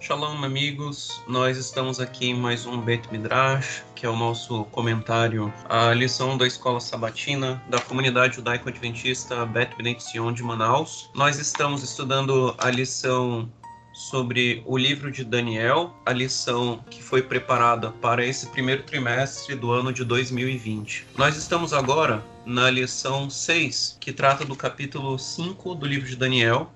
[0.00, 1.22] Shalom, amigos.
[1.28, 6.38] Nós estamos aqui em mais um Bet Midrash, que é o nosso comentário à lição
[6.38, 11.10] da Escola Sabatina da Comunidade Judaico-Adventista Bet Bnei Zion de Manaus.
[11.14, 13.52] Nós estamos estudando a lição
[13.92, 19.70] sobre o livro de Daniel, a lição que foi preparada para esse primeiro trimestre do
[19.70, 21.08] ano de 2020.
[21.18, 26.72] Nós estamos agora na lição 6, que trata do capítulo 5 do livro de Daniel,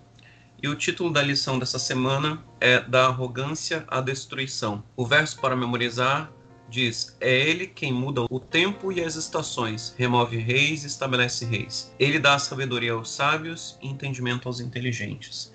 [0.64, 4.82] e o título da lição dessa semana é Da Arrogância à Destruição.
[4.96, 6.32] O verso para memorizar
[6.70, 11.94] diz: É ele quem muda o tempo e as estações, remove reis e estabelece reis.
[11.98, 15.52] Ele dá sabedoria aos sábios e entendimento aos inteligentes.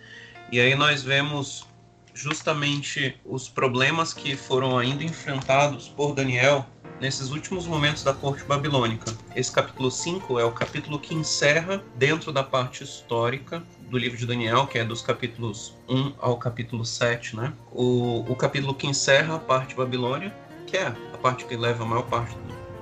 [0.51, 1.65] E aí nós vemos
[2.13, 6.67] justamente os problemas que foram ainda enfrentados por Daniel
[7.01, 9.11] nesses últimos momentos da corte babilônica.
[9.35, 14.25] Esse capítulo 5 é o capítulo que encerra dentro da parte histórica do livro de
[14.25, 17.53] Daniel, que é dos capítulos 1 ao capítulo 7, né?
[17.71, 20.33] O, o capítulo que encerra a parte Babilônia,
[20.67, 22.35] que é a parte que leva a maior parte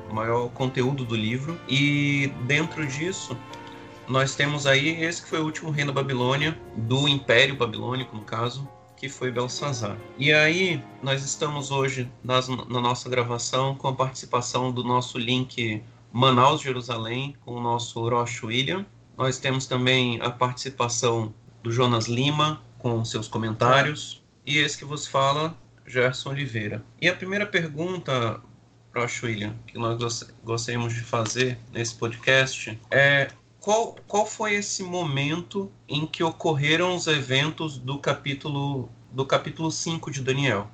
[0.07, 1.59] do maior conteúdo do livro.
[1.67, 3.37] E dentro disso,
[4.07, 8.23] nós temos aí esse que foi o último rei da Babilônia, do Império Babilônico, no
[8.23, 9.97] caso, que foi Belsazar.
[10.17, 15.81] E aí, nós estamos hoje nas, na nossa gravação com a participação do nosso link
[16.11, 18.85] Manaus Jerusalém, com o nosso Roche William,
[19.17, 25.07] nós temos também a participação do Jonas Lima com seus comentários e esse que vos
[25.07, 26.83] fala, Gerson Oliveira.
[27.01, 28.39] E a primeira pergunta,
[28.95, 29.97] Roche William, que nós
[30.43, 33.29] gostaríamos de fazer nesse podcast é
[33.59, 40.11] qual, qual foi esse momento em que ocorreram os eventos do capítulo do capítulo 5
[40.11, 40.69] de Daniel?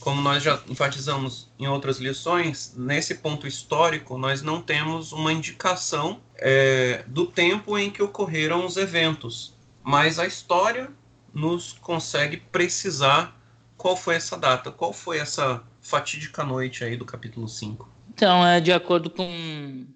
[0.00, 6.20] Como nós já enfatizamos em outras lições, nesse ponto histórico, nós não temos uma indicação
[6.36, 10.90] é, do tempo em que ocorreram os eventos, mas a história
[11.32, 13.38] nos consegue precisar
[13.76, 17.88] qual foi essa data, qual foi essa fatídica noite aí do capítulo 5.
[18.08, 19.86] Então, é de acordo com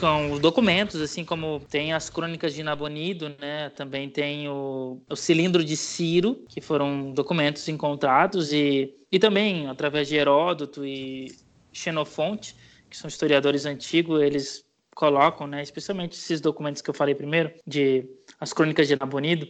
[0.00, 3.68] com os documentos, assim como tem as crônicas de Nabonido, né?
[3.70, 10.08] Também tem o, o cilindro de Ciro, que foram documentos encontrados e, e também através
[10.08, 11.36] de Heródoto e
[11.70, 12.56] Xenofonte,
[12.88, 18.04] que são historiadores antigos, eles colocam, né, especialmente esses documentos que eu falei primeiro, de
[18.40, 19.46] as crônicas de Nabonido,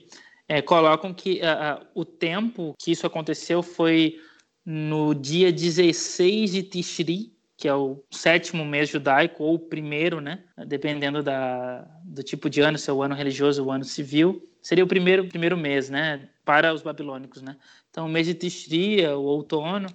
[0.48, 4.20] é, colocam que uh, uh, o tempo que isso aconteceu foi
[4.64, 10.42] no dia 16 de Tishri, que é o sétimo mês judaico, ou o primeiro, né?
[10.66, 14.42] Dependendo da, do tipo de ano, se é o ano religioso ou o ano civil,
[14.62, 16.26] seria o primeiro, primeiro mês, né?
[16.42, 17.58] Para os babilônicos, né?
[17.90, 19.88] Então, o mês de Tishri, o outono,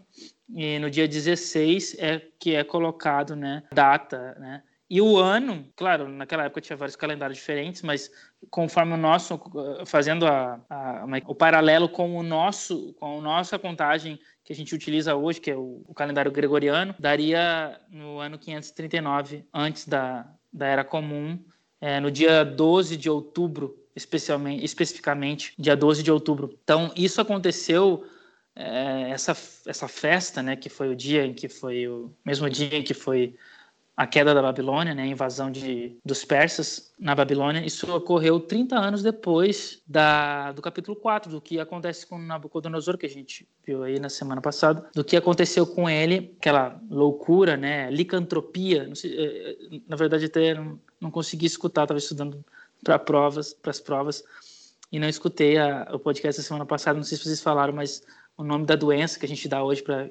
[0.47, 3.63] e no dia 16 é que é colocado, né?
[3.73, 4.61] Data, né?
[4.87, 8.11] E o ano, claro, naquela época tinha vários calendários diferentes, mas
[8.51, 9.41] conforme o nosso,
[9.85, 14.75] fazendo a, a, o paralelo com o nosso, com a nossa contagem que a gente
[14.75, 20.67] utiliza hoje, que é o, o calendário gregoriano, daria no ano 539 antes da, da
[20.67, 21.43] Era Comum,
[21.81, 26.55] é, no dia 12 de outubro, especialmente, especificamente, dia 12 de outubro.
[26.63, 28.05] Então, isso aconteceu
[28.55, 29.35] é, essa,
[29.65, 32.93] essa festa, né, que foi o dia em que foi o mesmo dia em que
[32.93, 33.35] foi
[33.97, 38.75] a queda da Babilônia, né, a invasão de, dos persas na Babilônia, isso ocorreu 30
[38.75, 43.83] anos depois da, do capítulo 4, do que acontece com Nabucodonosor, que a gente viu
[43.83, 49.51] aí na semana passada, do que aconteceu com ele, aquela loucura, né, licantropia, sei, é,
[49.51, 52.43] é, na verdade até não, não consegui escutar, estava estudando
[52.83, 54.25] para provas, para as provas,
[54.91, 58.03] e não escutei a, o podcast da semana passada, não sei se vocês falaram, mas
[58.37, 60.09] o nome da doença que a gente dá hoje para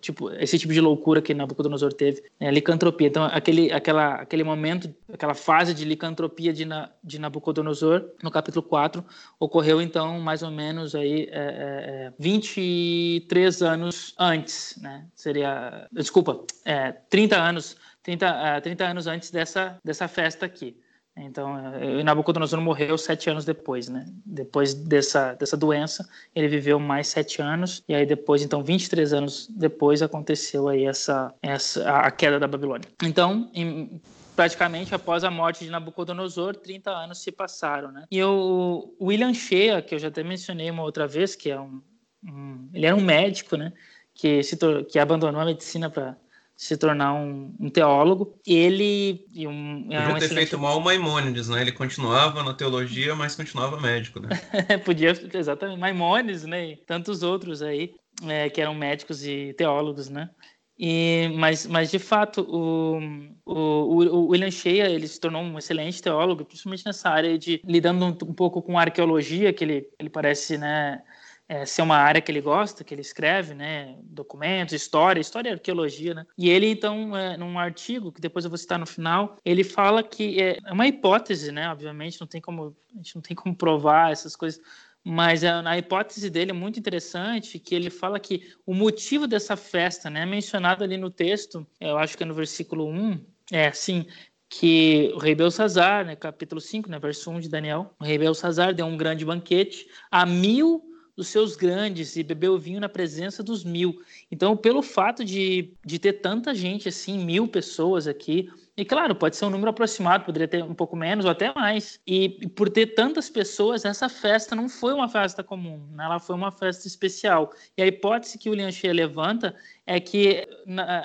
[0.00, 2.50] tipo esse tipo de loucura que Nabucodonosor teve, né?
[2.50, 3.08] licantropia.
[3.08, 8.62] Então aquele aquela aquele momento, aquela fase de licantropia de, Na, de Nabucodonosor no capítulo
[8.62, 9.04] 4
[9.38, 15.06] ocorreu então mais ou menos aí é, é, 23 é, anos antes, né?
[15.14, 20.76] Seria, desculpa, é, 30 anos 30, 30 anos antes dessa dessa festa aqui.
[21.20, 24.06] Então, eh, Nabucodonosor morreu sete anos depois, né?
[24.24, 29.48] Depois dessa, dessa doença, ele viveu mais sete anos, e aí depois, então, 23 anos
[29.50, 32.88] depois, aconteceu aí essa, essa a queda da Babilônia.
[33.02, 34.00] Então, em,
[34.36, 38.04] praticamente após a morte de Nabucodonosor, 30 anos se passaram, né?
[38.10, 41.82] E o William Shea, que eu já até mencionei uma outra vez, que é um,
[42.24, 43.72] um ele era um médico, né?
[44.14, 44.56] Que, se,
[44.88, 46.16] que abandonou a medicina para
[46.58, 48.36] se tornar um, um teólogo.
[48.44, 50.34] Ele e um, é Podia um ter excelente...
[50.34, 51.60] feito mal o Maimônides, né?
[51.60, 54.28] Ele continuava na teologia, mas continuava médico, né?
[54.84, 55.78] Podia, exatamente.
[55.78, 56.72] Maimônides, né?
[56.72, 57.94] E tantos outros aí
[58.26, 60.30] é, que eram médicos e teólogos, né?
[60.76, 62.98] E, mas, mas, de fato, o,
[63.46, 68.04] o, o, William Shea ele se tornou um excelente teólogo, principalmente nessa área de lidando
[68.04, 71.02] um, um pouco com arqueologia, que ele, ele parece né,
[71.48, 73.96] é, ser uma área que ele gosta, que ele escreve, né?
[74.02, 76.26] Documentos, história, história e arqueologia, né?
[76.36, 80.02] E ele, então, é, num artigo, que depois eu vou citar no final, ele fala
[80.02, 81.70] que é, é uma hipótese, né?
[81.70, 84.60] Obviamente, não tem como, a gente não tem como provar essas coisas,
[85.02, 89.56] mas a, a, hipótese dele é muito interessante, que ele fala que o motivo dessa
[89.56, 94.06] festa, né, mencionado ali no texto, eu acho que é no versículo 1, é assim,
[94.50, 98.74] que o rei Belsazar, né, capítulo 5, né, verso 1 de Daniel, o rei Belsazar
[98.74, 103.64] deu um grande banquete a mil dos seus grandes e bebeu vinho na presença dos
[103.64, 104.00] mil.
[104.30, 109.36] Então, pelo fato de, de ter tanta gente assim, mil pessoas aqui, e claro, pode
[109.36, 111.98] ser um número aproximado, poderia ter um pouco menos ou até mais.
[112.06, 116.04] E, por ter tantas pessoas, essa festa não foi uma festa comum, né?
[116.04, 117.52] ela foi uma festa especial.
[117.76, 120.46] E a hipótese que o Lian Xie levanta é que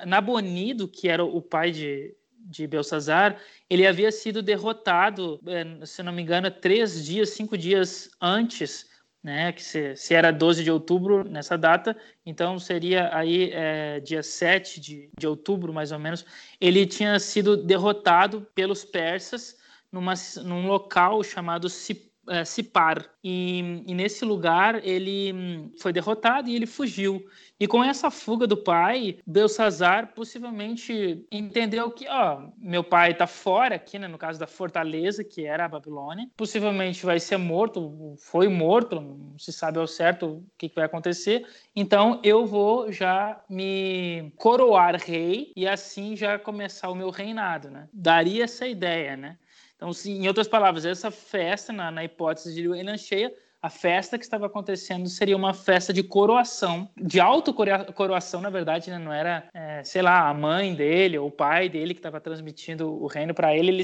[0.06, 6.14] Nabonido, que era o pai de, de Belsazar, ele havia sido derrotado, eh, se não
[6.14, 8.93] me engano, três dias, cinco dias antes
[9.24, 14.22] né, que se, se, era 12 de outubro nessa data, então seria aí é, dia
[14.22, 16.26] 7 de, de outubro, mais ou menos,
[16.60, 19.58] ele tinha sido derrotado pelos persas
[19.90, 23.06] numa, num local chamado Sip é, Sipar.
[23.24, 27.26] E, e, nesse lugar ele hum, foi derrotado e ele fugiu.
[27.60, 33.76] E com essa fuga do pai, Belsazar possivelmente entendeu que, ó, meu pai está fora
[33.76, 36.30] aqui, né, no caso da fortaleza, que era a Babilônia.
[36.36, 40.86] Possivelmente vai ser morto, foi morto, não se sabe ao certo o que, que vai
[40.86, 41.46] acontecer.
[41.76, 47.88] Então eu vou já me coroar rei e assim já começar o meu reinado, né?
[47.94, 49.38] Daria essa ideia, né?
[49.84, 54.24] Então, em outras palavras, essa festa, na, na hipótese de Elan Cheia, a festa que
[54.24, 58.98] estava acontecendo seria uma festa de coroação, de autocoroação, na verdade, né?
[58.98, 62.90] não era, é, sei lá, a mãe dele ou o pai dele que estava transmitindo
[62.90, 63.84] o reino para ele, ele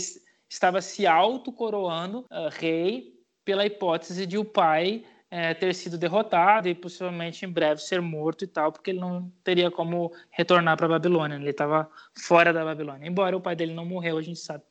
[0.49, 3.13] estava se autocoroando uh, rei
[3.43, 8.43] pela hipótese de o pai é, ter sido derrotado e possivelmente em breve ser morto
[8.43, 12.63] e tal, porque ele não teria como retornar para a Babilônia, ele estava fora da
[12.63, 13.07] Babilônia.
[13.07, 14.63] Embora o pai dele não morreu, a gente sabe.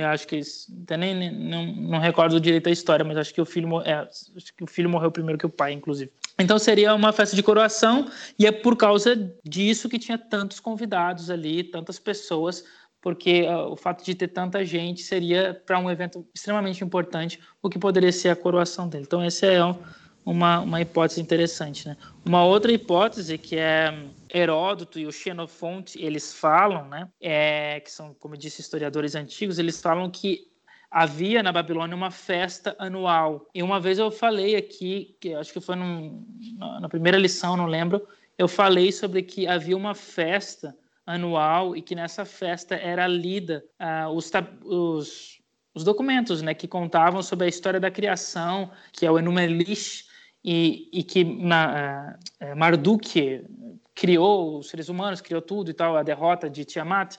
[0.00, 0.40] Eu acho que
[0.84, 3.94] até nem, nem não, não recordo direito a história, mas acho que o filho é,
[3.94, 6.10] acho que o filho morreu primeiro que o pai, inclusive.
[6.38, 8.08] Então seria uma festa de coroação
[8.38, 12.64] e é por causa disso que tinha tantos convidados ali, tantas pessoas,
[13.00, 17.68] porque uh, o fato de ter tanta gente seria para um evento extremamente importante, o
[17.68, 19.04] que poderia ser a coroação dele.
[19.04, 19.74] Então esse é um,
[20.24, 21.88] uma, uma hipótese interessante.
[21.88, 21.96] Né?
[22.24, 23.92] Uma outra hipótese que é
[24.32, 29.58] Heródoto e o Xenofonte, eles falam, né, é, que são, como eu disse, historiadores antigos,
[29.58, 30.48] eles falam que
[30.90, 33.46] havia na Babilônia uma festa anual.
[33.54, 36.26] E uma vez eu falei aqui, que acho que foi num,
[36.80, 38.06] na primeira lição, não lembro,
[38.36, 40.74] eu falei sobre que havia uma festa
[41.04, 44.30] anual e que nessa festa era lida uh, os,
[44.64, 45.40] os,
[45.74, 50.04] os, documentos né, que contavam sobre a história da criação, que é o Enumelish,
[50.50, 53.44] e, e que na, é, Marduk
[53.94, 57.18] criou os seres humanos, criou tudo e tal, a derrota de Tiamat.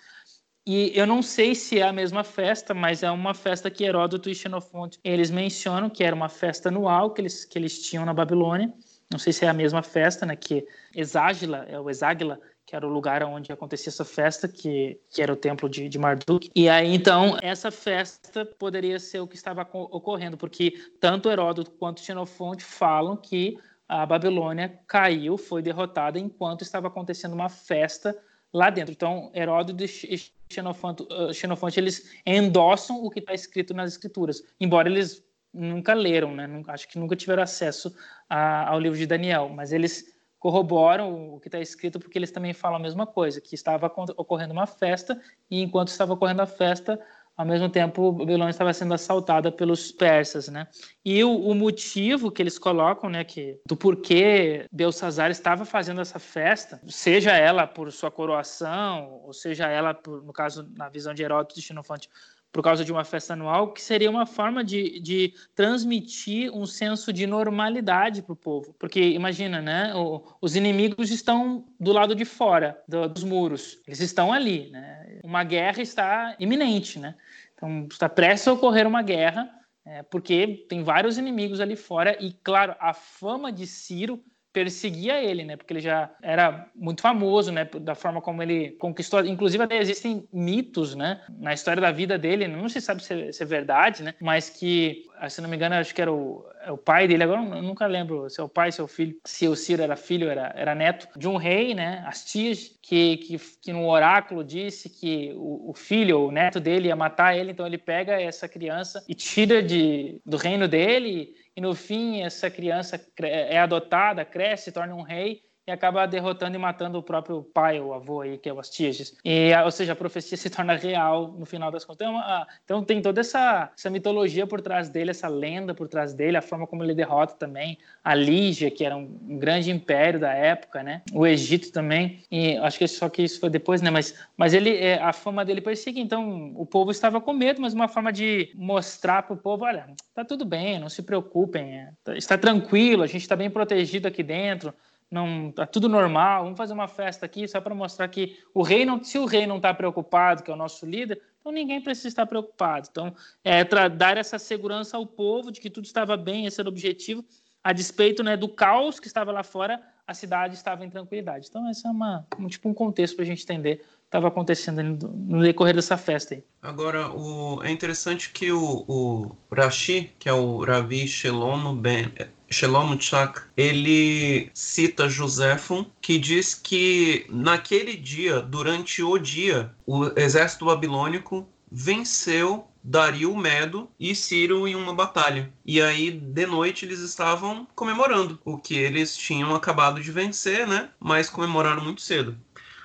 [0.66, 4.32] E eu não sei se é a mesma festa, mas é uma festa que Heródoto
[4.32, 8.16] e Xenofonte eles mencionam que era uma festa anual que eles, que eles tinham na
[8.16, 8.74] Babilônia.
[9.12, 10.36] Não sei se é a mesma festa, né?
[10.36, 10.66] Que
[10.96, 12.40] Exágila, é o Exáguila,
[12.70, 15.98] que era o lugar onde acontecia essa festa, que, que era o templo de, de
[15.98, 16.52] Marduk.
[16.56, 22.00] E aí, então, essa festa poderia ser o que estava ocorrendo, porque tanto Heródoto quanto
[22.00, 23.58] Xenofonte falam que
[23.88, 28.16] a Babilônia caiu, foi derrotada, enquanto estava acontecendo uma festa
[28.54, 28.92] lá dentro.
[28.92, 34.88] Então, Heródoto e Xenofonte, uh, Xenofonte eles endossam o que está escrito nas escrituras, embora
[34.88, 36.48] eles nunca leram, né?
[36.68, 37.92] Acho que nunca tiveram acesso
[38.30, 42.54] a, ao livro de Daniel, mas eles corroboram o que está escrito porque eles também
[42.54, 45.20] falam a mesma coisa, que estava ocorrendo uma festa
[45.52, 47.00] e enquanto estava ocorrendo a festa,
[47.40, 50.68] ao mesmo tempo Babilônia estava sendo assaltada pelos persas, né?
[51.06, 56.20] E o, o, motivo que eles colocam, né, que do porquê Belsazar estava fazendo essa
[56.20, 61.24] festa, seja ela por sua coroação, ou seja ela por, no caso na visão de
[61.24, 62.10] Heródoto e Xenofonte,
[62.52, 67.14] por causa de uma festa anual, que seria uma forma de, de transmitir um senso
[67.14, 68.74] de normalidade para o povo.
[68.80, 69.94] Porque imagina, né?
[69.96, 75.20] O, os inimigos estão do lado de fora do, dos muros, eles estão ali, né?
[75.24, 77.16] Uma guerra está iminente, né?
[77.54, 79.50] Então está prestes a ocorrer uma guerra,
[79.86, 84.24] é, porque tem vários inimigos ali fora e, claro, a fama de Ciro
[84.60, 85.56] perseguia ele, né?
[85.56, 87.64] Porque ele já era muito famoso, né?
[87.64, 89.26] Da forma como ele conquistou.
[89.26, 91.22] Inclusive, até existem mitos, né?
[91.38, 94.14] Na história da vida dele, não se sabe se é, se é verdade, né?
[94.20, 97.42] Mas que se não me engano, acho que era o, é o pai dele, agora
[97.42, 99.96] eu nunca lembro se é o pai, se é o filho, se o Ciro era
[99.96, 102.04] filho, era, era neto de um rei, né?
[102.08, 106.88] As tias, que, que, que no oráculo disse que o, o filho, o neto dele
[106.88, 111.62] ia matar ele, então ele pega essa criança e tira de, do reino dele, e
[111.62, 116.98] no fim essa criança é adotada, cresce, torna um rei, e acaba derrotando e matando
[116.98, 119.16] o próprio pai ou avô aí, que é o Astiages.
[119.24, 122.08] E, ou seja, a profecia se torna real no final das contas.
[122.08, 126.14] Então, a, então tem toda essa, essa mitologia por trás dele, essa lenda por trás
[126.14, 130.20] dele, a forma como ele derrota também a Lígia, que era um, um grande império
[130.20, 131.04] da época, né?
[131.14, 132.24] O Egito também.
[132.32, 133.92] E acho que só que isso foi depois, né?
[133.92, 136.02] Mas, mas ele, é, a fama dele perseguia.
[136.02, 139.86] Então, o povo estava com medo, mas uma forma de mostrar para o povo, olha,
[140.16, 144.24] tá tudo bem, não se preocupem, é, está tranquilo, a gente está bem protegido aqui
[144.24, 144.74] dentro
[145.12, 148.86] não tá tudo normal, vamos fazer uma festa aqui só para mostrar que o rei
[148.86, 152.10] não, se o rei não está preocupado, que é o nosso líder, então ninguém precisa
[152.10, 152.88] estar preocupado.
[152.92, 153.14] Então,
[153.44, 157.26] é dar essa segurança ao povo de que tudo estava bem, esse era o objetivo,
[157.64, 161.48] a despeito né, do caos que estava lá fora, a cidade estava em tranquilidade.
[161.50, 164.82] Então, esse é uma, um, tipo um contexto para a gente entender estava acontecendo
[165.14, 166.44] no decorrer dessa festa aí.
[166.64, 172.12] Agora, o, é interessante que o, o Rashi, que é o Ravi Shalom Ben,
[172.52, 180.66] Shalom Chak, ele cita Joséfo, que diz que naquele dia, durante o dia, o exército
[180.66, 185.54] babilônico venceu Dario Medo e Ciro em uma batalha.
[185.64, 190.90] E aí, de noite, eles estavam comemorando o que eles tinham acabado de vencer, né?
[191.00, 192.36] Mas comemoraram muito cedo.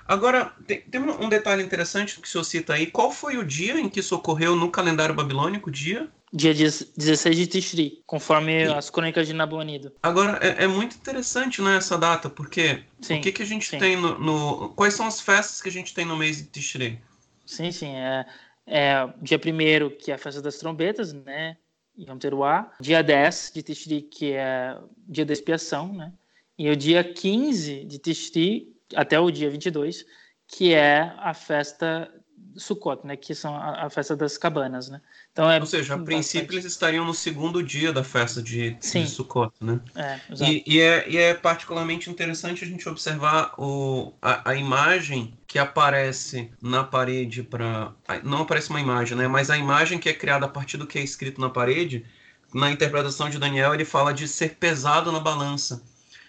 [0.07, 2.87] Agora, tem, tem, um detalhe interessante que o senhor cita aí.
[2.87, 5.71] Qual foi o dia em que isso ocorreu no calendário babilônico?
[5.71, 6.09] Dia?
[6.37, 9.93] Dia 16 de Tishri, conforme as crônicas de Nabonido.
[10.03, 13.69] Agora, é, é, muito interessante né, essa data, porque sim, o que, que a gente
[13.69, 13.79] sim.
[13.79, 17.01] tem no, no, Quais são as festas que a gente tem no mês de Tishri?
[17.47, 17.95] Sim, sim.
[17.95, 18.27] É,
[18.67, 21.57] é dia 1 que é a festa das trombetas, né?
[21.97, 22.73] Yom Teruah.
[22.81, 24.77] Dia 10 de Tishri, que é
[25.09, 26.13] dia da expiação, né?
[26.59, 30.05] E o dia 15 de Tishri, até o dia 22,
[30.49, 32.13] que é a festa
[32.57, 35.01] Sukkot, né, que são a, a, festa das cabanas, né?
[35.33, 39.07] Então é Ou seja, a princípio eles estariam no segundo dia da festa de, de
[39.09, 39.81] Sukkot, né?
[39.95, 45.37] É, e, e, é, e é particularmente interessante a gente observar o, a, a imagem
[45.47, 47.93] que aparece na parede para
[48.23, 49.27] não aparece uma imagem, né?
[49.27, 52.05] Mas a imagem que é criada a partir do que é escrito na parede,
[52.53, 55.83] na interpretação de Daniel, ele fala de ser pesado na balança.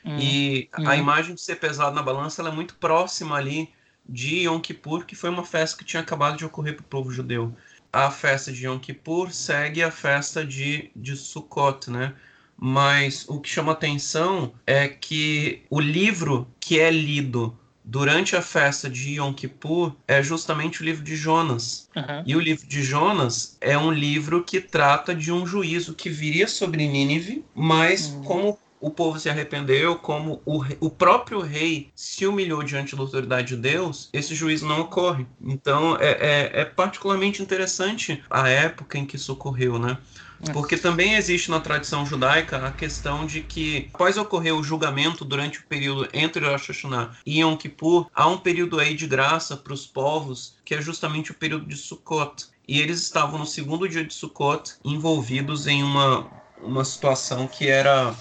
[0.04, 0.88] Hum, e hum.
[0.88, 3.75] a imagem de ser pesado na balança ela é muito próxima ali
[4.08, 7.12] de Yom Kippur, que foi uma festa que tinha acabado de ocorrer para o povo
[7.12, 7.56] judeu.
[7.92, 12.14] A festa de Yom Kippur segue a festa de, de Sukkot, né?
[12.58, 18.90] Mas o que chama atenção é que o livro que é lido durante a festa
[18.90, 21.90] de Yom Kippur é justamente o livro de Jonas.
[21.96, 22.24] Uhum.
[22.26, 26.48] E o livro de Jonas é um livro que trata de um juízo que viria
[26.48, 28.24] sobre Nínive, mas uhum.
[28.24, 33.56] como o povo se arrependeu, como o, o próprio rei se humilhou diante da autoridade
[33.56, 35.26] de Deus, esse juízo não ocorre.
[35.42, 39.98] Então é, é, é particularmente interessante a época em que isso ocorreu, né?
[40.48, 40.54] É.
[40.54, 45.62] Porque também existe na tradição judaica a questão de que, após ocorrer o julgamento durante
[45.62, 49.74] o período entre Rosh Hashanah e Yom Kippur, há um período aí de graça para
[49.74, 52.50] os povos, que é justamente o período de Sukkot.
[52.68, 56.30] E eles estavam no segundo dia de Sukkot envolvidos em uma,
[56.62, 58.16] uma situação que era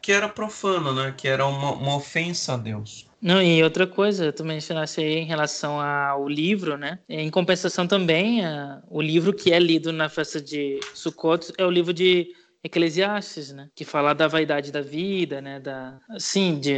[0.00, 1.14] que era profana, né?
[1.16, 3.06] Que era uma, uma ofensa a Deus.
[3.20, 6.98] Não, e outra coisa, tu mencionaste aí em relação ao livro, né?
[7.08, 11.70] Em compensação também, a, o livro que é lido na festa de Sukkot é o
[11.70, 12.28] livro de
[12.64, 13.68] Eclesiastes, né?
[13.74, 15.60] Que fala da vaidade da vida, né?
[15.60, 16.74] Da, assim, de,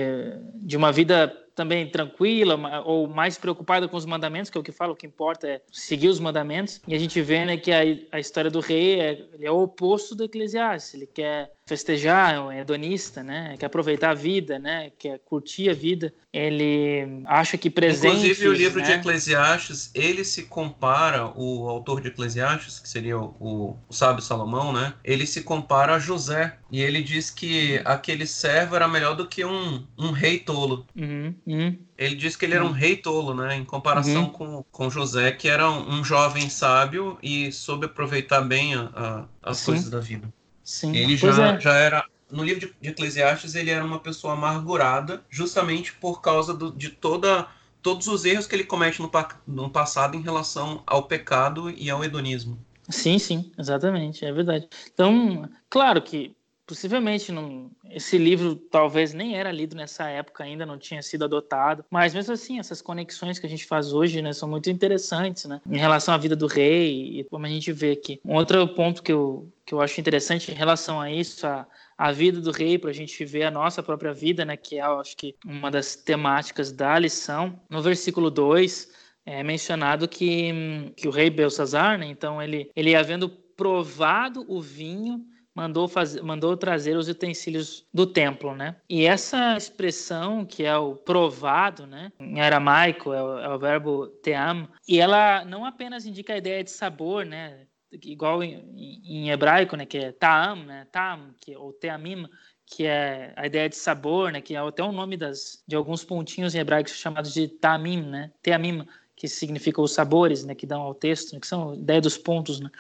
[0.57, 4.73] de uma vida também tranquila ou mais preocupada com os mandamentos, que é o que
[4.73, 6.81] fala, o que importa é seguir os mandamentos.
[6.87, 7.81] E a gente vê né, que a,
[8.13, 10.95] a história do rei é, é o oposto do Eclesiastes.
[10.95, 13.57] Ele quer festejar, é hedonista, né?
[13.59, 14.91] Quer aproveitar a vida, né?
[14.99, 16.13] Quer curtir a vida.
[16.33, 18.17] Ele acha que presente.
[18.17, 18.87] Inclusive o livro né?
[18.87, 24.73] de Eclesiastes, ele se compara o autor de Eclesiastes, que seria o, o sábio Salomão,
[24.73, 24.95] né?
[25.05, 29.45] Ele se compara a José e ele diz que aquele servo era melhor do que
[29.45, 30.87] um, um rei tolo.
[30.97, 31.79] Uhum, uhum.
[31.97, 32.73] Ele diz que ele era um uhum.
[32.73, 33.57] rei tolo, né?
[33.57, 34.31] Em comparação uhum.
[34.31, 39.25] com, com José, que era um, um, jovem sábio e soube aproveitar bem a, a,
[39.51, 39.67] as Sim.
[39.67, 40.33] coisas da vida.
[40.65, 40.97] Sim.
[40.97, 41.61] Ele já, é.
[41.61, 46.55] já era no livro de, de, Eclesiastes ele era uma pessoa amargurada, justamente por causa
[46.55, 47.47] do, de toda
[47.83, 49.11] todos os erros que ele comete no,
[49.47, 52.57] no, passado em relação ao pecado e ao hedonismo.
[52.89, 54.69] Sim, sim, exatamente, é verdade.
[54.93, 56.35] Então, claro que
[56.73, 61.85] possivelmente não, esse livro talvez nem era lido nessa época ainda, não tinha sido adotado,
[61.91, 65.61] mas mesmo assim, essas conexões que a gente faz hoje, né, são muito interessantes, né,
[65.71, 68.19] em relação à vida do rei e como a gente vê aqui.
[68.25, 71.67] Um outro ponto que eu, que eu acho interessante em relação a isso, a,
[71.99, 74.81] a vida do rei, para a gente ver a nossa própria vida, né, que é,
[74.81, 78.91] acho que, uma das temáticas da lição, no versículo 2,
[79.27, 85.23] é mencionado que, que o rei Belsazar, né, então ele, ele havendo provado o vinho,
[85.55, 88.77] mandou, fazer, mandou trazer os utensílios do templo, né?
[88.89, 92.13] E essa expressão, que é o provado, né?
[92.19, 96.65] Em aramaico, é o, é o verbo team, e ela não apenas indica a ideia
[96.65, 97.67] de sabor, né?
[98.05, 99.85] Igual em, em hebraico, né?
[99.85, 100.87] Que é taam, né?
[100.91, 102.27] Taam, que, ou teamim,
[102.65, 104.41] que é a ideia de sabor, né?
[104.41, 108.31] Que é até o nome das, de alguns pontinhos em hebraico chamados de tamim, né?
[108.43, 110.55] Teamim, que significa os sabores, né?
[110.55, 112.71] Que dão ao texto, né, que são a ideia dos pontos, né?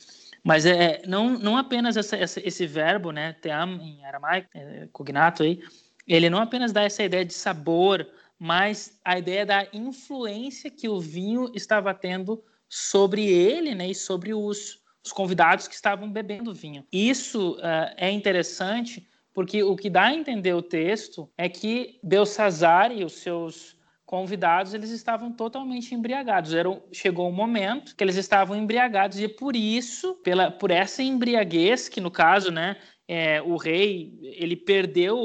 [0.42, 5.42] Mas é, não, não apenas essa, essa, esse verbo, né, team em aramaico, é, cognato
[5.42, 5.60] aí,
[6.06, 8.06] ele não apenas dá essa ideia de sabor,
[8.38, 14.34] mas a ideia da influência que o vinho estava tendo sobre ele, né, e sobre
[14.34, 16.84] os, os convidados que estavam bebendo vinho.
[16.90, 22.92] Isso uh, é interessante porque o que dá a entender o texto é que Belsazar
[22.92, 23.76] e os seus
[24.12, 26.52] convidados, eles estavam totalmente embriagados.
[26.52, 31.88] Era, chegou um momento que eles estavam embriagados e por isso, pela, por essa embriaguez,
[31.88, 32.76] que no caso, né,
[33.08, 35.16] é, o rei, ele perdeu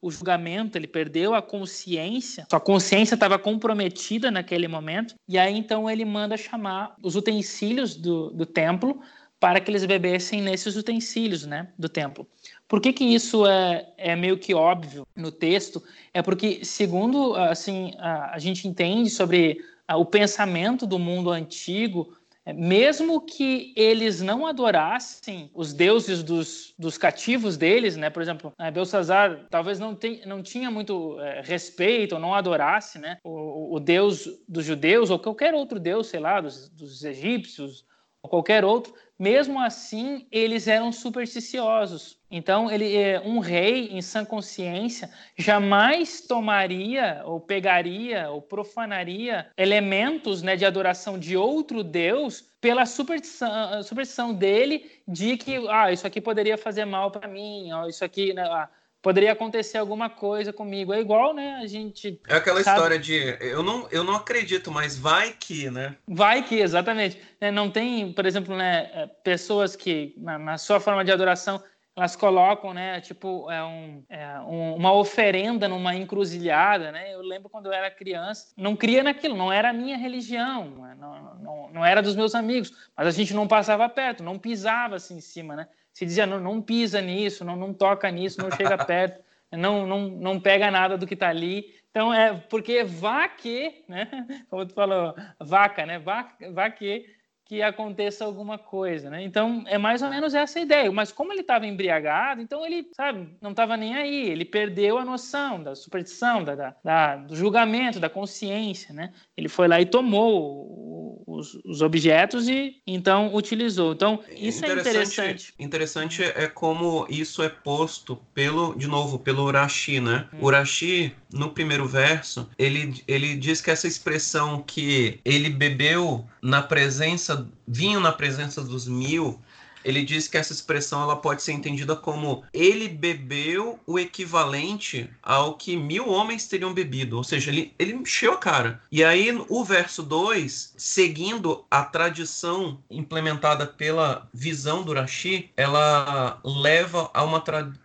[0.00, 5.88] o julgamento, ele perdeu a consciência, sua consciência estava comprometida naquele momento, e aí então
[5.90, 9.00] ele manda chamar os utensílios do, do templo
[9.44, 12.26] para que eles bebessem nesses utensílios né, do templo.
[12.66, 15.82] Por que, que isso é, é meio que óbvio no texto?
[16.14, 22.16] É porque, segundo assim, a, a gente entende sobre a, o pensamento do mundo antigo,
[22.46, 28.08] é, mesmo que eles não adorassem os deuses dos, dos cativos deles, né?
[28.08, 32.98] Por exemplo, é, Belsazar talvez não, tem, não tinha muito é, respeito ou não adorasse,
[32.98, 33.18] né?
[33.22, 37.84] O, o, deus dos judeus ou qualquer outro deus, sei lá, dos, dos egípcios
[38.24, 38.94] ou qualquer outro.
[39.16, 42.18] Mesmo assim, eles eram supersticiosos.
[42.28, 50.42] Então, ele, é, um rei em sã consciência jamais tomaria ou pegaria ou profanaria elementos
[50.42, 56.20] né, de adoração de outro deus pela superstição, superstição dele de que ah, isso aqui
[56.20, 58.68] poderia fazer mal para mim, ó, isso aqui né, ah,
[59.04, 60.94] poderia acontecer alguma coisa comigo.
[60.94, 61.58] É igual, né?
[61.62, 62.18] A gente.
[62.26, 62.78] É aquela sabe...
[62.78, 65.94] história de eu não, eu não acredito, mas vai que, né?
[66.08, 67.20] Vai que, exatamente.
[67.38, 71.62] É, não tem, por exemplo, né, é, pessoas que, na, na sua forma de adoração,
[71.94, 77.14] elas colocam, né, tipo, é um, é um, uma oferenda numa encruzilhada, né?
[77.14, 80.96] Eu lembro quando eu era criança, não cria naquilo, não era a minha religião, né,
[80.98, 84.96] não, não, não era dos meus amigos, mas a gente não passava perto, não pisava
[84.96, 85.68] assim em cima, né?
[85.94, 90.08] Se dizia, não, não pisa nisso, não, não toca nisso, não chega perto, não, não,
[90.08, 91.72] não pega nada do que está ali.
[91.90, 94.08] Então, é porque vá que, né?
[94.50, 96.00] Como tu falou, vaca, né?
[96.00, 97.06] Vá, vá que
[97.44, 99.22] que aconteça alguma coisa, né?
[99.22, 100.90] Então é mais ou menos essa ideia.
[100.90, 104.30] Mas como ele estava embriagado, então ele, sabe, não estava nem aí.
[104.30, 109.12] Ele perdeu a noção da superstição, da, da, da, do julgamento, da consciência, né?
[109.36, 113.92] Ele foi lá e tomou os, os objetos e então utilizou.
[113.92, 115.54] Então isso é interessante.
[115.58, 120.28] Interessante é como isso é posto pelo, de novo, pelo Urashi, né?
[120.32, 120.38] Hum.
[120.40, 127.46] Urashi no primeiro verso ele ele diz que essa expressão que ele bebeu na presença
[127.66, 129.40] vinho na presença dos mil,
[129.84, 135.54] ele diz que essa expressão ela pode ser entendida como ele bebeu o equivalente ao
[135.54, 138.80] que mil homens teriam bebido, ou seja, ele, ele encheu a cara.
[138.90, 147.10] E aí o verso 2, seguindo a tradição implementada pela visão do Rashi, ela leva
[147.12, 147.42] a uma,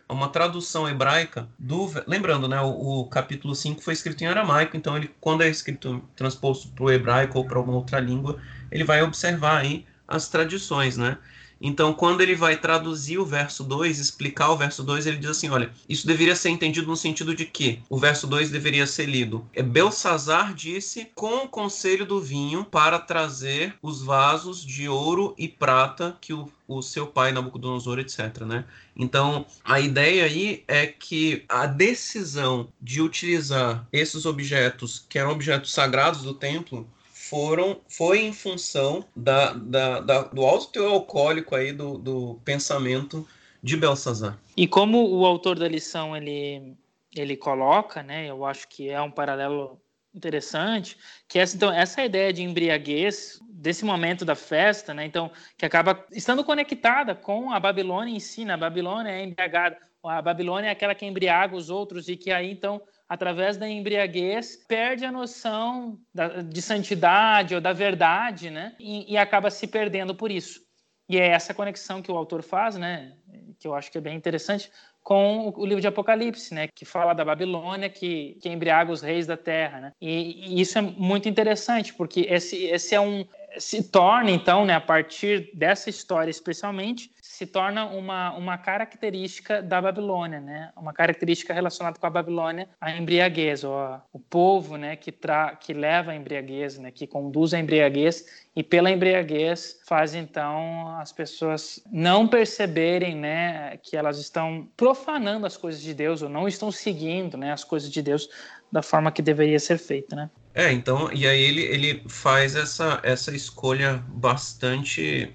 [0.08, 1.92] uma tradução hebraica do.
[2.08, 2.62] Lembrando, né?
[2.62, 6.84] O, o, capítulo 5 foi escrito em aramaico, então ele, quando é escrito transposto para
[6.84, 8.40] o hebraico ou para alguma outra língua,
[8.72, 11.18] ele vai observar aí as tradições, né?
[11.62, 15.50] Então, quando ele vai traduzir o verso 2, explicar o verso 2, ele diz assim:
[15.50, 19.46] olha, isso deveria ser entendido no sentido de que o verso 2 deveria ser lido.
[19.54, 25.48] É Belsazar disse com o conselho do vinho para trazer os vasos de ouro e
[25.48, 28.42] prata que o, o seu pai Nabucodonosor, etc.
[28.46, 28.66] Né?
[28.96, 35.74] Então, a ideia aí é que a decisão de utilizar esses objetos, que eram objetos
[35.74, 36.88] sagrados do templo,
[37.30, 43.28] foram foi em função da, da, da, do alto teor alcoólico aí do, do pensamento
[43.62, 44.38] de Belsazar.
[44.58, 46.76] E como o autor da lição ele,
[47.16, 49.80] ele coloca, né, eu acho que é um paralelo
[50.14, 55.06] interessante, que essa, então, essa ideia de embriaguez, desse momento da festa, né?
[55.06, 58.54] Então, que acaba estando conectada com a Babilônia em si, né?
[58.54, 62.50] A Babilônia é embriagada, a Babilônia é aquela que embriaga os outros e que aí,
[62.50, 68.76] então, através da embriaguez, perde a noção da, de santidade ou da verdade, né?
[68.80, 70.62] E, e acaba se perdendo por isso.
[71.10, 73.14] E é essa conexão que o autor faz, né?
[73.60, 77.14] Que eu acho que é bem interessante, com o livro de Apocalipse, né, que fala
[77.14, 79.92] da Babilônia que, que embriaga os reis da terra, né?
[80.00, 83.26] E, e isso é muito interessante porque esse, esse é um
[83.58, 89.82] se torna então, né, a partir dessa história especialmente, se torna uma, uma característica da
[89.82, 90.74] Babilônia, né?
[90.76, 96.12] Uma característica relacionada com a Babilônia, a embriaguez, o povo, né, que tra que leva
[96.12, 102.28] a embriaguez, né, que conduz a embriaguez e pela embriaguez faz então as pessoas não
[102.28, 107.54] perceberem, né, que elas estão profanando as coisas de Deus ou não estão seguindo, né,
[107.54, 108.30] as coisas de Deus
[108.72, 110.30] da forma que deveria ser feita, né?
[110.60, 115.34] É, então, e aí ele, ele faz essa, essa escolha bastante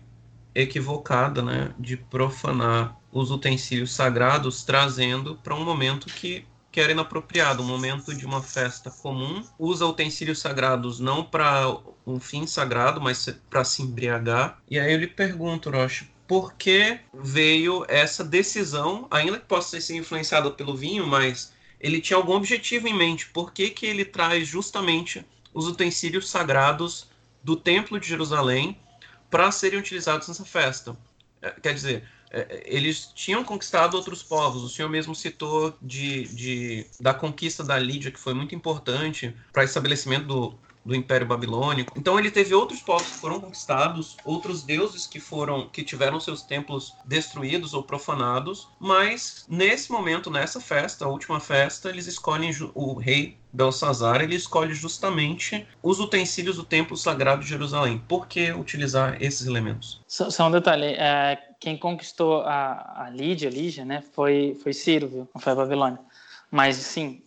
[0.55, 7.63] equivocada, né, de profanar os utensílios sagrados, trazendo para um momento que, que era inapropriado,
[7.63, 9.43] um momento de uma festa comum.
[9.59, 11.75] Usa utensílios sagrados não para
[12.07, 14.59] um fim sagrado, mas para se embriagar.
[14.71, 19.97] E aí eu lhe pergunto, Rocha, por que veio essa decisão, ainda que possa ser
[19.97, 21.54] influenciada pelo vinho, mas
[21.85, 23.27] ele tinha algum objetivo em mente?
[23.27, 27.07] Por que, que ele traz justamente os utensílios sagrados
[27.43, 28.79] do Templo de Jerusalém
[29.31, 30.97] para serem utilizados nessa festa.
[31.43, 34.63] É, quer dizer, é, eles tinham conquistado outros povos.
[34.63, 39.63] O senhor mesmo citou de, de da conquista da Lídia, que foi muito importante para
[39.63, 41.93] o estabelecimento do, do Império Babilônico.
[41.97, 46.43] Então ele teve outros povos que foram conquistados, outros deuses que foram que tiveram seus
[46.43, 52.95] templos destruídos ou profanados, mas nesse momento, nessa festa, a última festa, eles escolhem o
[52.95, 58.03] rei Belsazar, ele escolhe justamente os utensílios do templo sagrado de Jerusalém.
[58.09, 60.03] Por que utilizar esses elementos?
[60.09, 65.09] Só, só um detalhe, é, quem conquistou a, a Lídia, Lígia, né, foi, foi Ciro,
[65.09, 65.29] viu?
[65.33, 66.01] não foi a Babilônia.
[66.51, 67.23] Mas, sim,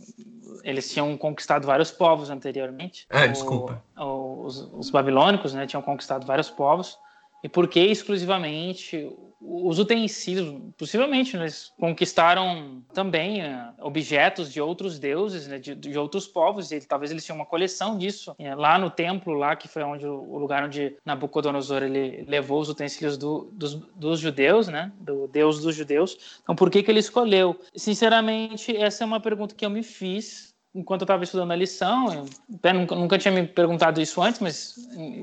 [0.64, 3.06] eles tinham conquistado vários povos anteriormente.
[3.10, 3.84] É, o, desculpa.
[3.98, 6.98] O, os, os, babilônicos né, tinham conquistado vários povos.
[7.44, 10.60] E por que exclusivamente os utensílios?
[10.78, 16.72] Possivelmente eles conquistaram também uh, objetos de outros deuses, né, de, de, outros povos.
[16.72, 20.06] E talvez eles tinham uma coleção disso uh, lá no templo, lá que foi onde
[20.06, 25.62] o lugar onde Nabucodonosor ele levou os utensílios do, dos, dos, judeus, né, do Deus
[25.62, 26.40] dos judeus.
[26.42, 27.60] Então, por que que ele escolheu?
[27.76, 30.47] Sinceramente, essa é uma pergunta que eu me fiz
[30.78, 34.76] enquanto eu estava estudando a lição, eu nunca, nunca, tinha me perguntado isso antes, mas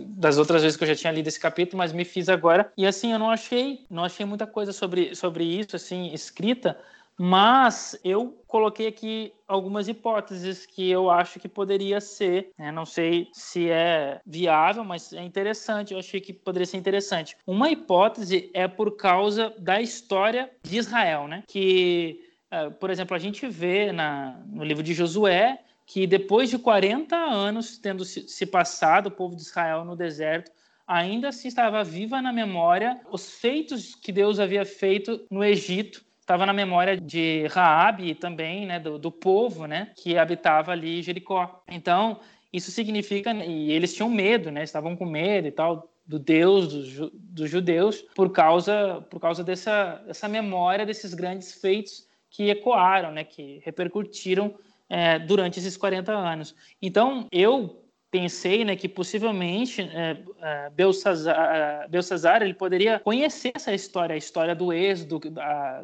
[0.09, 2.71] das outras vezes que eu já tinha lido esse capítulo, mas me fiz agora.
[2.77, 6.77] E assim, eu não achei, não achei muita coisa sobre, sobre isso assim escrita,
[7.17, 12.51] mas eu coloquei aqui algumas hipóteses que eu acho que poderia ser.
[12.59, 12.73] Né?
[12.73, 15.93] Não sei se é viável, mas é interessante.
[15.93, 17.37] Eu achei que poderia ser interessante.
[17.47, 21.45] Uma hipótese é por causa da história de Israel, né?
[21.47, 22.34] Que
[22.79, 27.79] por exemplo, a gente vê na, no livro de Josué que depois de 40 anos
[27.79, 30.51] tendo se passado o povo de Israel no deserto,
[30.87, 36.05] ainda assim estava viva na memória os feitos que Deus havia feito no Egito.
[36.21, 41.03] Estava na memória de Raabe e também né, do, do povo né, que habitava ali
[41.03, 41.63] Jericó.
[41.69, 42.19] Então,
[42.51, 43.35] isso significa...
[43.35, 48.03] E eles tinham medo, né, estavam com medo e tal do Deus dos, dos judeus
[48.15, 54.53] por causa, por causa dessa, dessa memória desses grandes feitos que ecoaram, né, que repercutiram
[54.89, 56.53] é, durante esses 40 anos.
[56.83, 64.15] Então, eu pensei né, que possivelmente é, é, Belsazar, Belsazar ele poderia conhecer essa história,
[64.15, 65.31] a história do êxodo, do,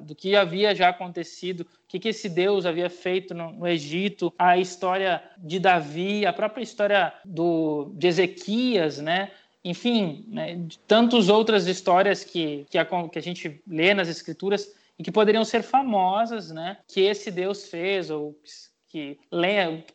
[0.03, 4.33] do que havia já acontecido, o que, que esse Deus havia feito no, no, Egito,
[4.37, 9.31] a história de Davi, a própria história do, de Ezequias, né?
[9.65, 10.59] enfim, né,
[10.89, 15.47] tantas outras histórias que, que a, que a gente lê nas escrituras e que poderiam
[15.47, 16.77] ser famosas, né?
[16.87, 18.39] Que esse Deus fez ou
[18.87, 19.19] que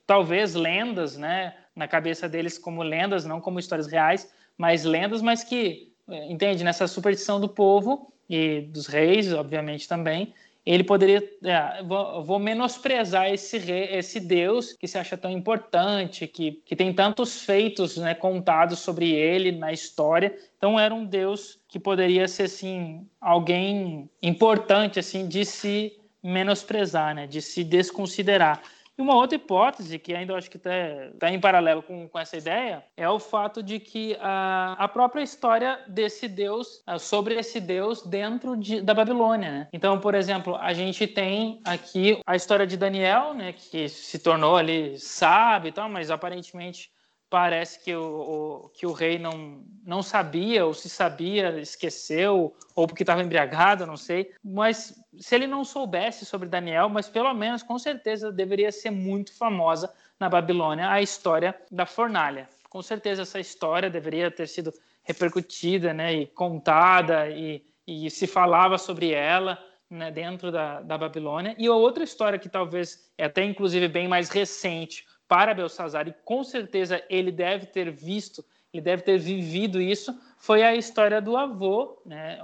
[0.08, 1.56] talvez lendas, né?
[1.76, 6.63] Na cabeça deles como lendas, não como histórias reais, mas lendas, mas que eh, entende
[6.63, 10.34] nessa superstição do povo e dos reis, obviamente também,
[10.65, 16.26] ele poderia é, vou, vou, menosprezar esse rei, esse Deus que se acha tão importante,
[16.26, 20.36] que, que tem tantos feitos né, contados sobre ele na história.
[20.58, 25.92] Então era um Deus que poderia ser assim alguém importante assim de se
[26.24, 28.62] menosprezar, né, de se desconsiderar.
[28.98, 30.70] E uma outra hipótese, que ainda acho que está
[31.20, 35.22] tá em paralelo com, com essa ideia, é o fato de que a, a própria
[35.22, 39.52] história desse Deus, sobre esse Deus dentro de, da Babilônia.
[39.52, 39.68] Né?
[39.74, 44.56] Então, por exemplo, a gente tem aqui a história de Daniel, né, que se tornou
[44.56, 46.94] ali sábio e tal, mas aparentemente
[47.30, 48.04] parece que o,
[48.66, 53.86] o, que o rei não, não sabia, ou se sabia, esqueceu, ou porque estava embriagado,
[53.86, 54.32] não sei.
[54.44, 59.36] Mas se ele não soubesse sobre Daniel, mas pelo menos, com certeza, deveria ser muito
[59.38, 62.48] famosa na Babilônia a história da fornalha.
[62.70, 68.78] Com certeza essa história deveria ter sido repercutida né, e contada, e, e se falava
[68.78, 69.58] sobre ela.
[69.88, 71.56] Né, dentro da, da Babilônia.
[71.60, 76.44] E outra história que talvez é até inclusive bem mais recente, para Belsazar, e com
[76.44, 81.97] certeza ele deve ter visto, ele deve ter vivido isso, foi a história do avô,
[82.05, 82.38] né,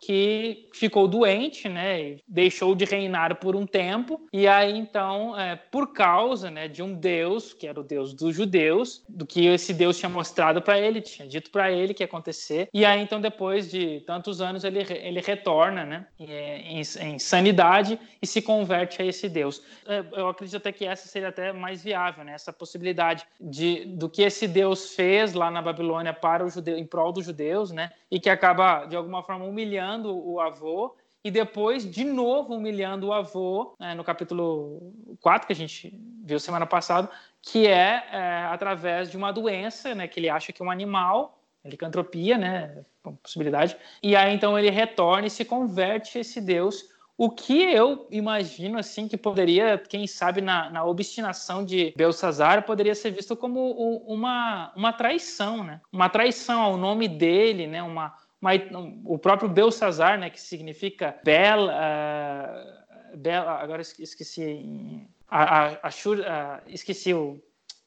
[0.00, 5.56] que ficou doente, né, e deixou de reinar por um tempo, e aí então, é,
[5.56, 9.74] por causa, né, de um Deus, que era o Deus dos judeus, do que esse
[9.74, 13.20] Deus tinha mostrado para ele, tinha dito para ele que ia acontecer, e aí então
[13.20, 19.04] depois de tantos anos ele, ele retorna, né, em, em sanidade e se converte a
[19.04, 19.60] esse Deus.
[19.88, 24.08] É, eu acredito até que essa seria até mais viável, né, essa possibilidade de do
[24.08, 27.70] que esse Deus fez lá na Babilônia para o judeu, em prol do judeu judeus,
[27.70, 27.90] né?
[28.10, 33.12] E que acaba, de alguma forma, humilhando o avô e depois, de novo, humilhando o
[33.12, 37.10] avô, né, no capítulo 4, que a gente viu semana passada,
[37.42, 41.38] que é, é, através de uma doença, né, que ele acha que é um animal,
[41.62, 42.84] licantropia, né,
[43.22, 46.88] possibilidade, e aí então ele retorna e se converte esse Deus
[47.20, 52.94] o que eu imagino assim que poderia, quem sabe, na, na obstinação de Belsazar, poderia
[52.94, 53.72] ser visto como
[54.06, 55.82] uma, uma traição, né?
[55.92, 57.82] Uma traição ao nome dele, né?
[57.82, 58.52] Uma, uma
[59.04, 60.30] o próprio Belsazar, né?
[60.30, 67.38] Que significa Bel, uh, Bel agora esqueci, a, a, a, a, esqueci o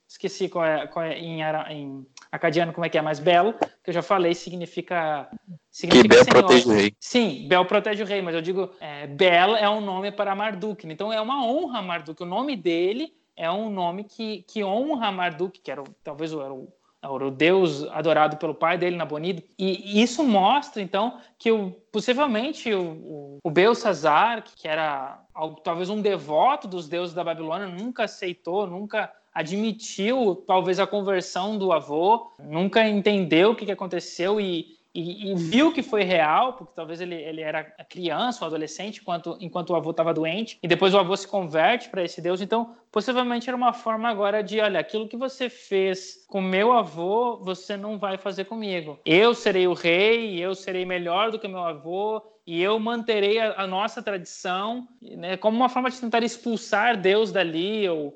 [0.08, 3.92] esqueci qual é, qual é em, em, acadiano como é que é, mas belo, que
[3.92, 5.30] eu já falei, significa.
[5.70, 6.96] significa que Bel protege o rei.
[7.00, 10.88] Sim, Bel protege o rei, mas eu digo, é, Bel é um nome para Marduk.
[10.88, 12.24] Então é uma honra Marduk.
[12.24, 16.74] O nome dele é um nome que, que honra Marduk, que era talvez era o,
[17.04, 19.44] era o deus adorado pelo pai dele, Nabonido.
[19.60, 25.24] E isso mostra, então, que o, possivelmente o, o, o Belsazar, que era
[25.64, 31.72] talvez um devoto dos deuses da Babilônia, nunca aceitou, nunca admitiu talvez a conversão do
[31.72, 36.74] avô, nunca entendeu o que, que aconteceu e, e, e, viu que foi real, porque
[36.76, 40.94] talvez ele, ele era criança ou adolescente enquanto, enquanto o avô estava doente, e depois
[40.94, 42.42] o avô se converte para esse Deus.
[42.42, 47.38] Então, possivelmente era uma forma agora de: olha, aquilo que você fez com meu avô,
[47.38, 49.00] você não vai fazer comigo.
[49.04, 53.64] Eu serei o rei, eu serei melhor do que meu avô, e eu manterei a,
[53.64, 58.16] a nossa tradição, né, como uma forma de tentar expulsar Deus dali, ou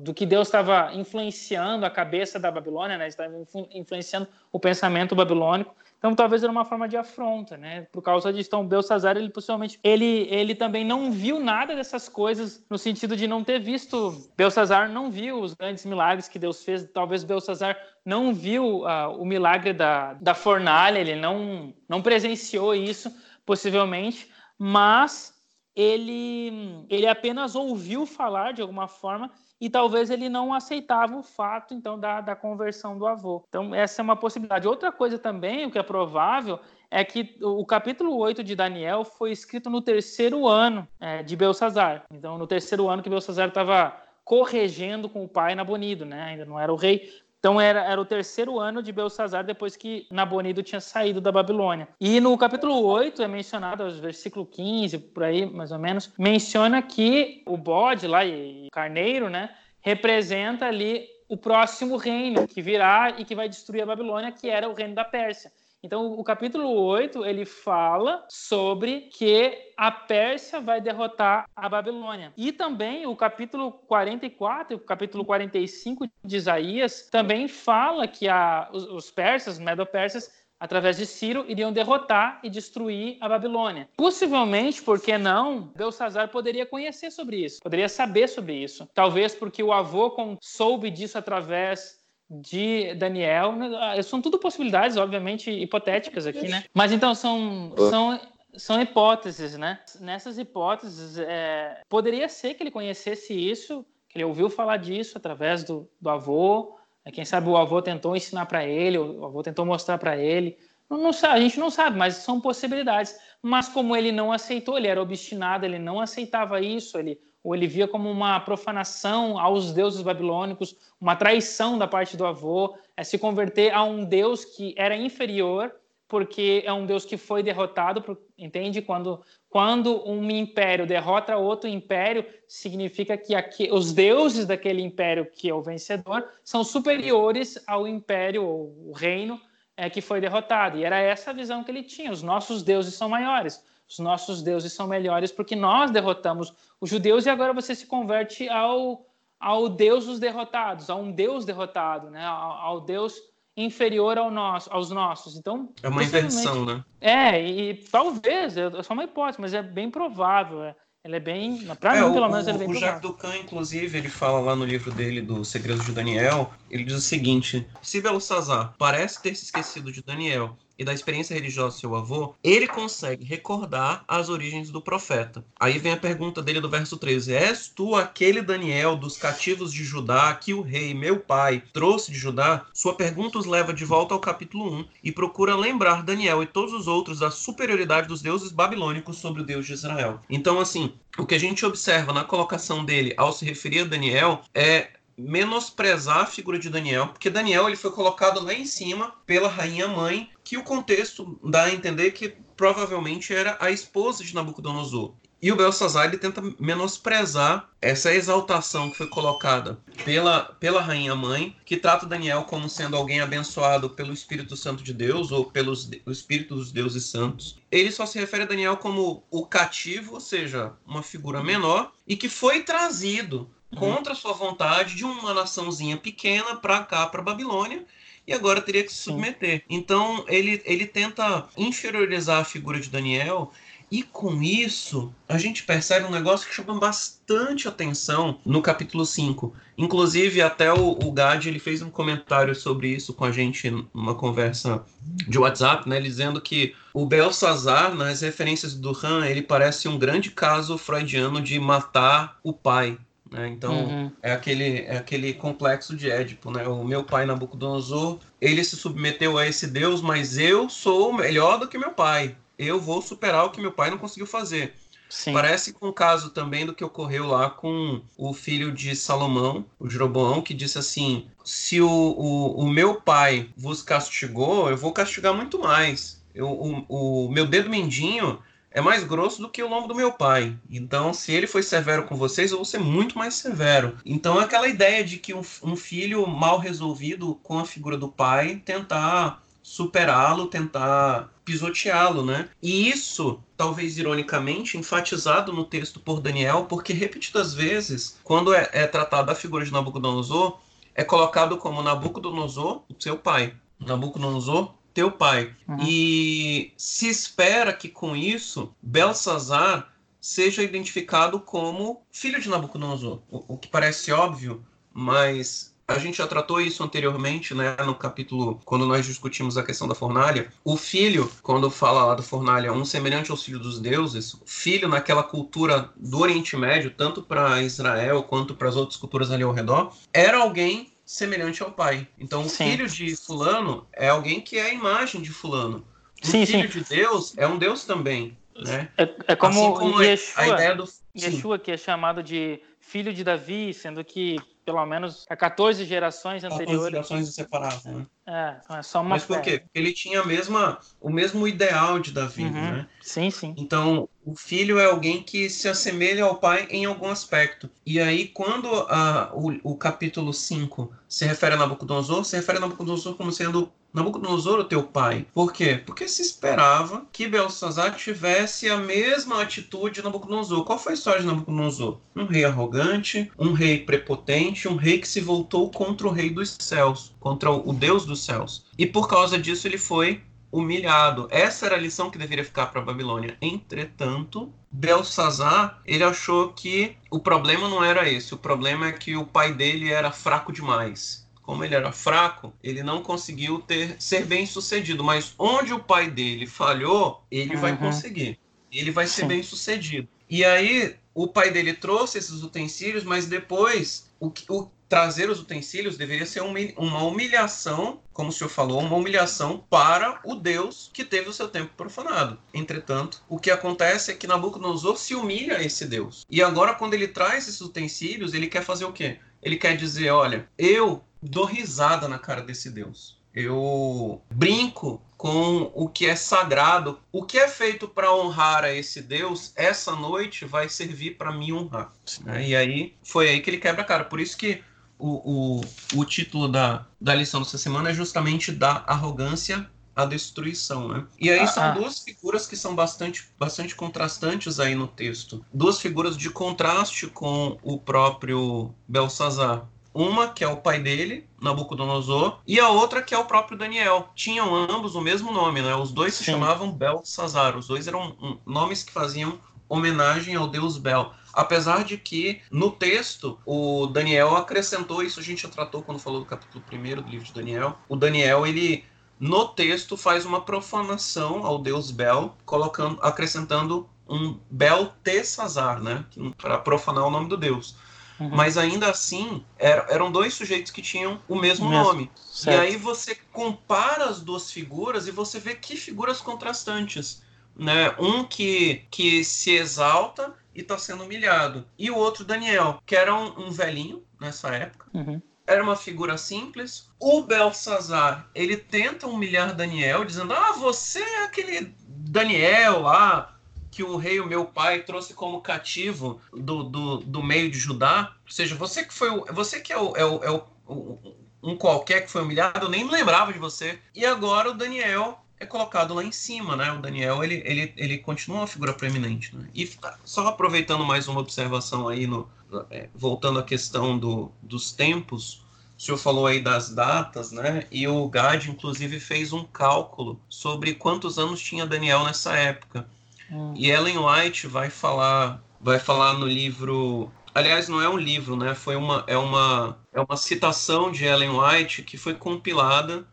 [0.00, 3.08] do que Deus estava influenciando a cabeça da Babilônia, né?
[3.08, 3.34] estava
[3.72, 5.74] influenciando o pensamento babilônico.
[5.98, 7.86] Então, talvez era uma forma de afronta, né?
[7.90, 12.64] Por causa disso, então, Belsazar, ele possivelmente, ele, ele também não viu nada dessas coisas,
[12.70, 14.30] no sentido de não ter visto.
[14.36, 16.84] Belsazar não viu os grandes milagres que Deus fez.
[16.92, 23.10] Talvez Belsazar não viu uh, o milagre da, da fornalha, ele não, não presenciou isso,
[23.44, 25.34] possivelmente, mas
[25.74, 31.74] ele, ele apenas ouviu falar de alguma forma e talvez ele não aceitava o fato,
[31.74, 33.44] então, da, da conversão do avô.
[33.48, 34.68] Então, essa é uma possibilidade.
[34.68, 36.58] Outra coisa também, o que é provável,
[36.90, 42.04] é que o capítulo 8 de Daniel foi escrito no terceiro ano é, de Belsazar.
[42.10, 46.22] Então, no terceiro ano que Belsazar estava corregendo com o pai Nabonido, né?
[46.24, 47.08] Ainda não era o rei,
[47.46, 51.86] então era, era o terceiro ano de Belsazar depois que Nabonido tinha saído da Babilônia.
[52.00, 57.44] E no capítulo 8 é mencionado, versículo 15, por aí mais ou menos, menciona que
[57.46, 63.36] o bode lá, e carneiro, né, representa ali o próximo reino que virá e que
[63.36, 65.52] vai destruir a Babilônia, que era o reino da Pérsia.
[65.86, 72.32] Então, o capítulo 8, ele fala sobre que a Pérsia vai derrotar a Babilônia.
[72.36, 78.68] E também o capítulo 44 e o capítulo 45 de Isaías também fala que a,
[78.72, 83.88] os, os persas, medo-persas, através de Ciro, iriam derrotar e destruir a Babilônia.
[83.96, 88.88] Possivelmente, porque não, Belsazar poderia conhecer sobre isso, poderia saber sobre isso.
[88.92, 91.95] Talvez porque o avô soube disso através
[92.30, 93.52] de Daniel.
[93.52, 93.70] Né?
[93.78, 96.64] Ah, são tudo possibilidades, obviamente, hipotéticas aqui, né?
[96.74, 98.20] Mas então são, são,
[98.56, 99.80] são hipóteses, né?
[100.00, 105.64] Nessas hipóteses, é, poderia ser que ele conhecesse isso, que ele ouviu falar disso através
[105.64, 106.76] do, do avô.
[107.04, 107.12] Né?
[107.12, 110.58] Quem sabe o avô tentou ensinar para ele, o avô tentou mostrar para ele.
[110.88, 113.16] Não, não a gente não sabe, mas são possibilidades.
[113.42, 117.68] Mas como ele não aceitou, ele era obstinado, ele não aceitava isso, ele ou ele
[117.68, 123.16] via como uma profanação aos deuses babilônicos, uma traição da parte do avô, é se
[123.18, 125.72] converter a um deus que era inferior,
[126.08, 128.82] porque é um deus que foi derrotado, entende?
[128.82, 135.48] Quando, quando um império derrota outro império, significa que aqui, os deuses daquele império que
[135.48, 139.40] é o vencedor são superiores ao império, ou reino,
[139.76, 140.78] é, que foi derrotado.
[140.78, 144.42] E era essa a visão que ele tinha: os nossos deuses são maiores, os nossos
[144.42, 149.06] deuses são melhores porque nós derrotamos os judeus e agora você se converte ao,
[149.38, 152.24] ao Deus dos derrotados, a um Deus derrotado, né?
[152.24, 153.14] ao, ao Deus
[153.56, 155.36] inferior ao nosso, aos nossos.
[155.36, 156.84] Então é uma inversão, né?
[157.00, 160.62] É, e, e talvez, é só uma hipótese, mas é bem provável.
[160.62, 160.74] É.
[161.06, 163.96] Ele é bem, para é, mim, pelo menos, ele é bem O Jacques Ducan, inclusive,
[163.96, 168.00] ele fala lá no livro dele, do Segredos de Daniel, ele diz o seguinte, se
[168.00, 172.66] Belsazar parece ter se esquecido de Daniel e da experiência religiosa do seu avô, ele
[172.66, 175.44] consegue recordar as origens do profeta.
[175.58, 179.84] Aí vem a pergunta dele do verso 13: És tu aquele Daniel dos cativos de
[179.84, 182.66] Judá que o rei, meu pai, trouxe de Judá?
[182.72, 186.72] Sua pergunta os leva de volta ao capítulo 1 e procura lembrar Daniel e todos
[186.72, 190.20] os outros da superioridade dos deuses babilônicos sobre o Deus de Israel.
[190.28, 194.42] Então, assim, o que a gente observa na colocação dele ao se referir a Daniel
[194.54, 199.48] é menosprezar a figura de Daniel, porque Daniel ele foi colocado lá em cima pela
[199.48, 205.14] rainha mãe, que o contexto dá a entender que provavelmente era a esposa de Nabucodonosor.
[205.40, 211.54] E o Belsazar ele tenta menosprezar essa exaltação que foi colocada pela, pela rainha mãe,
[211.64, 216.10] que trata Daniel como sendo alguém abençoado pelo Espírito Santo de Deus ou pelos o
[216.10, 217.58] Espírito dos deuses santos.
[217.70, 222.16] Ele só se refere a Daniel como o cativo, ou seja, uma figura menor, e
[222.16, 223.50] que foi trazido.
[223.78, 227.84] Contra sua vontade de uma naçãozinha pequena para cá, para Babilônia,
[228.26, 229.62] e agora teria que se submeter.
[229.68, 233.52] Então ele, ele tenta inferiorizar a figura de Daniel.
[233.88, 239.54] E com isso, a gente percebe um negócio que chama bastante atenção no capítulo 5.
[239.78, 244.16] Inclusive, até o, o Gad ele fez um comentário sobre isso com a gente numa
[244.16, 244.84] conversa
[245.28, 250.30] de WhatsApp, né, dizendo que o Belsazar, nas referências do Han, ele parece um grande
[250.32, 252.98] caso freudiano de matar o pai.
[253.36, 253.48] Né?
[253.48, 254.12] Então, uhum.
[254.22, 256.50] é, aquele, é aquele complexo de Édipo.
[256.50, 256.66] Né?
[256.66, 261.68] O meu pai, Nabucodonosor, ele se submeteu a esse Deus, mas eu sou melhor do
[261.68, 262.34] que meu pai.
[262.58, 264.72] Eu vou superar o que meu pai não conseguiu fazer.
[265.08, 265.32] Sim.
[265.32, 269.88] Parece com o caso também do que ocorreu lá com o filho de Salomão, o
[269.88, 275.32] Jeroboão, que disse assim: se o, o, o meu pai vos castigou, eu vou castigar
[275.32, 276.24] muito mais.
[276.34, 278.40] Eu, o, o meu dedo mindinho
[278.76, 280.54] é mais grosso do que o lombo do meu pai.
[280.70, 283.96] Então, se ele foi severo com vocês, eu vou ser muito mais severo.
[284.04, 288.06] Então, é aquela ideia de que um, um filho mal resolvido com a figura do
[288.06, 292.50] pai tentar superá-lo, tentar pisoteá-lo, né?
[292.62, 298.86] E isso, talvez ironicamente, enfatizado no texto por Daniel, porque repetidas vezes, quando é, é
[298.86, 300.58] tratado a figura de Nabucodonosor,
[300.94, 303.54] é colocado como Nabucodonosor, seu pai.
[303.80, 305.52] Nabucodonosor, teu pai.
[305.68, 305.76] Uhum.
[305.82, 313.58] E se espera que com isso Belsazar seja identificado como filho de Nabucodonosor, o, o
[313.58, 319.04] que parece óbvio, mas a gente já tratou isso anteriormente, né, no capítulo quando nós
[319.04, 320.50] discutimos a questão da fornalha.
[320.64, 325.22] O filho, quando fala lá da fornalha, um semelhante ao filho dos deuses, filho naquela
[325.22, 329.92] cultura do Oriente Médio, tanto para Israel quanto para as outras culturas ali ao redor,
[330.12, 332.06] era alguém semelhante ao pai.
[332.18, 332.70] Então, o sim.
[332.70, 335.86] filho de fulano é alguém que é a imagem de fulano.
[336.22, 336.80] O sim, filho sim.
[336.80, 338.36] de Deus é um Deus também.
[338.54, 338.88] Né?
[338.98, 340.84] É, é como, assim como Yeshua, a ideia do
[341.16, 346.42] Yeshua, que é chamado de filho de Davi, sendo que pelo menos a 14 gerações
[346.42, 346.66] anteriores.
[346.66, 348.06] 14 gerações separadas, né?
[348.26, 349.60] É, é só uma Mas por quê?
[349.60, 352.50] Porque ele tinha a mesma, o mesmo ideal de Davi, uhum.
[352.50, 352.86] né?
[353.00, 353.54] Sim, sim.
[353.56, 357.70] Então, o filho é alguém que se assemelha ao pai em algum aspecto.
[357.86, 362.60] E aí, quando a, o, o capítulo 5 se refere a Nabucodonosor, se refere a
[362.62, 365.26] Nabucodonosor como sendo Nabucodonosor, o teu pai.
[365.32, 365.80] Por quê?
[365.86, 370.64] Porque se esperava que Belsazar tivesse a mesma atitude de Nabucodonosor.
[370.66, 371.98] Qual foi a história de Nabucodonosor?
[372.14, 376.58] Um rei arrogante, um rei prepotente, um rei que se voltou contra o rei dos
[376.60, 378.66] céus, contra o Deus dos céus.
[378.78, 381.28] E por causa disso ele foi humilhado.
[381.30, 383.36] Essa era a lição que deveria ficar para a Babilônia.
[383.42, 388.34] Entretanto, Belsazar, ele achou que o problema não era esse.
[388.34, 392.82] O problema é que o pai dele era fraco demais como ele era fraco, ele
[392.82, 395.04] não conseguiu ter ser bem sucedido.
[395.04, 397.60] Mas onde o pai dele falhou, ele uhum.
[397.60, 398.36] vai conseguir.
[398.70, 399.28] Ele vai ser Sim.
[399.28, 400.08] bem sucedido.
[400.28, 405.96] E aí, o pai dele trouxe esses utensílios, mas depois o, o, trazer os utensílios
[405.96, 411.28] deveria ser uma humilhação, como o senhor falou, uma humilhação para o Deus que teve
[411.28, 412.38] o seu tempo profanado.
[412.54, 416.24] Entretanto, o que acontece é que Nabucodonosor se humilha a esse Deus.
[416.30, 419.18] E agora, quando ele traz esses utensílios, ele quer fazer o quê?
[419.42, 423.16] Ele quer dizer: olha, eu dou risada na cara desse Deus.
[423.34, 426.98] Eu brinco com o que é sagrado.
[427.12, 431.52] O que é feito para honrar a esse Deus, essa noite vai servir para me
[431.52, 431.92] honrar.
[432.24, 432.48] Né?
[432.48, 434.04] E aí foi aí que ele quebra a cara.
[434.04, 434.62] Por isso que
[434.98, 440.88] o, o, o título da, da lição dessa semana é justamente da arrogância à destruição,
[440.88, 441.06] né?
[441.18, 441.70] E aí ah, são ah.
[441.70, 445.44] duas figuras que são bastante, bastante contrastantes aí no texto.
[445.52, 449.66] Duas figuras de contraste com o próprio Belsazar.
[449.94, 454.10] Uma que é o pai dele, Nabucodonosor, e a outra que é o próprio Daniel.
[454.14, 455.74] Tinham ambos o mesmo nome, né?
[455.74, 456.32] Os dois se Sim.
[456.32, 457.56] chamavam Belsazar.
[457.56, 461.14] Os dois eram um, nomes que faziam homenagem ao deus Bel.
[461.36, 466.20] Apesar de que no texto o Daniel acrescentou, isso a gente já tratou quando falou
[466.20, 467.78] do capítulo 1 do livro de Daniel.
[467.90, 468.82] O Daniel, ele
[469.20, 476.06] no texto faz uma profanação ao deus Bel, colocando, acrescentando um Bel Tessazar, né?
[476.38, 477.76] Para profanar o nome do deus.
[478.18, 478.30] Uhum.
[478.30, 481.84] Mas ainda assim, era, eram dois sujeitos que tinham o mesmo, mesmo.
[481.84, 482.10] nome.
[482.16, 482.56] Certo.
[482.56, 487.22] E aí você compara as duas figuras e você vê que figuras contrastantes.
[487.54, 487.94] Né?
[487.98, 491.66] Um que, que se exalta e está sendo humilhado.
[491.78, 494.86] E o outro, Daniel, que era um, um velhinho nessa época.
[494.94, 495.20] Uhum.
[495.46, 496.90] Era uma figura simples.
[496.98, 503.36] O Belsazar, ele tenta humilhar Daniel, dizendo: Ah, você é aquele Daniel lá,
[503.70, 508.16] que o rei, o meu pai, trouxe como cativo do, do, do meio de Judá.
[508.24, 510.30] Ou seja, você que foi o, você que é o, é o, é
[510.66, 513.78] o um qualquer que foi humilhado, eu nem me lembrava de você.
[513.94, 516.72] E agora o Daniel é colocado lá em cima, né?
[516.72, 519.48] O Daniel, ele, ele, ele continua uma figura preeminente, né?
[519.54, 519.70] E
[520.04, 522.28] só aproveitando mais uma observação aí, no,
[522.70, 525.44] é, voltando à questão do, dos tempos,
[525.76, 527.66] o senhor falou aí das datas, né?
[527.70, 532.88] E o Gad, inclusive, fez um cálculo sobre quantos anos tinha Daniel nessa época.
[533.30, 533.52] Hum.
[533.54, 537.10] E Ellen White vai falar, vai falar no livro.
[537.34, 538.54] Aliás, não é um livro, né?
[538.54, 543.06] Foi uma, é uma, é uma citação de Ellen White que foi compilada,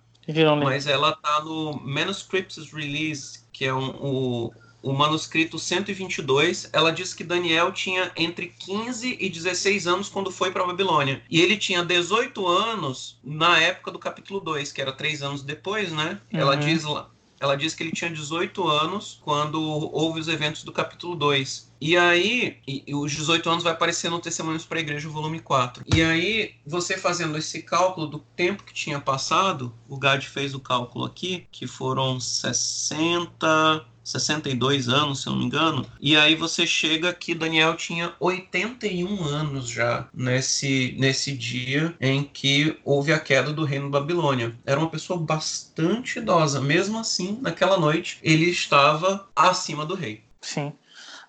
[0.66, 4.54] mas ela tá no Manuscripts Release, que é um, o,
[4.84, 10.52] o manuscrito 122, ela diz que Daniel tinha entre 15 e 16 anos quando foi
[10.52, 11.22] para a Babilônia.
[11.30, 15.92] E ele tinha 18 anos na época do capítulo 2, que era três anos depois,
[15.92, 16.20] né?
[16.32, 16.40] Uhum.
[16.40, 17.10] Ela diz lá,
[17.40, 21.73] ela diz que ele tinha 18 anos quando houve os eventos do capítulo 2.
[21.86, 25.42] E aí, e, e os 18 anos vai aparecer no Testemunhos para a Igreja, volume
[25.42, 25.84] 4.
[25.94, 30.62] E aí, você fazendo esse cálculo do tempo que tinha passado, o Gad fez o
[30.62, 35.86] cálculo aqui, que foram 60, 62 anos, se eu não me engano.
[36.00, 42.80] E aí você chega que Daniel tinha 81 anos já nesse, nesse dia em que
[42.86, 44.58] houve a queda do reino Babilônia.
[44.66, 46.62] Era uma pessoa bastante idosa.
[46.62, 50.24] Mesmo assim, naquela noite, ele estava acima do rei.
[50.40, 50.72] Sim.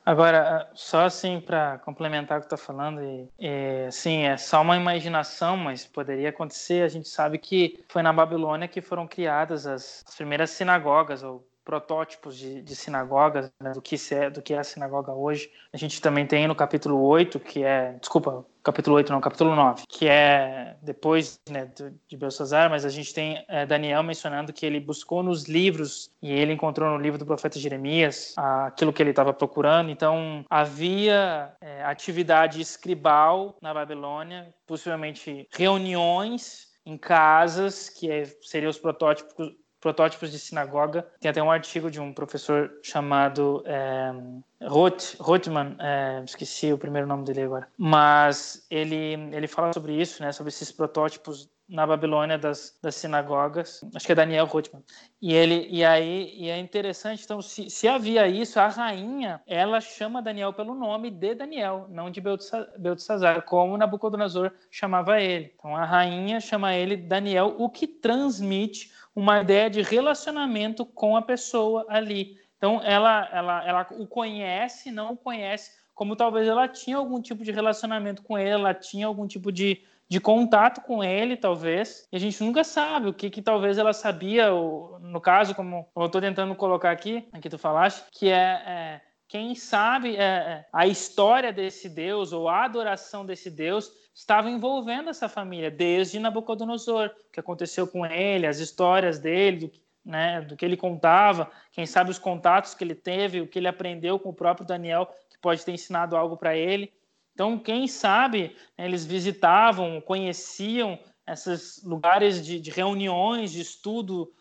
[0.05, 4.77] Agora, só assim para complementar o que está falando, e, e, sim, é só uma
[4.77, 6.83] imaginação, mas poderia acontecer.
[6.83, 11.47] A gente sabe que foi na Babilônia que foram criadas as, as primeiras sinagogas ou
[11.65, 15.51] protótipos de, de sinagogas, né, do, que é, do que é a sinagoga hoje.
[15.73, 19.85] A gente também tem no capítulo 8, que é, desculpa, capítulo 8 não, capítulo 9,
[19.87, 21.71] que é depois né,
[22.09, 26.33] de Belsazar, mas a gente tem é, Daniel mencionando que ele buscou nos livros e
[26.33, 29.91] ele encontrou no livro do profeta Jeremias aquilo que ele estava procurando.
[29.91, 38.79] Então, havia é, atividade escribal na Babilônia, possivelmente reuniões em casas, que é, seriam os
[38.79, 39.53] protótipos
[39.85, 41.07] protótipos de sinagoga.
[41.21, 44.15] Tem até um artigo de um professor chamado é,
[44.63, 50.23] Roth, Rothman, é, esqueci o primeiro nome dele agora, mas ele, ele fala sobre isso,
[50.23, 53.81] né, sobre esses protótipos na Babilônia das, das sinagogas.
[53.95, 54.83] Acho que é Daniel Rothman.
[55.21, 57.25] E ele e aí e é interessante.
[57.25, 62.11] Então, se, se havia isso, a rainha ela chama Daniel pelo nome de Daniel, não
[62.11, 65.53] de Beltesazar, como Nabucodonosor chamava ele.
[65.59, 71.23] Então, a rainha chama ele Daniel, o que transmite uma ideia de relacionamento com a
[71.23, 72.37] pessoa ali.
[72.57, 77.45] Então, ela, ela, ela o conhece, não o conhece, como talvez ela tinha algum tipo
[77.45, 82.17] de relacionamento com ele, ela tinha algum tipo de, de contato com ele, talvez, e
[82.17, 86.07] a gente nunca sabe o que, que talvez ela sabia, ou, no caso, como, eu
[86.07, 90.87] estou tentando colocar aqui, aqui tu falaste, que é, é quem sabe é, é, a
[90.87, 97.33] história desse Deus ou a adoração desse Deus estava envolvendo essa família desde Nabucodonosor, o
[97.33, 99.73] que aconteceu com ele, as histórias dele, do,
[100.05, 103.69] né, do que ele contava, quem sabe os contatos que ele teve, o que ele
[103.69, 106.93] aprendeu com o próprio Daniel, que pode ter ensinado algo para ele.
[107.35, 114.33] Então, quem sabe, né, eles visitavam, conheciam esses lugares de, de reuniões, de estudo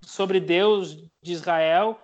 [0.00, 2.00] sobre Deus de Israel,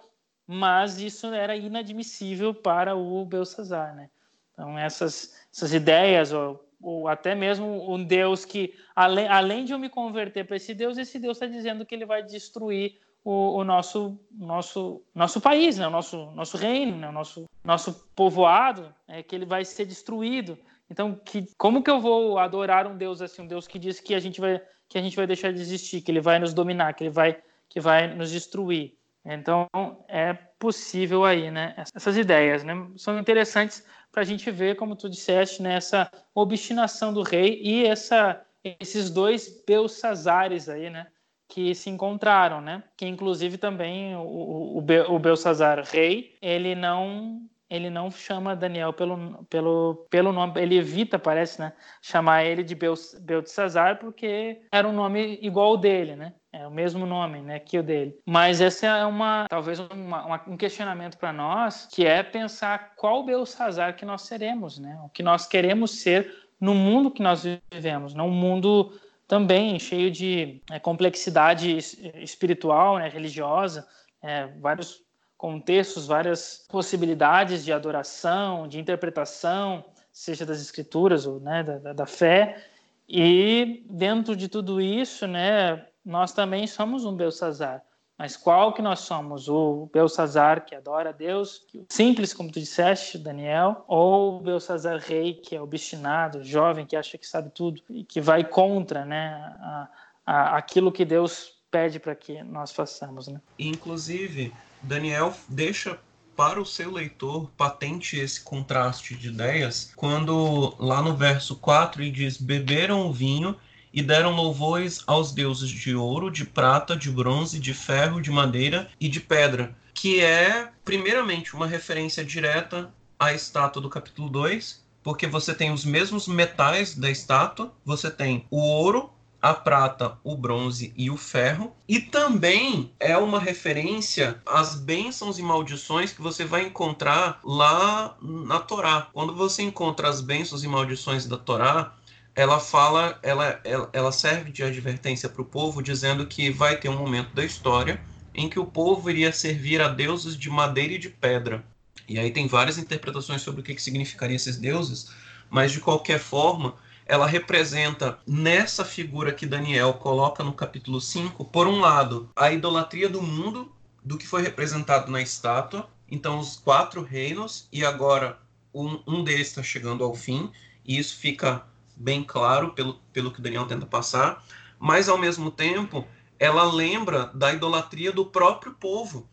[0.46, 4.08] mas isso era inadmissível para o Belsazar, né?
[4.52, 9.78] Então essas, essas ideias ou, ou até mesmo um Deus que além, além de eu
[9.78, 13.64] me converter para esse Deus, esse Deus está dizendo que ele vai destruir o, o,
[13.64, 15.86] nosso nosso nosso país, né?
[15.86, 17.08] O nosso nosso reino, né?
[17.08, 20.58] O nosso nosso povoado, é que ele vai ser destruído.
[20.90, 24.14] Então, que, como que eu vou adorar um Deus assim, um Deus que diz que
[24.14, 26.94] a gente vai que a gente vai deixar de existir, que ele vai nos dominar,
[26.94, 28.96] que ele vai que vai nos destruir?
[29.24, 29.66] Então,
[30.08, 31.74] é possível aí, né?
[31.94, 32.74] Essas ideias, né?
[32.96, 35.74] São interessantes para a gente ver, como tu disseste, né?
[35.74, 38.44] Essa obstinação do rei e essa,
[38.80, 41.06] esses dois Belsazares aí, né?
[41.48, 42.82] Que se encontraram, né?
[42.96, 49.44] Que inclusive também o, o, o Belsazar rei, ele não ele não chama Daniel pelo,
[49.44, 55.38] pelo, pelo nome, ele evita, parece, né, chamar ele de Beltesazar, porque era um nome
[55.42, 56.32] igual dele, né?
[56.50, 58.18] É o mesmo nome, né, que o dele.
[58.24, 63.22] Mas essa é uma, talvez uma, uma, um questionamento para nós, que é pensar qual
[63.22, 64.98] Belsazar que nós seremos, né?
[65.04, 68.22] O que nós queremos ser no mundo que nós vivemos, né?
[68.22, 71.76] um mundo também cheio de é, complexidade
[72.16, 73.86] espiritual, né, religiosa,
[74.22, 75.02] é, vários
[75.36, 82.64] contextos, várias possibilidades de adoração, de interpretação, seja das escrituras ou né, da, da fé.
[83.08, 87.82] E dentro de tudo isso, né, nós também somos um Belsazar.
[88.16, 89.46] Mas qual que nós somos?
[89.48, 95.34] O Belsazar que adora a Deus, simples como tu disseste, Daniel, ou o Belsazar rei
[95.34, 99.88] que é obstinado, jovem, que acha que sabe tudo e que vai contra né, a,
[100.26, 103.28] a, aquilo que Deus pede para que nós façamos.
[103.28, 103.40] Né?
[103.58, 104.52] Inclusive,
[104.82, 105.98] Daniel deixa
[106.34, 112.10] para o seu leitor patente esse contraste de ideias quando lá no verso 4 ele
[112.10, 113.54] diz: Beberam o vinho
[113.98, 118.88] e deram louvores aos deuses de ouro, de prata, de bronze, de ferro, de madeira
[119.00, 125.26] e de pedra, que é, primeiramente, uma referência direta à estátua do capítulo 2, porque
[125.26, 129.10] você tem os mesmos metais da estátua, você tem o ouro,
[129.42, 131.72] a prata, o bronze e o ferro.
[131.88, 138.60] E também é uma referência às bênçãos e maldições que você vai encontrar lá na
[138.60, 139.08] Torá.
[139.12, 141.94] Quando você encontra as bênçãos e maldições da Torá,
[142.38, 146.88] ela fala, ela, ela, ela serve de advertência para o povo, dizendo que vai ter
[146.88, 148.00] um momento da história
[148.32, 151.64] em que o povo iria servir a deuses de madeira e de pedra.
[152.08, 155.10] E aí tem várias interpretações sobre o que, que significariam esses deuses,
[155.50, 156.76] mas de qualquer forma,
[157.06, 163.08] ela representa nessa figura que Daniel coloca no capítulo 5, por um lado, a idolatria
[163.08, 163.72] do mundo,
[164.04, 168.38] do que foi representado na estátua, então os quatro reinos, e agora
[168.72, 170.52] um, um deles está chegando ao fim,
[170.84, 171.66] e isso fica
[171.98, 174.44] bem claro pelo, pelo que Daniel tenta passar,
[174.78, 176.06] mas ao mesmo tempo
[176.38, 179.28] ela lembra da idolatria do próprio povo.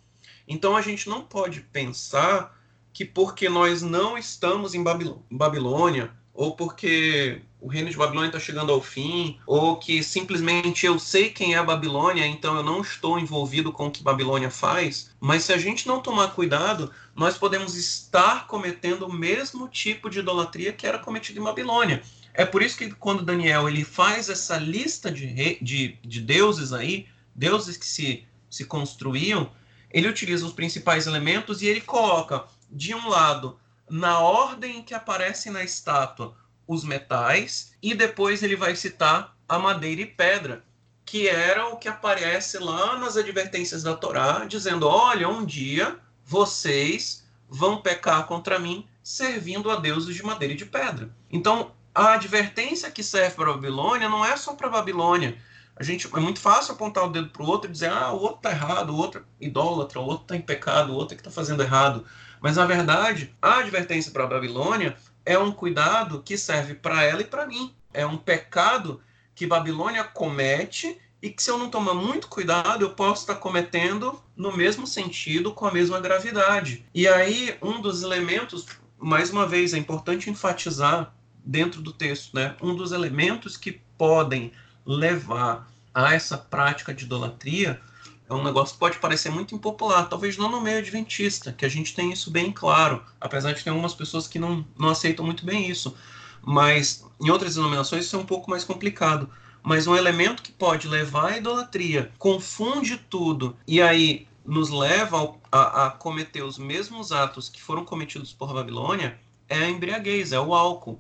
[0.48, 2.60] Então a gente não pode pensar
[2.92, 4.84] que porque nós não estamos em
[5.30, 11.00] Babilônia, ou porque o reino de Babilônia está chegando ao fim, ou que simplesmente eu
[11.00, 15.12] sei quem é a Babilônia, então eu não estou envolvido com o que Babilônia faz.
[15.20, 20.20] Mas se a gente não tomar cuidado, nós podemos estar cometendo o mesmo tipo de
[20.20, 22.04] idolatria que era cometido em Babilônia.
[22.38, 27.08] É por isso que quando Daniel ele faz essa lista de, de, de deuses aí,
[27.34, 29.52] deuses que se, se construíam,
[29.90, 33.58] ele utiliza os principais elementos e ele coloca, de um lado,
[33.90, 36.36] na ordem que aparece na estátua,
[36.68, 40.64] os metais, e depois ele vai citar a madeira e pedra,
[41.06, 47.24] que era o que aparece lá nas advertências da Torá, dizendo: olha, um dia vocês
[47.48, 51.10] vão pecar contra mim servindo a deuses de madeira e de pedra.
[51.32, 55.38] Então, a advertência que serve para a Babilônia não é só para a Babilônia.
[55.78, 58.22] A gente é muito fácil apontar o dedo para o outro e dizer: ah, o
[58.22, 61.16] outro está errado, o outro é idólatra, o outro está em pecado, o outro é
[61.16, 62.06] que está fazendo errado.
[62.42, 67.22] Mas, na verdade, a advertência para a Babilônia é um cuidado que serve para ela
[67.22, 67.74] e para mim.
[67.94, 69.02] É um pecado
[69.34, 74.22] que Babilônia comete e que, se eu não tomar muito cuidado, eu posso estar cometendo
[74.36, 76.86] no mesmo sentido, com a mesma gravidade.
[76.94, 78.66] E aí, um dos elementos,
[78.98, 81.15] mais uma vez, é importante enfatizar
[81.46, 82.56] dentro do texto, né?
[82.62, 84.52] Um dos elementos que podem
[84.86, 87.80] levar a essa prática de idolatria
[88.28, 91.70] é um negócio que pode parecer muito impopular, talvez não no meio adventista, que a
[91.70, 95.46] gente tem isso bem claro, apesar de ter algumas pessoas que não, não aceitam muito
[95.46, 95.96] bem isso.
[96.42, 99.30] Mas em outras denominações isso é um pouco mais complicado.
[99.62, 105.86] Mas um elemento que pode levar à idolatria, confunde tudo e aí nos leva a,
[105.86, 109.20] a cometer os mesmos atos que foram cometidos por Babilônia,
[109.50, 111.00] é a embriaguez, é o álcool.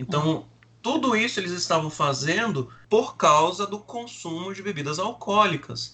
[0.00, 0.46] Então,
[0.80, 5.92] tudo isso eles estavam fazendo por causa do consumo de bebidas alcoólicas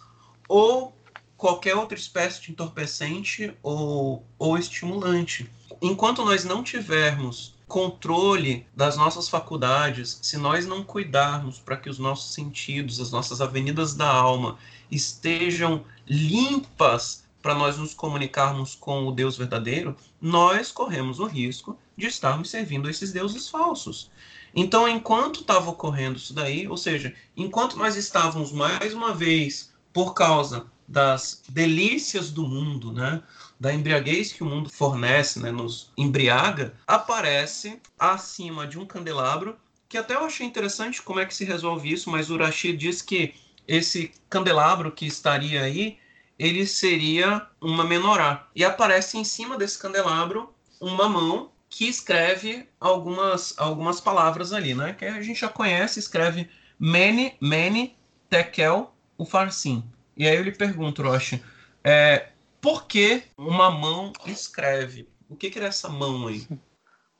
[0.48, 0.96] ou
[1.36, 5.50] qualquer outra espécie de entorpecente ou, ou estimulante.
[5.82, 11.98] Enquanto nós não tivermos controle das nossas faculdades, se nós não cuidarmos para que os
[11.98, 14.56] nossos sentidos, as nossas avenidas da alma
[14.88, 22.06] estejam limpas para nós nos comunicarmos com o Deus verdadeiro, nós corremos o risco de
[22.06, 24.10] estarmos servindo esses deuses falsos.
[24.54, 30.14] Então, enquanto estava ocorrendo isso daí, ou seja, enquanto nós estávamos mais uma vez por
[30.14, 33.22] causa das delícias do mundo, né?
[33.58, 35.50] da embriaguez que o mundo fornece, né?
[35.50, 39.56] nos embriaga, aparece acima de um candelabro,
[39.88, 43.02] que até eu achei interessante como é que se resolve isso, mas o Rashid diz
[43.02, 43.34] que
[43.66, 45.98] esse candelabro que estaria aí,
[46.38, 48.48] ele seria uma menorá.
[48.54, 54.94] E aparece em cima desse candelabro uma mão que escreve algumas, algumas palavras ali, né?
[54.94, 56.48] Que a gente já conhece, escreve
[56.80, 57.94] Mene, Mene,
[58.30, 59.84] Tekel, Ufarsim.
[60.16, 61.42] E aí eu lhe pergunto, Roche,
[61.84, 62.30] é,
[62.62, 65.06] por que uma mão escreve?
[65.28, 66.48] O que, que é essa mão aí?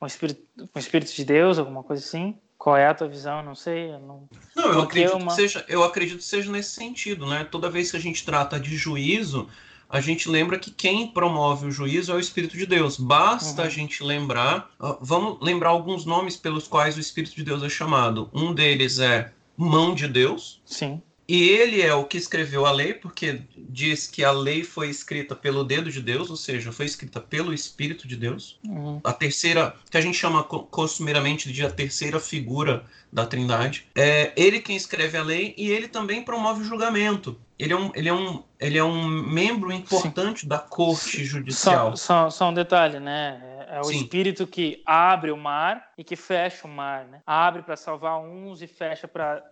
[0.01, 0.41] Um espírito,
[0.75, 2.35] um espírito de Deus, alguma coisa assim?
[2.57, 3.43] Qual é a tua visão?
[3.43, 3.91] Não sei.
[3.91, 5.27] Eu não, não eu, acredito uma...
[5.27, 7.43] que seja, eu acredito que seja nesse sentido, né?
[7.43, 9.47] Toda vez que a gente trata de juízo,
[9.89, 12.97] a gente lembra que quem promove o juízo é o Espírito de Deus.
[12.97, 13.67] Basta uhum.
[13.67, 14.69] a gente lembrar.
[15.01, 18.29] Vamos lembrar alguns nomes pelos quais o Espírito de Deus é chamado.
[18.33, 20.61] Um deles é mão de Deus.
[20.65, 21.01] Sim.
[21.27, 25.35] E ele é o que escreveu a lei, porque diz que a lei foi escrita
[25.35, 28.57] pelo dedo de Deus, ou seja, foi escrita pelo Espírito de Deus.
[28.65, 29.01] Uhum.
[29.03, 33.87] A terceira, que a gente chama costumeiramente de a terceira figura da Trindade.
[33.95, 37.37] É ele quem escreve a lei e ele também promove o julgamento.
[37.59, 40.47] Ele é um, ele é um, ele é um membro importante Sim.
[40.47, 41.97] da corte judicial.
[41.97, 43.65] Só, só, só, um detalhe, né?
[43.69, 43.97] É o Sim.
[43.97, 47.21] Espírito que abre o mar e que fecha o mar, né?
[47.25, 49.43] Abre para salvar uns e fecha para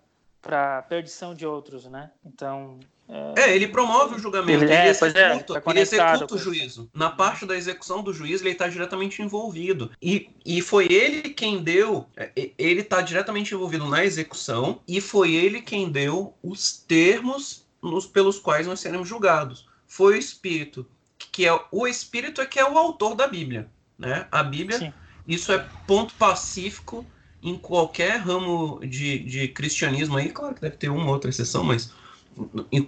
[0.45, 2.11] para perdição de outros, né?
[2.23, 2.79] Então.
[3.09, 6.87] É, é ele promove o julgamento, ele, é, executa, é, tá ele executa o juízo.
[6.93, 9.91] Na parte da execução do juízo, ele está diretamente envolvido.
[9.99, 15.33] E, e foi ele quem deu, é, ele está diretamente envolvido na execução, e foi
[15.33, 19.67] ele quem deu os termos nos, pelos quais nós seremos julgados.
[19.87, 20.85] Foi o Espírito,
[21.17, 23.67] que é o Espírito é que é o autor da Bíblia.
[23.97, 24.27] Né?
[24.31, 24.93] A Bíblia, Sim.
[25.27, 27.03] isso é ponto pacífico
[27.45, 31.91] em qualquer ramo de, de cristianismo aí, claro que deve ter uma outra exceção, mas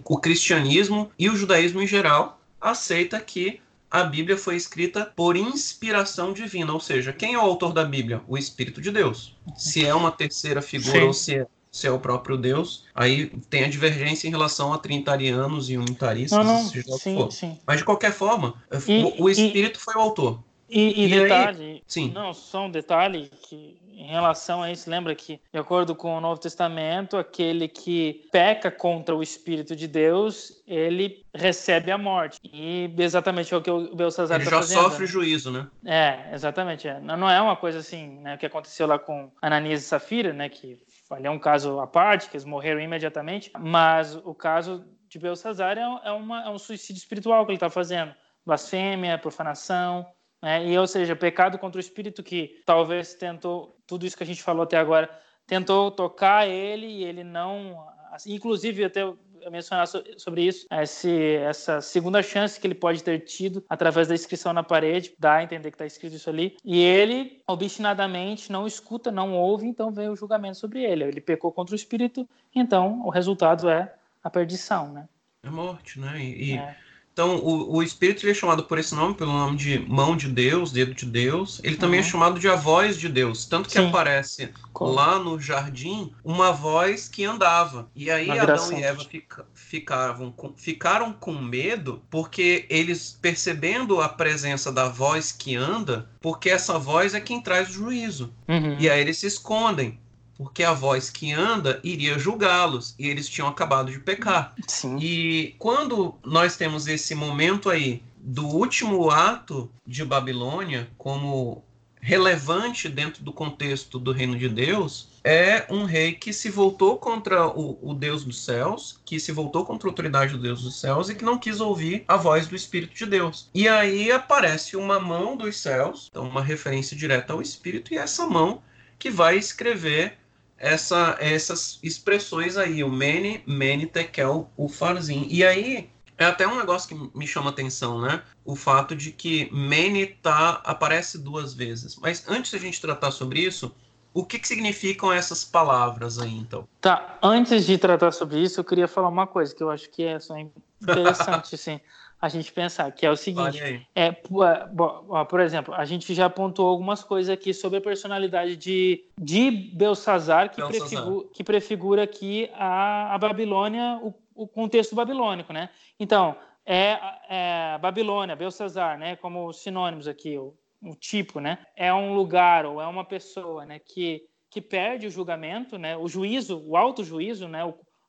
[0.03, 6.33] o cristianismo e o judaísmo em geral aceita que a Bíblia foi escrita por inspiração
[6.33, 8.21] divina, ou seja, quem é o autor da Bíblia?
[8.27, 9.35] O Espírito de Deus.
[9.55, 11.05] Se é uma terceira figura Sim.
[11.05, 14.77] ou se é, se é o próprio Deus, aí tem a divergência em relação a
[14.79, 16.97] trinitarianos e unitaristas, não, não.
[16.97, 17.59] Sim, sim.
[17.65, 18.55] Mas de qualquer forma,
[18.87, 20.43] e, o, o Espírito e, foi o autor.
[20.69, 22.11] E, e, detalhe, aí, sim.
[22.11, 26.21] não, só um detalhe que em relação a isso, lembra que, de acordo com o
[26.21, 32.39] Novo Testamento, aquele que peca contra o Espírito de Deus, ele recebe a morte.
[32.43, 34.77] E exatamente é o que o Belsazar está fazendo.
[34.77, 35.11] Ele já sofre né?
[35.11, 35.67] juízo, né?
[35.83, 36.87] É, exatamente.
[36.87, 36.99] É.
[36.99, 40.47] Não é uma coisa assim, né, o que aconteceu lá com Ananias e Safira, né,
[40.47, 40.77] que
[41.09, 45.77] ali é um caso à parte, que eles morreram imediatamente, mas o caso de Belsazar
[45.77, 48.13] é, é, uma, é um suicídio espiritual que ele está fazendo.
[48.45, 50.05] Blasfêmia, profanação,
[50.41, 50.65] né?
[50.65, 54.43] E, ou seja, pecado contra o espírito que talvez tentou, tudo isso que a gente
[54.43, 55.09] falou até agora,
[55.45, 57.87] tentou tocar ele e ele não.
[58.11, 59.01] Assim, inclusive, até
[59.49, 64.51] mencionar sobre isso, esse, essa segunda chance que ele pode ter tido através da inscrição
[64.51, 69.11] na parede, dá a entender que está escrito isso ali, e ele obstinadamente não escuta,
[69.11, 71.03] não ouve, então vem o julgamento sobre ele.
[71.03, 75.07] Ele pecou contra o espírito, então o resultado é a perdição, né?
[75.43, 76.19] É morte, né?
[76.19, 76.75] E, é.
[77.17, 80.71] Então, o, o Espírito é chamado por esse nome, pelo nome de mão de Deus,
[80.71, 81.59] dedo de Deus.
[81.63, 82.07] Ele também é uhum.
[82.07, 83.47] é chamado de a voz de Deus.
[83.47, 83.87] Tanto que Sim.
[83.87, 84.91] aparece Como?
[84.91, 87.89] lá no jardim uma voz que andava.
[87.95, 94.07] E aí Adão e Eva fica, ficavam com, ficaram com medo porque eles, percebendo a
[94.07, 98.31] presença da voz que anda, porque essa voz é quem traz o juízo.
[98.47, 98.77] Uhum.
[98.77, 99.99] E aí eles se escondem
[100.37, 104.53] porque a voz que anda iria julgá-los e eles tinham acabado de pecar.
[104.67, 104.97] Sim.
[104.99, 111.63] E quando nós temos esse momento aí do último ato de Babilônia como
[111.99, 117.47] relevante dentro do contexto do reino de Deus, é um rei que se voltou contra
[117.47, 121.09] o, o, Deus dos céus, que se voltou contra a autoridade do Deus dos céus
[121.09, 123.49] e que não quis ouvir a voz do Espírito de Deus.
[123.53, 128.25] E aí aparece uma mão dos céus, então uma referência direta ao Espírito, e essa
[128.25, 128.61] mão
[128.97, 130.17] que vai escrever
[130.57, 135.27] essa, essas expressões aí, o mene, mene, tekel, o farzin.
[135.29, 135.89] E aí,
[136.19, 138.23] É até um negócio que me chama atenção, né?
[138.43, 141.95] O fato de que Mene tá, aparece duas vezes.
[141.95, 143.71] Mas antes da gente tratar sobre isso,
[144.15, 146.67] o que, que significam essas palavras aí, então?
[146.81, 150.01] Tá, antes de tratar sobre isso, eu queria falar uma coisa que eu acho que
[150.03, 151.79] é só interessante, assim,
[152.19, 157.03] a gente pensar, que é o seguinte, é, por exemplo, a gente já apontou algumas
[157.03, 160.61] coisas aqui sobre a personalidade de, de Belsazar, que.
[160.65, 165.69] Prefigura, que prefigura aqui a, a Babilônia, o, o contexto babilônico, né?
[165.99, 166.99] Então, é,
[167.29, 171.59] é Babilônia, Belsazar, né, como sinônimos aqui, o, o tipo, né?
[171.75, 176.07] É um lugar ou é uma pessoa, né, que que perde o julgamento, né, o
[176.07, 177.61] juízo, o auto-juízo, né,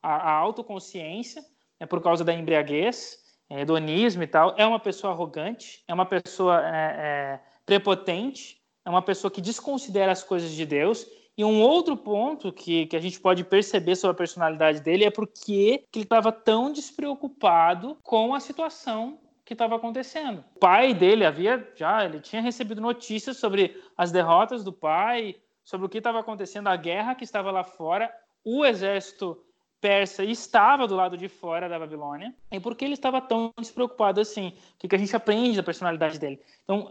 [0.03, 1.43] a, a autoconsciência,
[1.81, 6.07] é por causa da embriaguez, é, hedonismo e tal, é uma pessoa arrogante, é uma
[6.07, 11.07] pessoa é, é, prepotente, é uma pessoa que desconsidera as coisas de Deus.
[11.37, 15.11] E um outro ponto que, que a gente pode perceber sobre a personalidade dele é
[15.11, 20.45] porque ele estava tão despreocupado com a situação que estava acontecendo.
[20.57, 25.87] O pai dele havia já, ele tinha recebido notícias sobre as derrotas do pai, sobre
[25.87, 28.13] o que estava acontecendo, a guerra que estava lá fora,
[28.45, 29.43] o exército
[29.81, 34.21] persa estava do lado de fora da Babilônia e por que ele estava tão despreocupado
[34.21, 34.53] assim?
[34.83, 36.41] O que a gente aprende da personalidade dele?
[36.65, 36.89] Então,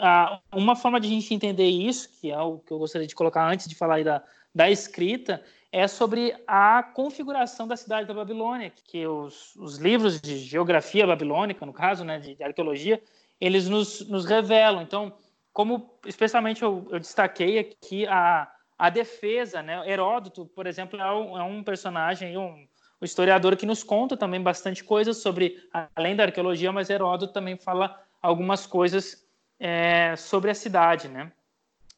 [0.51, 3.47] uma forma de a gente entender isso, que é o que eu gostaria de colocar
[3.47, 4.23] antes de falar da,
[4.53, 10.37] da escrita, é sobre a configuração da cidade da Babilônia, que os, os livros de
[10.37, 13.01] geografia babilônica, no caso, né, de, de arqueologia,
[13.39, 14.81] eles nos, nos revelam.
[14.81, 15.13] Então,
[15.53, 19.89] como especialmente eu, eu destaquei aqui a, a defesa, né?
[19.89, 22.67] Heródoto, por exemplo, é um, é um personagem, um,
[22.99, 25.57] o historiador que nos conta também bastante coisas sobre,
[25.95, 29.25] além da arqueologia, mas Heródoto também fala algumas coisas
[29.59, 31.31] é, sobre a cidade, né?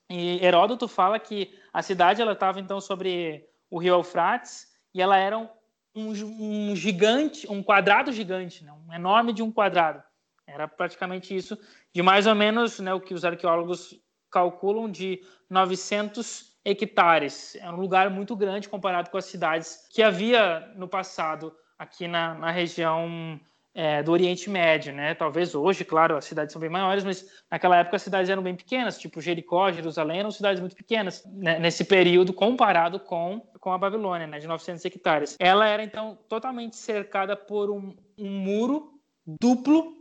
[0.10, 5.18] E Heródoto fala que a cidade ela estava então sobre o rio Eufrates e ela
[5.18, 5.48] era um,
[5.96, 8.74] um gigante, um quadrado gigante, né?
[8.88, 10.02] um enorme de um quadrado.
[10.48, 11.58] Era praticamente isso,
[11.94, 14.00] de mais ou menos né, o que os arqueólogos
[14.32, 17.56] calculam de 900 hectares.
[17.56, 22.34] É um lugar muito grande comparado com as cidades que havia no passado aqui na,
[22.36, 23.40] na região
[23.74, 25.14] é, do Oriente Médio, né?
[25.16, 28.56] Talvez hoje, claro, as cidades são bem maiores, mas naquela época as cidades eram bem
[28.56, 31.60] pequenas, tipo Jericó, Jerusalém, eram cidades muito pequenas né?
[31.60, 34.40] nesse período comparado com com a Babilônia, né?
[34.40, 35.36] De 900 hectares.
[35.40, 38.94] Ela era então totalmente cercada por um, um muro
[39.26, 39.94] duplo.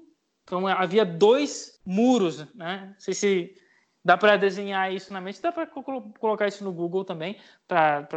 [0.44, 2.90] Então havia dois muros, né?
[2.92, 3.54] Não sei se
[4.08, 7.36] Dá para desenhar isso na mente, dá para colocar isso no Google também,
[7.66, 8.08] para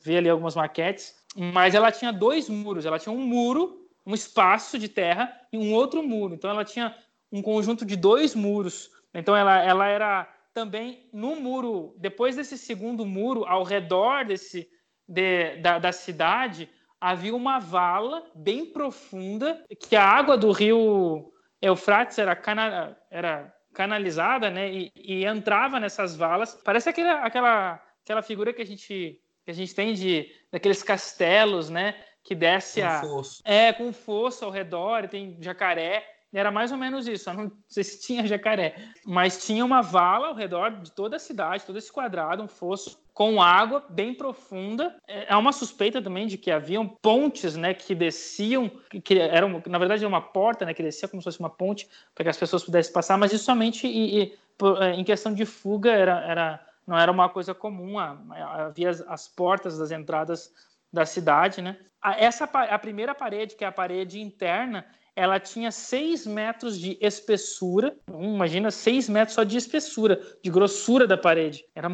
[0.00, 1.12] ver ali algumas maquetes.
[1.34, 5.74] Mas ela tinha dois muros, ela tinha um muro, um espaço de terra e um
[5.74, 6.34] outro muro.
[6.34, 6.96] Então ela tinha
[7.32, 8.92] um conjunto de dois muros.
[9.12, 14.68] Então ela, ela era também no muro, depois desse segundo muro, ao redor desse,
[15.08, 16.70] de, da, da cidade,
[17.00, 24.50] havia uma vala bem profunda que a água do rio Eufrates era, cana, era canalizada,
[24.50, 26.54] né, e, e entrava nessas valas.
[26.64, 31.68] Parece aquela, aquela, aquela figura que a gente que a gente tem de daqueles castelos,
[31.68, 33.42] né, que desce com a fosso.
[33.44, 36.13] é com fosso ao redor, e tem jacaré.
[36.34, 37.30] Era mais ou menos isso.
[37.30, 38.74] Eu não sei se tinha jacaré,
[39.04, 43.02] mas tinha uma vala ao redor de toda a cidade, todo esse quadrado, um fosso
[43.12, 44.96] com água bem profunda.
[45.06, 48.68] É, é uma suspeita também de que haviam pontes, né, que desciam,
[49.04, 51.88] que eram, na verdade, era uma porta, né, que descia como se fosse uma ponte
[52.14, 54.38] para que as pessoas pudessem passar, mas isso somente e, e,
[54.80, 57.98] é, em questão de fuga era, era não era uma coisa comum.
[57.98, 60.52] Havia as, as portas das entradas
[60.92, 61.78] da cidade, né?
[62.18, 64.84] Essa a primeira parede, que é a parede interna,
[65.16, 67.96] ela tinha 6 metros de espessura.
[68.08, 71.64] Imagina 6 metros só de espessura, de grossura da parede.
[71.74, 71.88] Era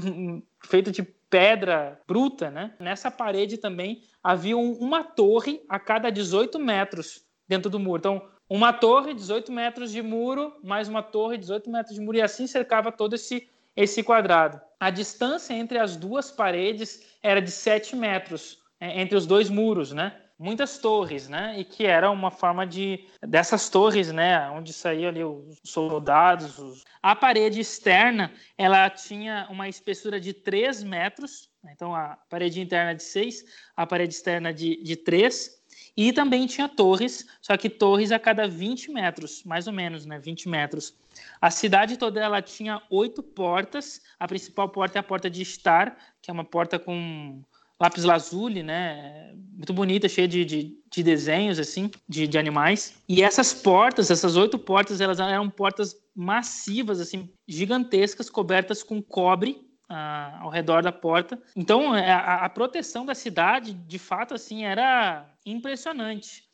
[0.65, 2.75] feita de pedra bruta, né?
[2.81, 7.99] Nessa parede também havia uma torre a cada 18 metros dentro do muro.
[7.99, 12.23] Então, uma torre, 18 metros de muro, mais uma torre, 18 metros de muro, e
[12.23, 14.61] assim cercava todo esse, esse quadrado.
[14.81, 19.93] A distância entre as duas paredes era de 7 metros, é, entre os dois muros,
[19.93, 20.17] né?
[20.41, 21.61] Muitas torres, né?
[21.61, 24.49] E que era uma forma de dessas torres, né?
[24.51, 26.59] Onde saíam ali os soldados.
[26.59, 26.85] Os...
[27.03, 31.51] A parede externa, ela tinha uma espessura de 3 metros.
[31.63, 31.73] Né?
[31.75, 33.45] Então a parede interna de 6,
[33.77, 35.61] a parede externa de, de 3.
[35.95, 40.19] E também tinha torres, só que torres a cada 20 metros, mais ou menos, né?
[40.19, 40.97] 20 metros.
[41.41, 44.01] A cidade toda ela tinha oito portas.
[44.19, 47.43] A principal porta é a porta de estar, que é uma porta com
[47.81, 49.33] lápis lazuli, né?
[49.53, 52.95] Muito bonita, cheia de, de, de desenhos, assim, de, de, animais.
[53.09, 59.67] E essas portas, essas oito portas, elas eram portas massivas, assim, gigantescas, cobertas com cobre
[59.89, 61.41] ah, ao redor da porta.
[61.57, 66.45] Então, é, a, a, proteção da cidade, de fato, assim, era impressionante.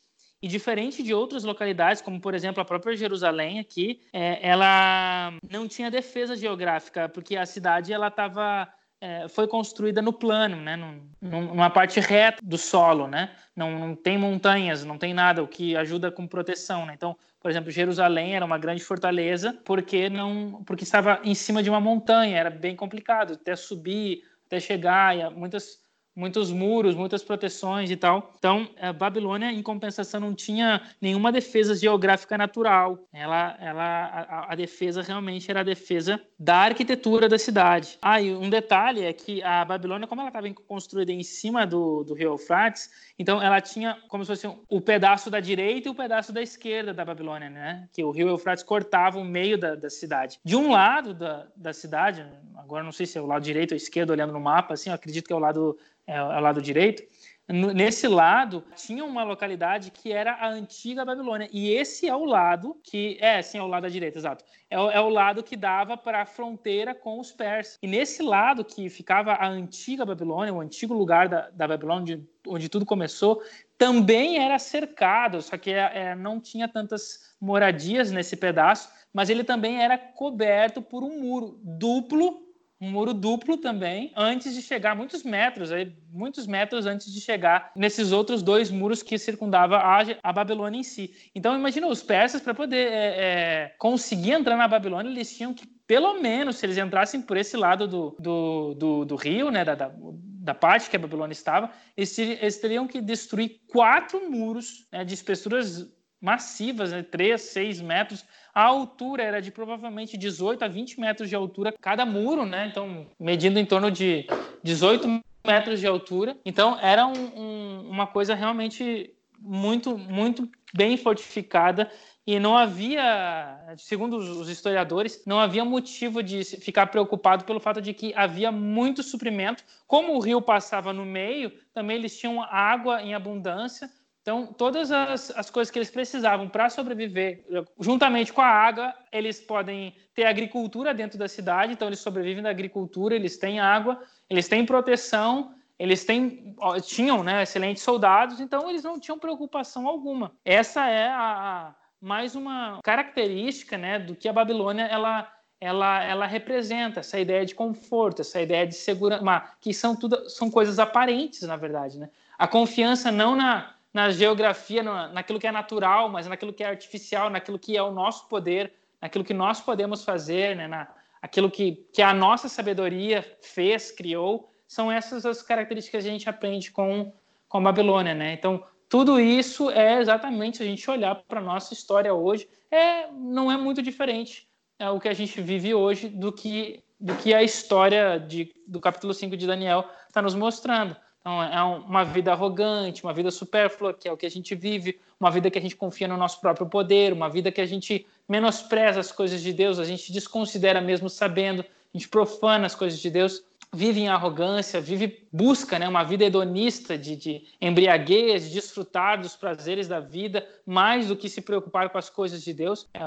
[0.41, 5.67] E diferente de outras localidades, como por exemplo a própria Jerusalém aqui, é, ela não
[5.67, 11.01] tinha defesa geográfica, porque a cidade ela estava é, foi construída no plano, né, num,
[11.21, 15.75] numa parte reta do solo, né, não, não, tem montanhas, não tem nada, o que
[15.75, 16.93] ajuda com proteção, né.
[16.95, 21.69] Então, por exemplo, Jerusalém era uma grande fortaleza porque não, porque estava em cima de
[21.69, 25.79] uma montanha, era bem complicado até subir, até chegar, e muitas
[26.17, 28.33] muitos muros, muitas proteções e tal.
[28.39, 32.97] Então, a Babilônia, em compensação, não tinha nenhuma defesa geográfica natural.
[33.13, 37.99] Ela, ela, a, a, defesa realmente era a defesa da arquitetura da cidade.
[38.01, 42.03] Ah, e um detalhe é que a Babilônia, como ela estava construída em cima do,
[42.03, 42.89] do rio Eufrates,
[43.19, 46.95] então ela tinha como se fosse o pedaço da direita e o pedaço da esquerda
[46.95, 47.87] da Babilônia, né?
[47.93, 50.39] Que o rio Eufrates cortava o meio da, da cidade.
[50.43, 53.77] De um lado da, da cidade, agora não sei se é o lado direito ou
[53.77, 55.77] esquerdo, olhando no mapa, assim, acredito que é o lado
[56.07, 57.03] é, o lado direito,
[57.49, 61.49] nesse lado tinha uma localidade que era a antiga Babilônia.
[61.51, 64.43] E esse é o lado que é sim é o lado da direita exato.
[64.69, 67.77] É o, é o lado que dava para a fronteira com os persas.
[67.81, 72.29] E nesse lado que ficava a antiga Babilônia o antigo lugar da, da Babilônia onde,
[72.47, 73.41] onde tudo começou
[73.77, 79.43] também era cercado só que é, é, não tinha tantas moradias nesse pedaço mas ele
[79.43, 82.46] também era coberto por um muro duplo
[82.79, 87.71] um muro duplo também, antes de chegar muitos metros, aí, muitos metros antes de chegar
[87.75, 91.13] nesses outros dois muros que circundavam a, a Babilônia em si.
[91.33, 95.65] Então, imagina os persas para poder é, é, conseguir entrar na Babilônia, eles tinham que,
[95.87, 99.73] pelo menos, se eles entrassem por esse lado do, do, do, do rio, né, da,
[99.73, 105.03] da, da, parte que a Babilônia estava, eles, eles teriam que destruir quatro muros né,
[105.03, 105.89] de espessuras
[106.21, 111.35] massivas, né, 3, 6 metros, a altura era de provavelmente 18 a 20 metros de
[111.35, 112.67] altura cada muro, né?
[112.67, 114.25] Então, medindo em torno de
[114.63, 116.35] 18 metros de altura.
[116.43, 121.89] Então, era um, um, uma coisa realmente muito, muito bem fortificada
[122.25, 127.93] e não havia, segundo os historiadores, não havia motivo de ficar preocupado pelo fato de
[127.93, 129.63] que havia muito suprimento.
[129.87, 133.89] Como o rio passava no meio, também eles tinham água em abundância
[134.27, 137.45] então, todas as, as coisas que eles precisavam para sobreviver,
[137.79, 142.49] juntamente com a água, eles podem ter agricultura dentro da cidade, então eles sobrevivem da
[142.49, 146.53] agricultura, eles têm água, eles têm proteção, eles têm,
[146.83, 150.33] tinham né, excelentes soldados, então eles não tinham preocupação alguma.
[150.43, 156.25] Essa é a, a mais uma característica né, do que a Babilônia ela, ela, ela
[156.25, 161.43] representa, essa ideia de conforto, essa ideia de segurança, que são, tudo, são coisas aparentes,
[161.43, 161.97] na verdade.
[161.97, 162.09] Né?
[162.37, 167.29] A confiança não na na geografia, naquilo que é natural, mas naquilo que é artificial,
[167.29, 170.87] naquilo que é o nosso poder, naquilo que nós podemos fazer, né, na,
[171.21, 176.29] aquilo que, que a nossa sabedoria fez, criou, são essas as características que a gente
[176.29, 177.13] aprende com,
[177.47, 178.13] com a Babilônia.
[178.13, 178.33] Né?
[178.33, 183.51] Então, tudo isso é exatamente, a gente olhar para a nossa história hoje, é, não
[183.51, 184.47] é muito diferente
[184.79, 188.79] é, o que a gente vive hoje do que, do que a história de, do
[188.79, 190.95] capítulo 5 de Daniel está nos mostrando.
[191.27, 194.97] Então, é uma vida arrogante, uma vida supérflua, que é o que a gente vive,
[195.19, 198.07] uma vida que a gente confia no nosso próprio poder, uma vida que a gente
[198.29, 202.97] menospreza as coisas de Deus, a gente desconsidera mesmo sabendo, a gente profana as coisas
[202.97, 208.53] de Deus, vive em arrogância, vive, busca né, uma vida hedonista de, de embriaguez, de
[208.53, 212.87] desfrutar dos prazeres da vida, mais do que se preocupar com as coisas de Deus,
[212.93, 213.01] é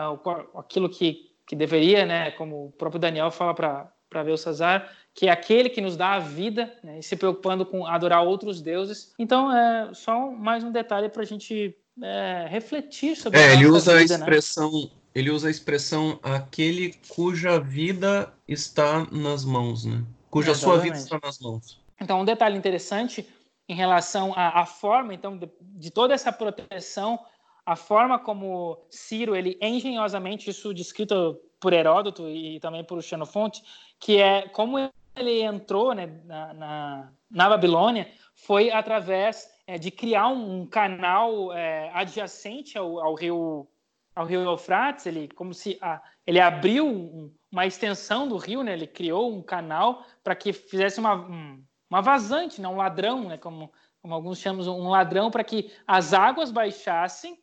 [0.59, 5.69] aquilo que, que deveria, né, como o próprio Daniel fala para Belsazar, que é aquele
[5.69, 9.13] que nos dá a vida, né, se preocupando com adorar outros deuses.
[9.19, 13.39] Então, é só mais um detalhe para a gente é, refletir sobre.
[13.39, 14.25] É, ele usa vida, a né?
[14.25, 14.89] expressão, né?
[15.15, 20.03] ele usa a expressão aquele cuja vida está nas mãos, né?
[20.31, 21.81] Cuja sua vida está nas mãos.
[22.01, 23.27] Então, um detalhe interessante
[23.69, 27.19] em relação à, à forma, então, de, de toda essa proteção,
[27.67, 33.63] a forma como Ciro ele engenhosamente isso descrito por Heródoto e também por Xenofonte,
[33.99, 34.79] que é como
[35.21, 41.91] ele entrou né, na, na, na, Babilônia foi através é, de criar um, canal é,
[41.93, 43.69] adjacente ao, ao, rio
[44.15, 45.07] ao rio Eufrates.
[45.07, 48.73] Ele como se a, ele abriu um, uma extensão do rio, né?
[48.73, 52.69] Ele criou um canal para que fizesse uma, um, uma vazante, né?
[52.69, 53.37] um ladrão, né?
[53.37, 57.39] Como, como alguns chamam, um ladrão para que as águas baixassem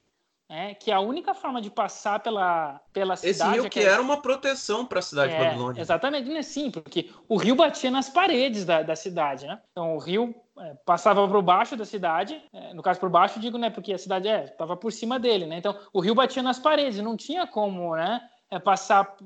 [0.50, 3.32] é, que a única forma de passar pela, pela cidade.
[3.32, 5.82] Esse rio é que, era uma proteção para a cidade é, de Babilônia.
[5.82, 6.42] Exatamente, né?
[6.42, 9.60] sim, porque o rio batia nas paredes da, da cidade, né?
[9.72, 13.58] Então o rio é, passava por baixo da cidade, é, no caso por baixo, digo,
[13.58, 13.70] né?
[13.70, 15.58] Porque a cidade estava é, por cima dele, né?
[15.58, 18.22] Então o rio batia nas paredes, não tinha como, né?
[18.64, 19.18] Passar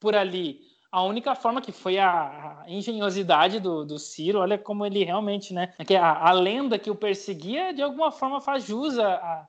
[0.00, 0.58] por ali.
[0.90, 5.54] A única forma que foi a, a engenhosidade do, do, Ciro, olha como ele realmente,
[5.54, 5.72] né?
[5.86, 9.46] Que a, a lenda que o perseguia de alguma forma faz jus a a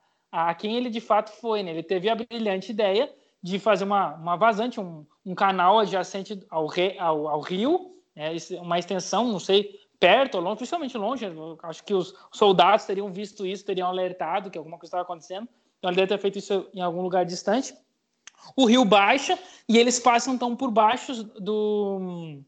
[0.58, 1.64] quem ele de fato foi.
[1.64, 1.72] Né?
[1.72, 3.12] Ele teve a brilhante ideia
[3.44, 8.32] de fazer uma, uma vazante, um, um canal adjacente ao, re, ao, ao rio, né?
[8.62, 11.26] uma extensão, não sei, perto ou longe, principalmente longe.
[11.64, 15.48] Acho que os soldados teriam visto isso, teriam alertado que alguma coisa estava acontecendo.
[15.78, 17.74] Então ele deve ter feito isso em algum lugar distante.
[18.56, 22.40] O rio baixa e eles passam então por baixo do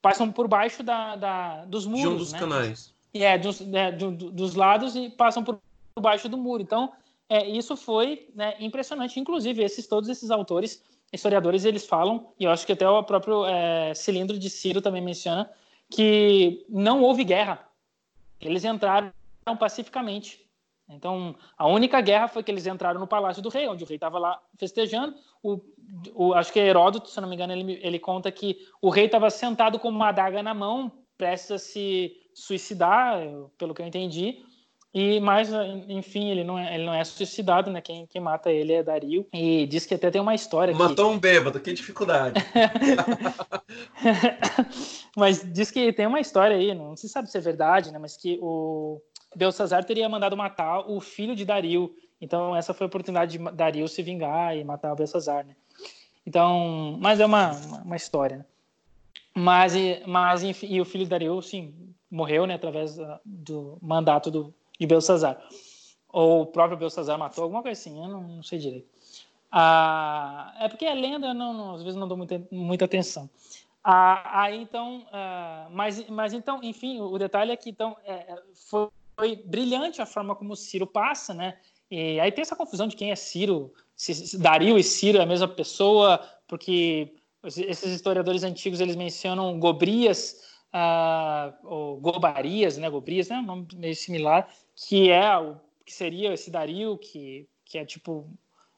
[0.00, 2.38] passam por baixo da, da dos muros, de um dos né?
[2.38, 2.94] canais.
[3.14, 5.60] É, dos, é, do, dos lados e passam por
[6.00, 6.62] baixo do muro.
[6.62, 6.92] Então
[7.28, 9.18] é, isso foi né, impressionante.
[9.18, 10.82] Inclusive esses todos esses autores
[11.12, 15.02] historiadores eles falam e eu acho que até o próprio é, cilindro de Ciro também
[15.02, 15.50] menciona
[15.90, 17.68] que não houve guerra.
[18.40, 19.12] Eles entraram
[19.58, 20.42] pacificamente.
[20.88, 23.96] Então, a única guerra foi que eles entraram no palácio do rei, onde o rei
[23.96, 25.14] estava lá festejando.
[25.42, 25.60] O,
[26.14, 29.06] o, acho que é Heródoto, se não me engano, ele, ele conta que o rei
[29.06, 33.20] estava sentado com uma adaga na mão, prestes a se suicidar,
[33.56, 34.44] pelo que eu entendi.
[34.94, 35.48] E mas
[35.88, 37.80] enfim, ele não é, ele não é suicidado, né?
[37.80, 39.26] Quem, quem mata ele é Dario.
[39.32, 40.74] E diz que até tem uma história.
[40.74, 41.16] Matou que...
[41.16, 42.38] um bêbado, que dificuldade.
[45.16, 47.98] mas diz que tem uma história aí, não se sabe se é verdade, né?
[47.98, 49.00] Mas que o
[49.34, 51.94] Belsazar teria mandado matar o filho de Dario.
[52.20, 55.56] Então, essa foi a oportunidade de Dario se vingar e matar o Belsazar, né?
[56.26, 58.44] Então, mas é uma, uma história, né?
[59.34, 59.72] Mas,
[60.06, 61.74] mas enfim, e o filho de Dario, sim,
[62.10, 65.42] morreu, né, através do mandato do, de Belsazar.
[66.08, 68.88] Ou o próprio Belsazar matou, alguma coisa assim, eu não, não sei direito.
[69.50, 73.28] Ah, é porque a lenda, eu não, não, às vezes não dou muita, muita atenção.
[73.82, 78.12] Ah, aí então, ah, mas, mas então, enfim, o, o detalhe é que então é,
[78.12, 81.56] é foi foi brilhante a forma como Ciro passa, né?
[81.90, 85.26] E aí tem essa confusão de quem é Ciro, se Dario e Ciro é a
[85.26, 86.18] mesma pessoa,
[86.48, 87.14] porque
[87.44, 92.88] esses historiadores antigos eles mencionam Gobrias uh, ou Gobarias, né?
[92.88, 93.38] Gobrias, né?
[93.38, 98.28] Um nome meio similar, que é o que seria esse Dario, que, que é tipo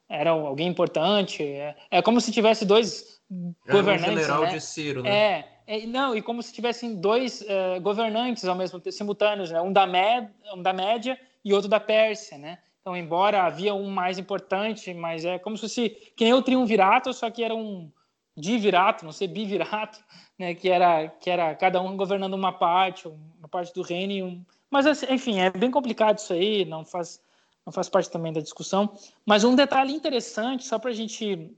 [0.09, 1.43] era alguém importante.
[1.43, 3.21] É, é como se tivesse dois
[3.69, 4.13] governantes.
[4.13, 4.51] Um general né?
[4.51, 5.11] de Ciro, né?
[5.11, 9.61] É, é, não, e como se tivessem dois uh, governantes ao mesmo tempo, simultâneos, né?
[9.61, 12.59] um, da Med, um da Média e outro da Pérsia, né?
[12.81, 17.15] Então, embora havia um mais importante, mas é como se fosse que nem o triunvirato,
[17.15, 17.91] só que era um
[18.37, 19.99] divirato, não sei, bivirato,
[20.39, 20.55] né?
[20.55, 24.13] Que era que era cada um governando uma parte, uma parte do reino.
[24.13, 24.45] E um...
[24.71, 27.21] Mas assim, enfim, é bem complicado isso aí, não faz
[27.65, 28.95] não faz parte também da discussão.
[29.25, 31.51] Mas um detalhe interessante, só para a gente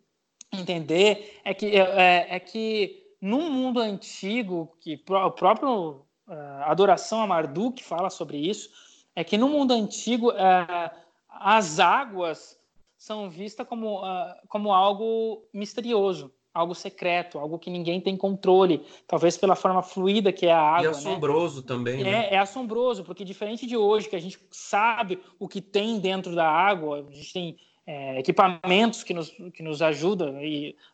[0.52, 7.20] entender, é que é, é, é que num mundo antigo, que o próprio uh, Adoração
[7.20, 8.70] a Marduk fala sobre isso,
[9.14, 10.90] é que no mundo antigo uh,
[11.28, 12.58] as águas
[12.96, 19.36] são vistas como, uh, como algo misterioso, algo secreto, algo que ninguém tem controle, talvez
[19.36, 20.80] pela forma fluida que é a água.
[20.80, 20.90] E né?
[20.90, 21.66] assombroso né?
[21.66, 22.00] também.
[22.00, 22.28] É, né?
[22.30, 26.48] é assombroso, porque diferente de hoje, que a gente sabe o que tem dentro da
[26.48, 30.36] água, a gente tem é, equipamentos que nos, que nos ajudam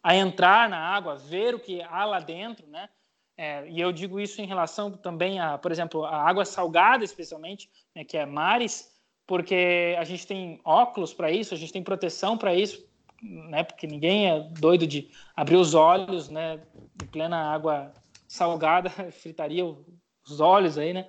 [0.02, 2.88] a entrar na água, ver o que há lá dentro, né?
[3.36, 7.70] É, e eu digo isso em relação também a, por exemplo, a água salgada, especialmente,
[7.94, 8.92] né, que é mares,
[9.26, 12.84] porque a gente tem óculos para isso, a gente tem proteção para isso,
[13.23, 13.62] né?
[13.62, 16.61] Porque ninguém é doido de abrir os olhos, né?
[17.03, 17.93] Em plena água
[18.27, 21.09] salgada, fritaria os olhos aí, né?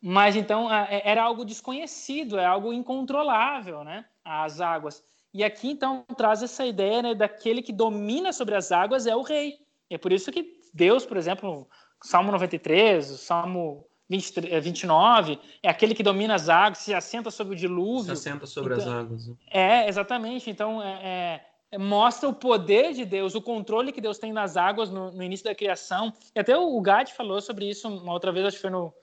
[0.00, 4.04] Mas então é, era algo desconhecido, é algo incontrolável, né?
[4.24, 5.02] As águas.
[5.34, 9.22] E aqui, então, traz essa ideia né, daquele que domina sobre as águas é o
[9.22, 9.58] rei.
[9.90, 11.68] E é por isso que Deus, por exemplo,
[12.02, 17.30] Salmo 93, o Salmo 23, 29, é, é aquele que domina as águas, se assenta
[17.30, 18.16] sobre o dilúvio.
[18.16, 19.28] Se assenta sobre então, as águas.
[19.28, 19.34] Né?
[19.50, 20.50] É, exatamente.
[20.50, 24.90] Então, é, é, mostra o poder de Deus, o controle que Deus tem nas águas
[24.90, 26.12] no, no início da criação.
[26.34, 28.94] E até o Gad falou sobre isso uma outra vez, acho que foi no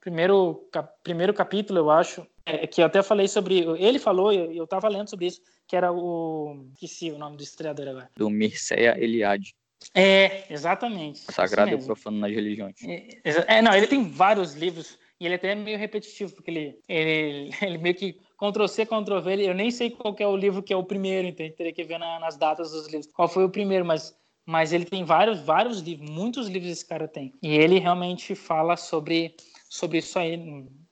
[0.00, 0.68] primeiro,
[1.02, 3.60] primeiro capítulo, eu acho, é, que eu até falei sobre.
[3.78, 6.66] Ele falou, e eu estava lendo sobre isso, que era o.
[6.74, 8.10] Esqueci o nome do estreador agora.
[8.16, 9.54] Do Mircea Eliade.
[9.94, 11.20] É, exatamente.
[11.30, 12.76] Sagrado e profano nas religiões.
[12.82, 16.78] É, é, não, ele tem vários livros e ele até é meio repetitivo, porque ele,
[16.88, 20.76] ele, ele meio que Ctrl-C, Ctrl-V, eu nem sei qual é o livro que é
[20.76, 23.84] o primeiro, então teria que ver na, nas datas dos livros qual foi o primeiro,
[23.84, 24.16] mas,
[24.46, 27.32] mas ele tem vários, vários livros, muitos livros esse cara tem.
[27.42, 29.34] E ele realmente fala sobre,
[29.68, 30.36] sobre isso aí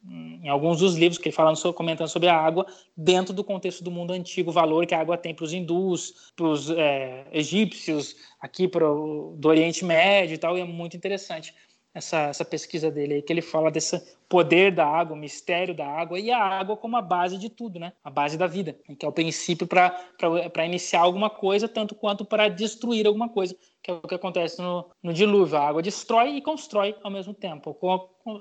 [0.05, 2.67] em alguns dos livros que ele fala comentando sobre a água
[2.97, 6.33] dentro do contexto do mundo antigo, o valor que a água tem para os hindus,
[6.35, 11.55] para os é, egípcios, aqui para do Oriente Médio e tal, e é muito interessante.
[11.95, 15.87] Essa, essa pesquisa dele aí, que ele fala desse poder da água, o mistério da
[15.87, 17.93] água e a água como a base de tudo, né?
[18.03, 22.49] A base da vida, que é o princípio para iniciar alguma coisa, tanto quanto para
[22.49, 25.59] destruir alguma coisa, que é o que acontece no, no dilúvio.
[25.59, 27.77] A água destrói e constrói ao mesmo tempo.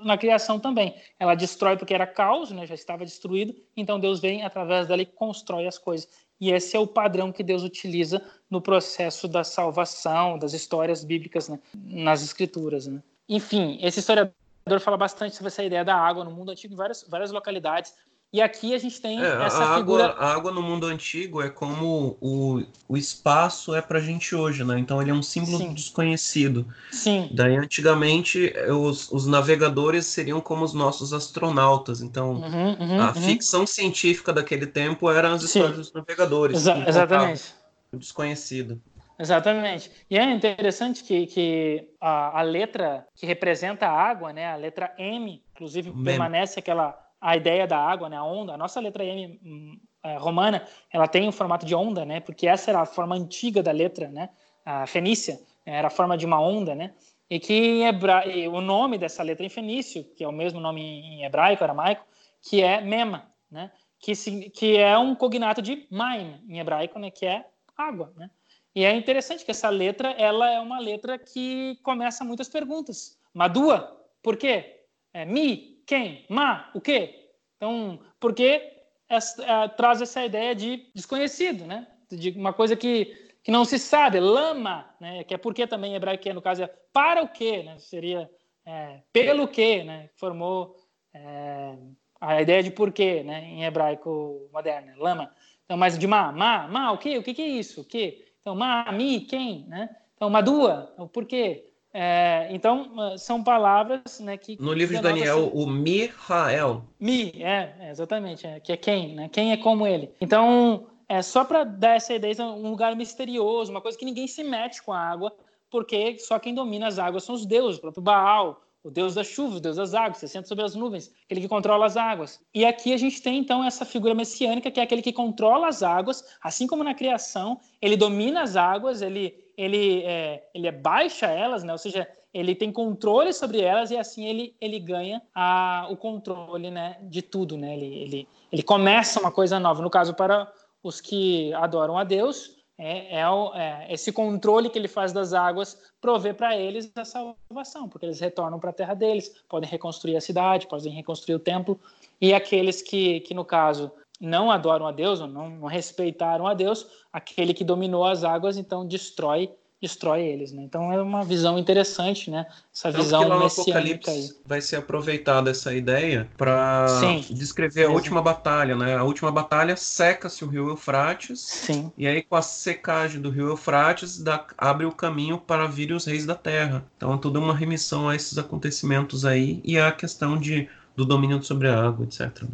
[0.02, 0.94] Na criação também.
[1.20, 2.66] Ela destrói porque era caos, né?
[2.66, 6.08] já estava destruído, então Deus vem através dela e constrói as coisas.
[6.40, 11.48] E esse é o padrão que Deus utiliza no processo da salvação, das histórias bíblicas
[11.48, 11.60] né?
[11.74, 12.86] nas escrituras.
[12.86, 13.02] Né?
[13.32, 14.34] Enfim, esse historiador
[14.80, 17.94] fala bastante sobre essa ideia da água no mundo antigo em várias, várias localidades.
[18.30, 20.04] E aqui a gente tem é, essa a figura.
[20.06, 24.34] Água, a água no mundo antigo é como o, o espaço é para a gente
[24.34, 24.78] hoje, né?
[24.78, 25.72] Então ele é um símbolo Sim.
[25.72, 26.66] desconhecido.
[26.90, 27.30] Sim.
[27.32, 32.02] Daí antigamente os, os navegadores seriam como os nossos astronautas.
[32.02, 33.22] Então uhum, uhum, a uhum.
[33.22, 35.82] ficção científica daquele tempo eram as histórias Sim.
[35.82, 36.56] dos navegadores.
[36.58, 37.54] Exa exatamente.
[37.92, 38.80] O desconhecido.
[39.18, 39.90] Exatamente.
[40.10, 44.94] E é interessante que, que a, a, letra que representa a água, né, a letra
[44.98, 46.04] M, inclusive Mem.
[46.04, 48.54] permanece aquela a ideia da água, né, a onda.
[48.54, 52.48] A nossa letra M hum, é, romana, ela tem o formato de onda, né, porque
[52.48, 54.30] essa era a forma antiga da letra, né,
[54.64, 55.34] a fenícia
[55.64, 56.92] né, era a forma de uma onda, né,
[57.30, 58.26] e que hebra...
[58.26, 62.04] e o nome dessa letra em fenício, que é o mesmo nome em hebraico, aramaico,
[62.42, 64.50] que é mema, né, que, se...
[64.50, 67.46] que é um cognato de maim em hebraico, né, que é
[67.76, 68.28] água, né.
[68.74, 73.18] E é interessante que essa letra, ela é uma letra que começa muitas perguntas.
[73.34, 74.84] Madua, por quê?
[75.12, 76.24] É, mi, quem?
[76.28, 77.28] Ma, o quê?
[77.56, 78.72] Então, por que
[79.08, 81.86] essa, é, traz essa ideia de desconhecido, né?
[82.10, 84.18] De uma coisa que, que não se sabe.
[84.20, 85.22] Lama, né?
[85.24, 87.78] Que é por que também em hebraico, que no caso é para o quê, né?
[87.78, 88.30] Seria
[88.64, 90.08] é, pelo quê, né?
[90.16, 90.76] Formou
[91.12, 91.76] é,
[92.20, 93.44] a ideia de porquê, né?
[93.44, 94.94] Em hebraico moderno, né?
[94.96, 95.34] lama.
[95.64, 97.18] Então, mas de ma, ma, ma, o quê?
[97.18, 97.82] O que, que é isso?
[97.82, 98.31] O quê?
[98.42, 99.88] Então, ma, mi, quem, né?
[100.16, 101.68] Então, madua, o porquê.
[101.94, 104.60] É, então, ah, são palavras né, que.
[104.60, 106.84] No livro de Daniel, o Mihael.
[106.98, 109.28] Mi, é, é exatamente, é, que é quem, né?
[109.28, 110.10] Quem é como ele.
[110.20, 114.26] Então, é só para dar essa ideia, é um lugar misterioso, uma coisa que ninguém
[114.26, 115.32] se mete com a água,
[115.70, 119.22] porque só quem domina as águas são os deuses, o próprio Baal, o Deus da
[119.22, 122.40] chuva, o Deus das águas, você senta sobre as nuvens, aquele que controla as águas.
[122.52, 125.82] E aqui a gente tem então essa figura messiânica que é aquele que controla as
[125.82, 131.62] águas, assim como na criação, ele domina as águas, ele ele é, ele baixa elas,
[131.62, 131.72] né?
[131.72, 136.70] Ou seja, ele tem controle sobre elas e assim ele, ele ganha a, o controle
[136.70, 137.76] né, de tudo, né?
[137.76, 139.82] Ele, ele, ele começa uma coisa nova.
[139.82, 140.50] No caso, para
[140.82, 143.22] os que adoram a Deus, é, é,
[143.54, 148.18] é, esse controle que ele faz das águas provê para eles a salvação, porque eles
[148.18, 151.78] retornam para a terra deles, podem reconstruir a cidade, podem reconstruir o templo,
[152.20, 156.54] e aqueles que, que no caso, não adoram a Deus, ou não, não respeitaram a
[156.54, 159.48] Deus, aquele que dominou as águas, então destrói
[159.82, 160.62] destrói eles, né?
[160.62, 162.46] Então é uma visão interessante, né?
[162.72, 164.30] Essa então, visão lá no Apocalipse aí.
[164.46, 166.86] vai ser aproveitada essa ideia para
[167.28, 168.96] descrever a última batalha, né?
[168.96, 171.40] A última batalha seca-se o rio Eufrates.
[171.40, 171.90] Sim.
[171.98, 176.04] E aí com a secagem do rio Eufrates dá, abre o caminho para vir os
[176.04, 176.84] reis da terra.
[176.96, 181.42] Então é tudo uma remissão a esses acontecimentos aí e a questão de do domínio
[181.42, 182.44] sobre a água, etc.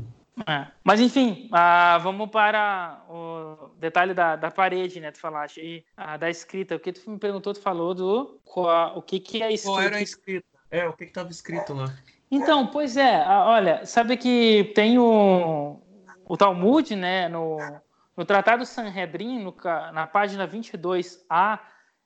[0.47, 0.67] É.
[0.85, 5.11] Mas enfim, ah, vamos para o detalhe da, da parede, né?
[5.11, 6.77] Tu falaste e ah, da escrita.
[6.77, 9.75] O que tu me perguntou, tu falou do qual, o que que é escrito.
[9.75, 10.47] Qual era a escrita?
[10.71, 11.95] É, o que estava escrito lá?
[12.31, 13.23] Então, pois é.
[13.23, 15.81] Ah, olha, sabe que tem o,
[16.27, 17.29] o Talmud, né?
[17.29, 17.59] No,
[18.17, 19.55] no Tratado Sanhedrin, no,
[19.93, 21.59] na página 22a,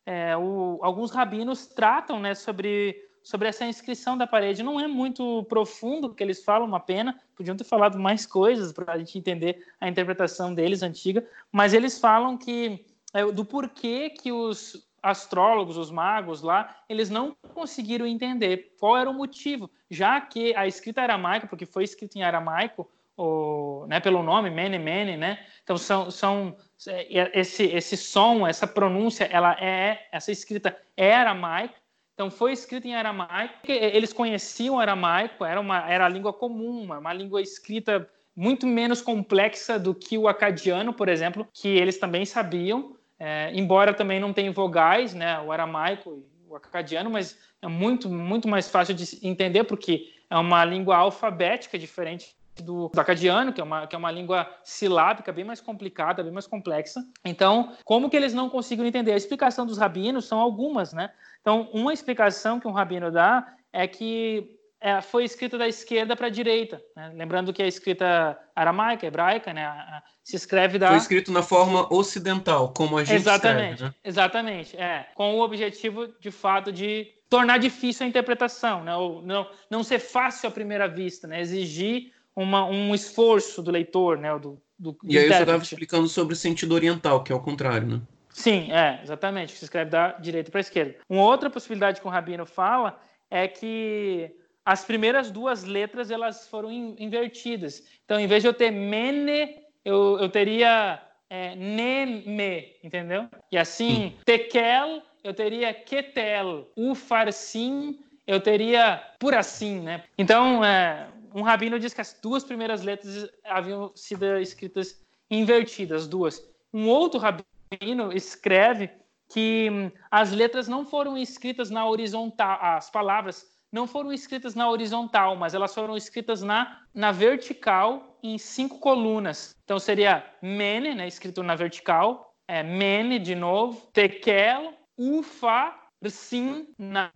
[0.07, 2.35] é, o, alguns rabinos tratam, né?
[2.35, 4.63] Sobre sobre essa inscrição da parede.
[4.63, 7.19] Não é muito profundo que eles falam, uma pena.
[7.37, 11.99] Podiam ter falado mais coisas para a gente entender a interpretação deles antiga, mas eles
[11.99, 18.75] falam que é, do porquê que os astrólogos, os magos lá, eles não conseguiram entender
[18.79, 23.85] qual era o motivo, já que a escrita aramaica, porque foi escrita em aramaico, o,
[23.89, 25.45] né, pelo nome Mene Mene, né?
[25.63, 26.57] Então são, são
[26.89, 31.82] é, esse esse som, essa pronúncia, ela é essa escrita é aramaica
[32.15, 33.55] então foi escrito em aramaico.
[33.67, 39.79] Eles conheciam aramaico, era uma era a língua comum, uma, língua escrita muito menos complexa
[39.79, 44.51] do que o acadiano, por exemplo, que eles também sabiam, é, embora também não tenha
[44.53, 50.13] vogais, né, o aramaico o acadiano, mas é muito muito mais fácil de entender porque
[50.29, 54.49] é uma língua alfabética diferente do, do, acadiano, que é, uma, que é uma língua
[54.63, 57.05] silábica bem mais complicada, bem mais complexa.
[57.25, 59.13] Então, como que eles não conseguiram entender?
[59.13, 61.11] A explicação dos rabinos são algumas, né?
[61.41, 66.27] Então, uma explicação que um rabino dá é que é, foi escrita da esquerda para
[66.27, 66.83] a direita.
[66.97, 67.13] Né?
[67.15, 70.03] Lembrando que a escrita aramaica, hebraica, né?
[70.25, 70.89] se escreve da.
[70.89, 73.95] Foi escrito na forma ocidental, como a gente Exatamente, escreve, né?
[74.05, 74.77] exatamente.
[74.77, 78.95] É, com o objetivo, de fato, de tornar difícil a interpretação, né?
[78.95, 81.41] Ou não, não ser fácil à primeira vista, né?
[81.41, 84.37] Exigir uma, um esforço do leitor, né?
[84.39, 87.87] Do, do, e aí você estava explicando sobre o sentido oriental, que é o contrário,
[87.87, 88.01] né?
[88.31, 89.53] Sim, é, exatamente.
[89.53, 90.97] Se escreve da direita para a esquerda.
[91.09, 92.99] Uma outra possibilidade que o Rabino fala
[93.31, 94.35] é que
[94.65, 97.85] as primeiras duas letras elas foram invertidas.
[98.05, 103.29] Então, em vez de eu ter mene, eu, eu teria é, neme, entendeu?
[103.51, 106.71] E assim, tekel, eu teria ketel.
[106.77, 110.05] Ufarsim, eu teria por assim, né?
[110.17, 115.01] Então, é, um rabino diz que as duas primeiras letras haviam sido escritas
[115.31, 116.43] invertidas, duas.
[116.73, 118.91] Um outro rabino escreve
[119.33, 124.69] que hum, as letras não foram escritas na horizontal, as palavras não foram escritas na
[124.69, 129.57] horizontal, mas elas foram escritas na, na vertical em cinco colunas.
[129.65, 135.75] Então seria mene, né, escrito na vertical, é, mene de novo, tekel, ufa,
[136.07, 137.11] sim na,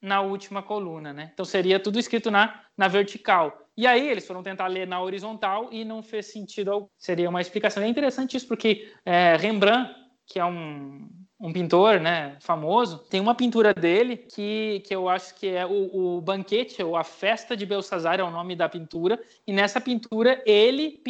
[0.00, 1.30] na última coluna, né?
[1.32, 3.66] Então seria tudo escrito na, na vertical.
[3.76, 6.88] E aí eles foram tentar ler na horizontal e não fez sentido.
[6.96, 7.82] Seria uma explicação.
[7.82, 9.94] É interessante isso porque é, Rembrandt,
[10.26, 11.08] que é um
[11.38, 16.16] um pintor né, famoso, tem uma pintura dele que, que eu acho que é o,
[16.16, 20.42] o Banquete, ou A Festa de Belsazar é o nome da pintura, e nessa pintura
[20.46, 21.00] ele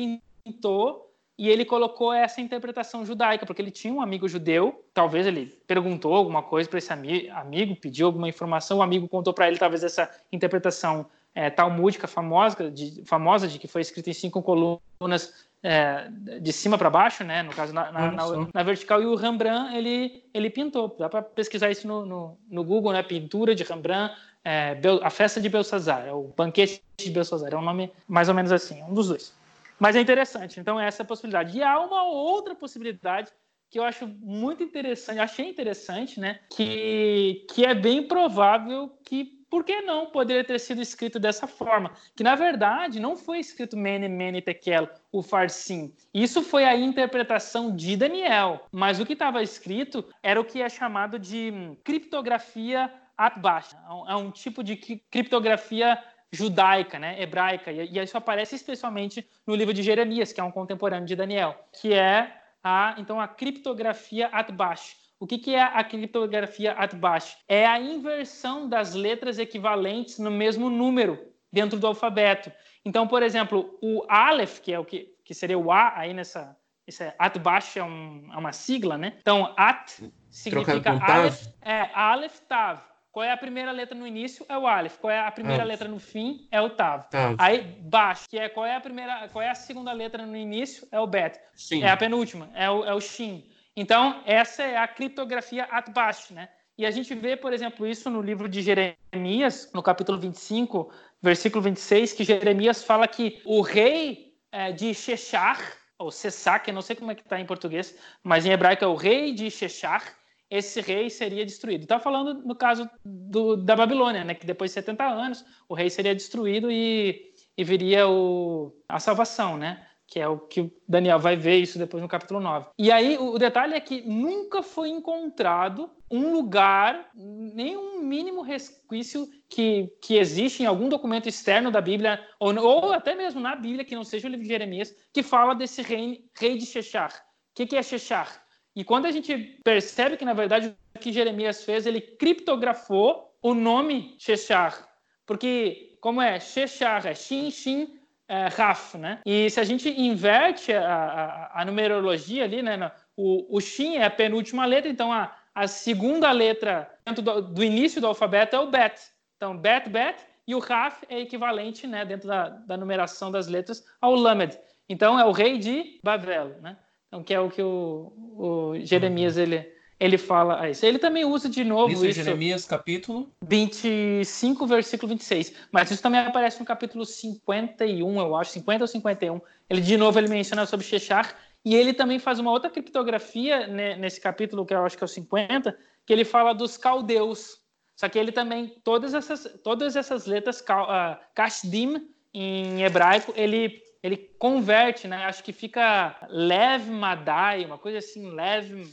[0.45, 1.07] pintou
[1.39, 6.15] e ele colocou essa interpretação judaica, porque ele tinha um amigo judeu, talvez ele perguntou
[6.15, 9.85] alguma coisa para esse ami amigo, pediu alguma informação, o amigo contou para ele talvez
[9.85, 11.07] essa interpretação
[11.37, 16.09] é, talmúdica famosa de, famosa de que foi escrita em cinco colunas é,
[16.41, 17.43] de cima para baixo, né?
[17.43, 19.03] No caso, na, na, na, na, vertical.
[19.03, 20.97] E o Rembrandt, ele, ele pintou.
[20.99, 23.03] Dá para pesquisar isso no, no, no, Google, né?
[23.03, 27.53] Pintura de Rembrandt, é, a festa de Belsazar, é o banquete de Belsazar.
[27.53, 29.35] É um nome mais ou menos assim, um dos dois.
[29.79, 30.59] Mas é interessante.
[30.59, 31.59] Então, essa é a possibilidade.
[31.59, 33.31] E há uma outra possibilidade
[33.69, 36.41] que eu acho muito interessante, achei interessante, né?
[36.51, 41.93] Que, que é bem provável que por que não poderia ter sido escrito dessa forma?
[42.15, 45.95] Que na verdade não foi escrito Mene Mene Tekel, o farsim.
[46.13, 50.69] Isso foi a interpretação de Daniel, mas o que estava escrito era o que é
[50.69, 53.75] chamado de hum, criptografia atbash.
[54.09, 56.03] É um tipo de criptografia
[56.33, 61.07] judaica, né, hebraica, e isso aparece especialmente no livro de Jeremias, que é um contemporâneo
[61.07, 66.73] de Daniel, que é a então a criptografia atbash o que, que é a criptografia
[66.73, 67.39] Atbash?
[67.49, 71.19] É a inversão das letras equivalentes no mesmo número
[71.51, 72.53] dentro do alfabeto.
[72.85, 76.57] Então, por exemplo, o Aleph, que é o que, que seria o A aí nessa.
[76.87, 79.15] Esse é, Atbash é, um, é uma sigla, né?
[79.21, 79.91] Então, At
[80.31, 81.49] significa Aleph.
[81.61, 82.81] É, Aleph Tav.
[83.11, 84.45] Qual é a primeira letra no início?
[84.49, 84.99] É o Aleph.
[84.99, 85.81] Qual é a primeira Aleph.
[85.81, 86.47] letra no fim?
[86.53, 87.09] É o Tav.
[87.11, 87.35] Tav.
[87.39, 90.87] Aí, Bash, que é qual é a primeira, qual é a segunda letra no início?
[90.93, 91.41] É o Bet.
[91.55, 91.83] Sim.
[91.83, 93.43] É a penúltima, é o, é o Shin.
[93.77, 96.49] Então, essa é a criptografia Atbash, né?
[96.79, 100.91] E a gente vê, por exemplo, isso no livro de Jeremias, no capítulo 25,
[101.23, 105.63] versículo 26, que Jeremias fala que o rei é, de Sheshach,
[105.99, 108.87] ou Sessac, eu não sei como é que está em português, mas em hebraico é
[108.87, 110.07] o rei de Sheshach,
[110.51, 111.83] esse rei seria destruído.
[111.83, 115.91] Está falando no caso do, da Babilônia, né, que depois de 70 anos o rei
[115.91, 119.86] seria destruído e, e viria o, a salvação, né?
[120.07, 122.69] Que é o que o Daniel vai ver isso depois no capítulo 9.
[122.79, 129.93] E aí o detalhe é que nunca foi encontrado um lugar, nenhum mínimo resquício que,
[130.01, 133.97] que existe em algum documento externo da Bíblia, ou, ou até mesmo na Bíblia, que
[133.97, 137.11] não seja o livro de Jeremias, que fala desse rei, rei de Shechar.
[137.11, 138.45] O que, que é Shechar?
[138.75, 143.55] E quando a gente percebe que, na verdade, o que Jeremias fez, ele criptografou o
[143.55, 144.87] nome Shechar.
[145.25, 147.96] Porque, como é Shechar, é Shin, Shin,
[148.29, 149.21] é, Raf, né?
[149.25, 152.91] E se a gente inverte a, a, a numerologia ali, né?
[153.17, 157.65] O, o Shin é a penúltima letra, então a, a segunda letra dentro do, do,
[157.65, 159.01] início do alfabeto é o Bet.
[159.37, 163.85] Então, Bet, Bet, e o Raf é equivalente, né, dentro da, da numeração das letras,
[164.01, 164.59] ao Lamed.
[164.89, 166.77] Então, é o rei de Babel, né?
[167.09, 169.67] Então, que é o que o, o Jeremias ele,
[169.99, 170.85] ele fala a isso.
[170.85, 172.07] Ele também usa de novo isso.
[172.07, 175.53] Isso Jeremias capítulo 25, versículo 26.
[175.73, 179.41] Mas isso também aparece no capítulo 51, eu acho, 50 ou 51.
[179.69, 183.97] Ele de novo ele menciona sobre Shechar e ele também faz uma outra criptografia né,
[183.97, 187.59] nesse capítulo que eu acho que é o 50, que ele fala dos caldeus.
[187.97, 194.17] Só que ele também todas essas todas essas letras uh, kashdim em hebraico, ele ele
[194.39, 195.25] converte, né?
[195.25, 198.87] Acho que fica lev madai, uma coisa assim, lev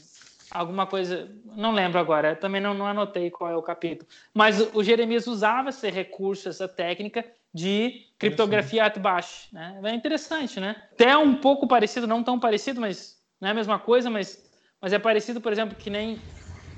[0.54, 4.08] alguma coisa, não lembro agora, também não, não anotei qual é o capítulo.
[4.32, 9.48] Mas o, o Jeremias usava esse recurso, essa técnica de criptografia Atbash.
[9.52, 9.80] Né?
[9.82, 10.76] É interessante, né?
[10.92, 14.48] Até um pouco parecido, não tão parecido, mas não é a mesma coisa, mas,
[14.80, 16.20] mas é parecido, por exemplo, que nem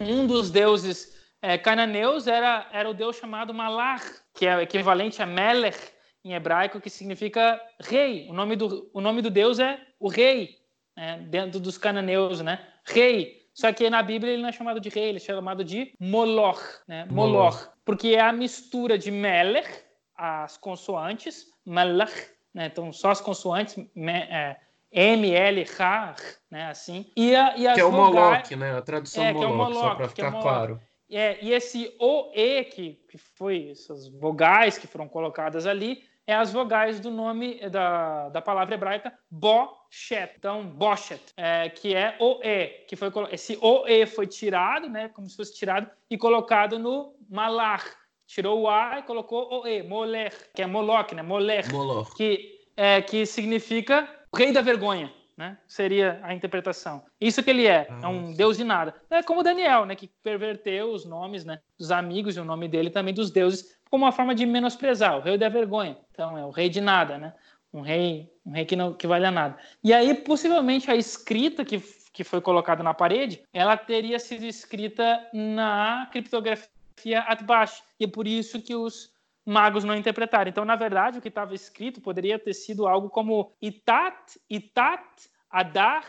[0.00, 4.02] um dos deuses é, cananeus era, era o deus chamado Malar,
[4.34, 5.78] que é o equivalente a Melech
[6.24, 8.26] em hebraico, que significa rei.
[8.28, 10.56] O nome do, o nome do deus é o rei,
[10.96, 11.24] né?
[11.28, 12.58] dentro dos cananeus, né?
[12.84, 13.45] Rei.
[13.56, 16.60] Só que na Bíblia ele não é chamado de rei, ele é chamado de Moloch,
[16.86, 17.06] né?
[17.10, 19.66] Moloch, porque é a mistura de Melech,
[20.14, 22.12] as consoantes, Melech,
[22.52, 22.66] né?
[22.66, 24.58] Então só as consoantes, me, é,
[24.92, 26.16] M, L, H,
[26.50, 26.66] né?
[26.66, 27.10] Assim.
[27.16, 28.76] E, a, e as que é o Moloch, né?
[28.76, 30.80] A tradução é, Moloch, é Moloch, só para é ficar é claro.
[31.10, 36.52] É, e esse OE, que, que foi essas vogais que foram colocadas ali, é as
[36.52, 40.34] vogais do nome da, da palavra hebraica Boshet.
[40.36, 45.36] Então, Boshet, é, que é OE, que foi esse OE foi tirado, né, como se
[45.36, 47.84] fosse tirado e colocado no Malach.
[48.26, 52.12] Tirou o A e colocou OE, Moler, que é Moloch, né, Moler, Moloch.
[52.16, 55.12] que é que significa rei da vergonha.
[55.36, 55.58] Né?
[55.68, 57.04] Seria a interpretação.
[57.20, 58.94] Isso que ele é, é um deus de nada.
[59.10, 62.88] É como Daniel, né, que perverteu os nomes, né, dos amigos e o nome dele
[62.88, 65.96] também dos deuses como uma forma de menosprezar, o rei da vergonha.
[66.10, 67.34] Então, é o rei de nada, né?
[67.72, 69.56] Um rei, um rei que não que vale a nada.
[69.82, 71.82] E aí, possivelmente, a escrita que,
[72.12, 77.82] que foi colocada na parede, ela teria sido escrita na criptografia Atbash.
[78.00, 79.12] E é por isso que os
[79.46, 80.50] magos não interpretaram.
[80.50, 85.02] Então, na verdade, o que estava escrito poderia ter sido algo como Itat, Itat,
[85.48, 86.04] Adar,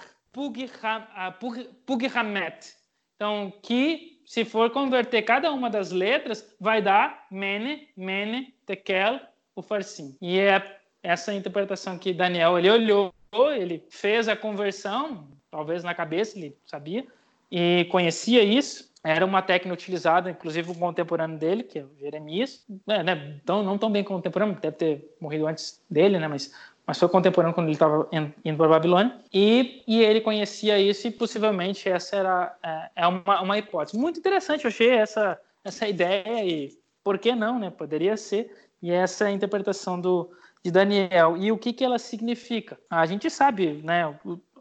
[1.85, 2.75] Pughamet.
[3.15, 9.19] Então, que se for converter cada uma das letras, vai dar Mene, Mene, Tekel,
[9.55, 10.17] o Farsim.
[10.21, 13.13] E é essa interpretação que Daniel ele olhou,
[13.55, 17.05] ele fez a conversão, talvez na cabeça ele sabia
[17.51, 18.86] e conhecia isso.
[19.09, 23.63] Era uma técnica utilizada, inclusive, o contemporâneo dele, que é o Jeremias, é, né, então,
[23.63, 26.53] não tão bem contemporâneo, deve ter morrido antes dele, né, mas
[26.87, 28.07] mas foi contemporâneo quando ele estava
[28.45, 33.41] indo para Babilônia, e, e ele conhecia isso e possivelmente essa era é, é uma,
[33.41, 33.97] uma hipótese.
[33.99, 37.69] Muito interessante, eu achei essa, essa ideia e por que não, né?
[37.69, 40.31] Poderia ser, e essa é a interpretação do,
[40.63, 41.35] de Daniel.
[41.35, 42.79] E o que, que ela significa?
[42.89, 44.17] A gente sabe, né?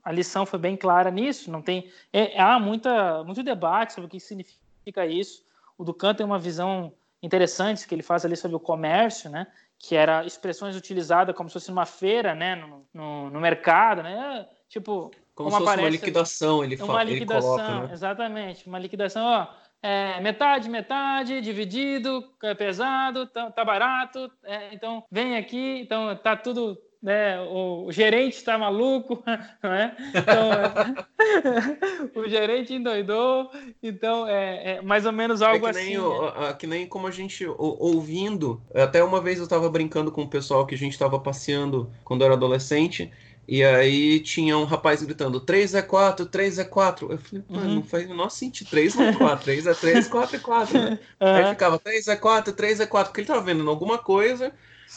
[0.07, 1.91] A lição foi bem clara nisso, não tem...
[2.13, 5.45] É, há muita, muito debate sobre o que significa isso.
[5.77, 9.49] O Ducan tem uma visão interessante que ele faz ali sobre o comércio, né?
[9.79, 14.47] que era expressões utilizadas como se fosse numa feira, né, no, no, no mercado, né,
[14.69, 17.93] tipo como, como se fosse aparece, uma liquidação, ele uma liquidação, ele coloca, né?
[17.93, 19.47] exatamente, uma liquidação, ó,
[19.83, 26.35] é, metade, metade, dividido, é pesado, tá, tá barato, é, então vem aqui, então tá
[26.35, 27.41] tudo né?
[27.41, 29.23] O, gerente está maluco,
[29.63, 29.97] não é?
[30.13, 33.49] Então, é, o gerente endoidou,
[33.81, 36.41] então é, é, mais ou menos algo é que nem assim.
[36.41, 36.53] Né?
[36.59, 40.67] Que nem como a gente ouvindo, até uma vez eu estava brincando com o pessoal
[40.67, 43.13] que a gente estava passeando quando eu era adolescente.
[43.49, 47.13] E aí tinha um rapaz gritando 3 é 4, 3 é 4.
[47.13, 47.75] Eu falei, mano, uhum.
[47.77, 48.69] não faz o menor sentido.
[48.71, 50.79] 3 não é 4, 3 é 3, 4 é 4.
[50.81, 50.99] Né?
[51.21, 51.29] Uhum.
[51.29, 54.53] Aí ficava 3 é 4, 3 é 4, porque ele tava vendo alguma coisa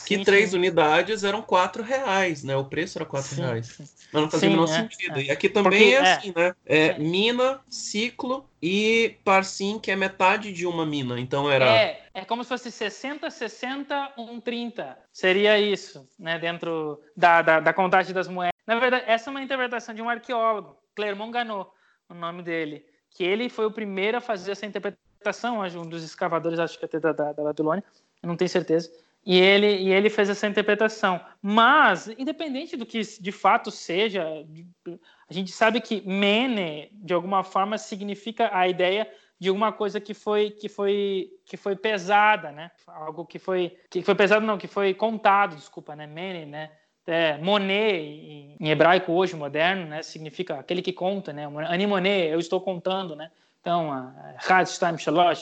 [0.05, 0.57] que sim, três sim.
[0.57, 2.55] unidades eram quatro reais, né?
[2.55, 3.75] O preço era quatro sim, reais.
[4.11, 5.19] Mas não fazia o menor é, sentido.
[5.19, 5.23] É.
[5.23, 6.55] E aqui também Porque, é, é assim, né?
[6.65, 11.19] É, é, mina, ciclo e parsim, que é metade de uma mina.
[11.19, 11.65] Então era.
[11.65, 14.97] É, é como se fosse 60, 60, 1, 30.
[15.11, 16.37] Seria isso, né?
[16.37, 18.53] Dentro da, da, da contagem das moedas.
[18.65, 21.69] Na verdade, essa é uma interpretação de um arqueólogo, Clermont Ganot,
[22.07, 22.85] o nome dele.
[23.11, 26.99] Que ele foi o primeiro a fazer essa interpretação, um dos escavadores, acho que até
[26.99, 27.83] da, da, da Babilônia,
[28.21, 28.91] não tenho certeza
[29.25, 31.19] e ele, e ele fez essa interpretação.
[31.41, 34.25] Mas, independente do que de fato seja,
[35.29, 39.09] a gente sabe que mene, de alguma forma, significa a ideia
[39.39, 42.71] de alguma coisa que foi que foi que foi pesada, né?
[42.87, 46.05] Algo que foi que foi pesado não, que foi contado, desculpa, né?
[46.05, 46.71] Mene, né?
[47.07, 50.03] É, monet em hebraico hoje moderno, né?
[50.03, 51.45] Significa aquele que conta, né?
[51.67, 53.31] Animone, eu estou contando, né?
[53.61, 53.91] Então,
[54.47, 54.97] Had, Time,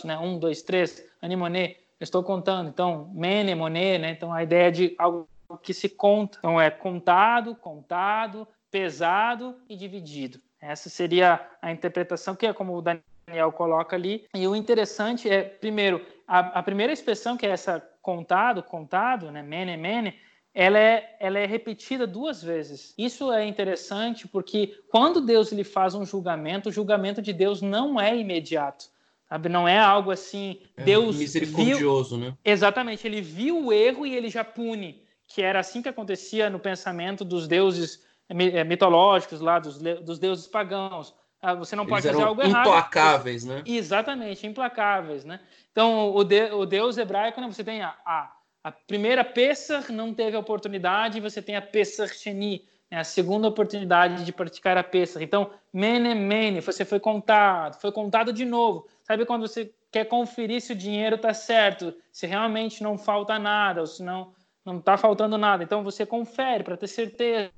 [0.06, 0.18] né?
[0.18, 2.69] Um, dois, três, Animone estou contando.
[2.69, 4.11] Então, mene, monet, né?
[4.11, 5.28] Então, a ideia de algo
[5.61, 6.38] que se conta.
[6.40, 10.40] Então, é contado, contado, pesado e dividido.
[10.61, 14.28] Essa seria a interpretação que é como o Daniel coloca ali.
[14.34, 19.41] E o interessante é, primeiro, a, a primeira expressão que é essa contado, contado, né?
[19.44, 20.15] Mene, mene,
[20.53, 22.94] ela é, ela é repetida duas vezes.
[22.98, 28.02] Isso é interessante porque quando Deus lhe faz um julgamento, o julgamento de Deus não
[28.02, 28.86] é imediato.
[29.30, 29.49] Sabe?
[29.49, 30.62] Não é algo assim.
[30.76, 31.18] É Deus.
[31.18, 32.28] Misericordioso, viu...
[32.28, 32.38] né?
[32.44, 33.06] Exatamente.
[33.06, 35.04] Ele viu o erro e ele já pune.
[35.28, 40.48] Que era assim que acontecia no pensamento dos deuses eh, mitológicos lá, dos, dos deuses
[40.48, 41.14] pagãos.
[41.41, 42.68] ah, você não pode Eles fazer algo errado.
[42.68, 43.62] implacáveis, né?
[43.66, 45.41] Exatamente, implacáveis, né?
[45.72, 48.34] Então, o, de, o Deus hebraico, né, você tem a, a,
[48.64, 53.47] a primeira Pesach, não teve a oportunidade, você tem a Pesach Sheni, né, a segunda
[53.47, 55.23] oportunidade de praticar a Pesach.
[55.23, 58.88] Então, mene, mene, você foi contado, foi contado de novo.
[59.03, 63.81] Sabe quando você quer conferir se o dinheiro está certo, se realmente não falta nada,
[63.81, 64.35] ou se não
[64.65, 65.64] não está faltando nada.
[65.64, 67.49] Então, você confere para ter certeza,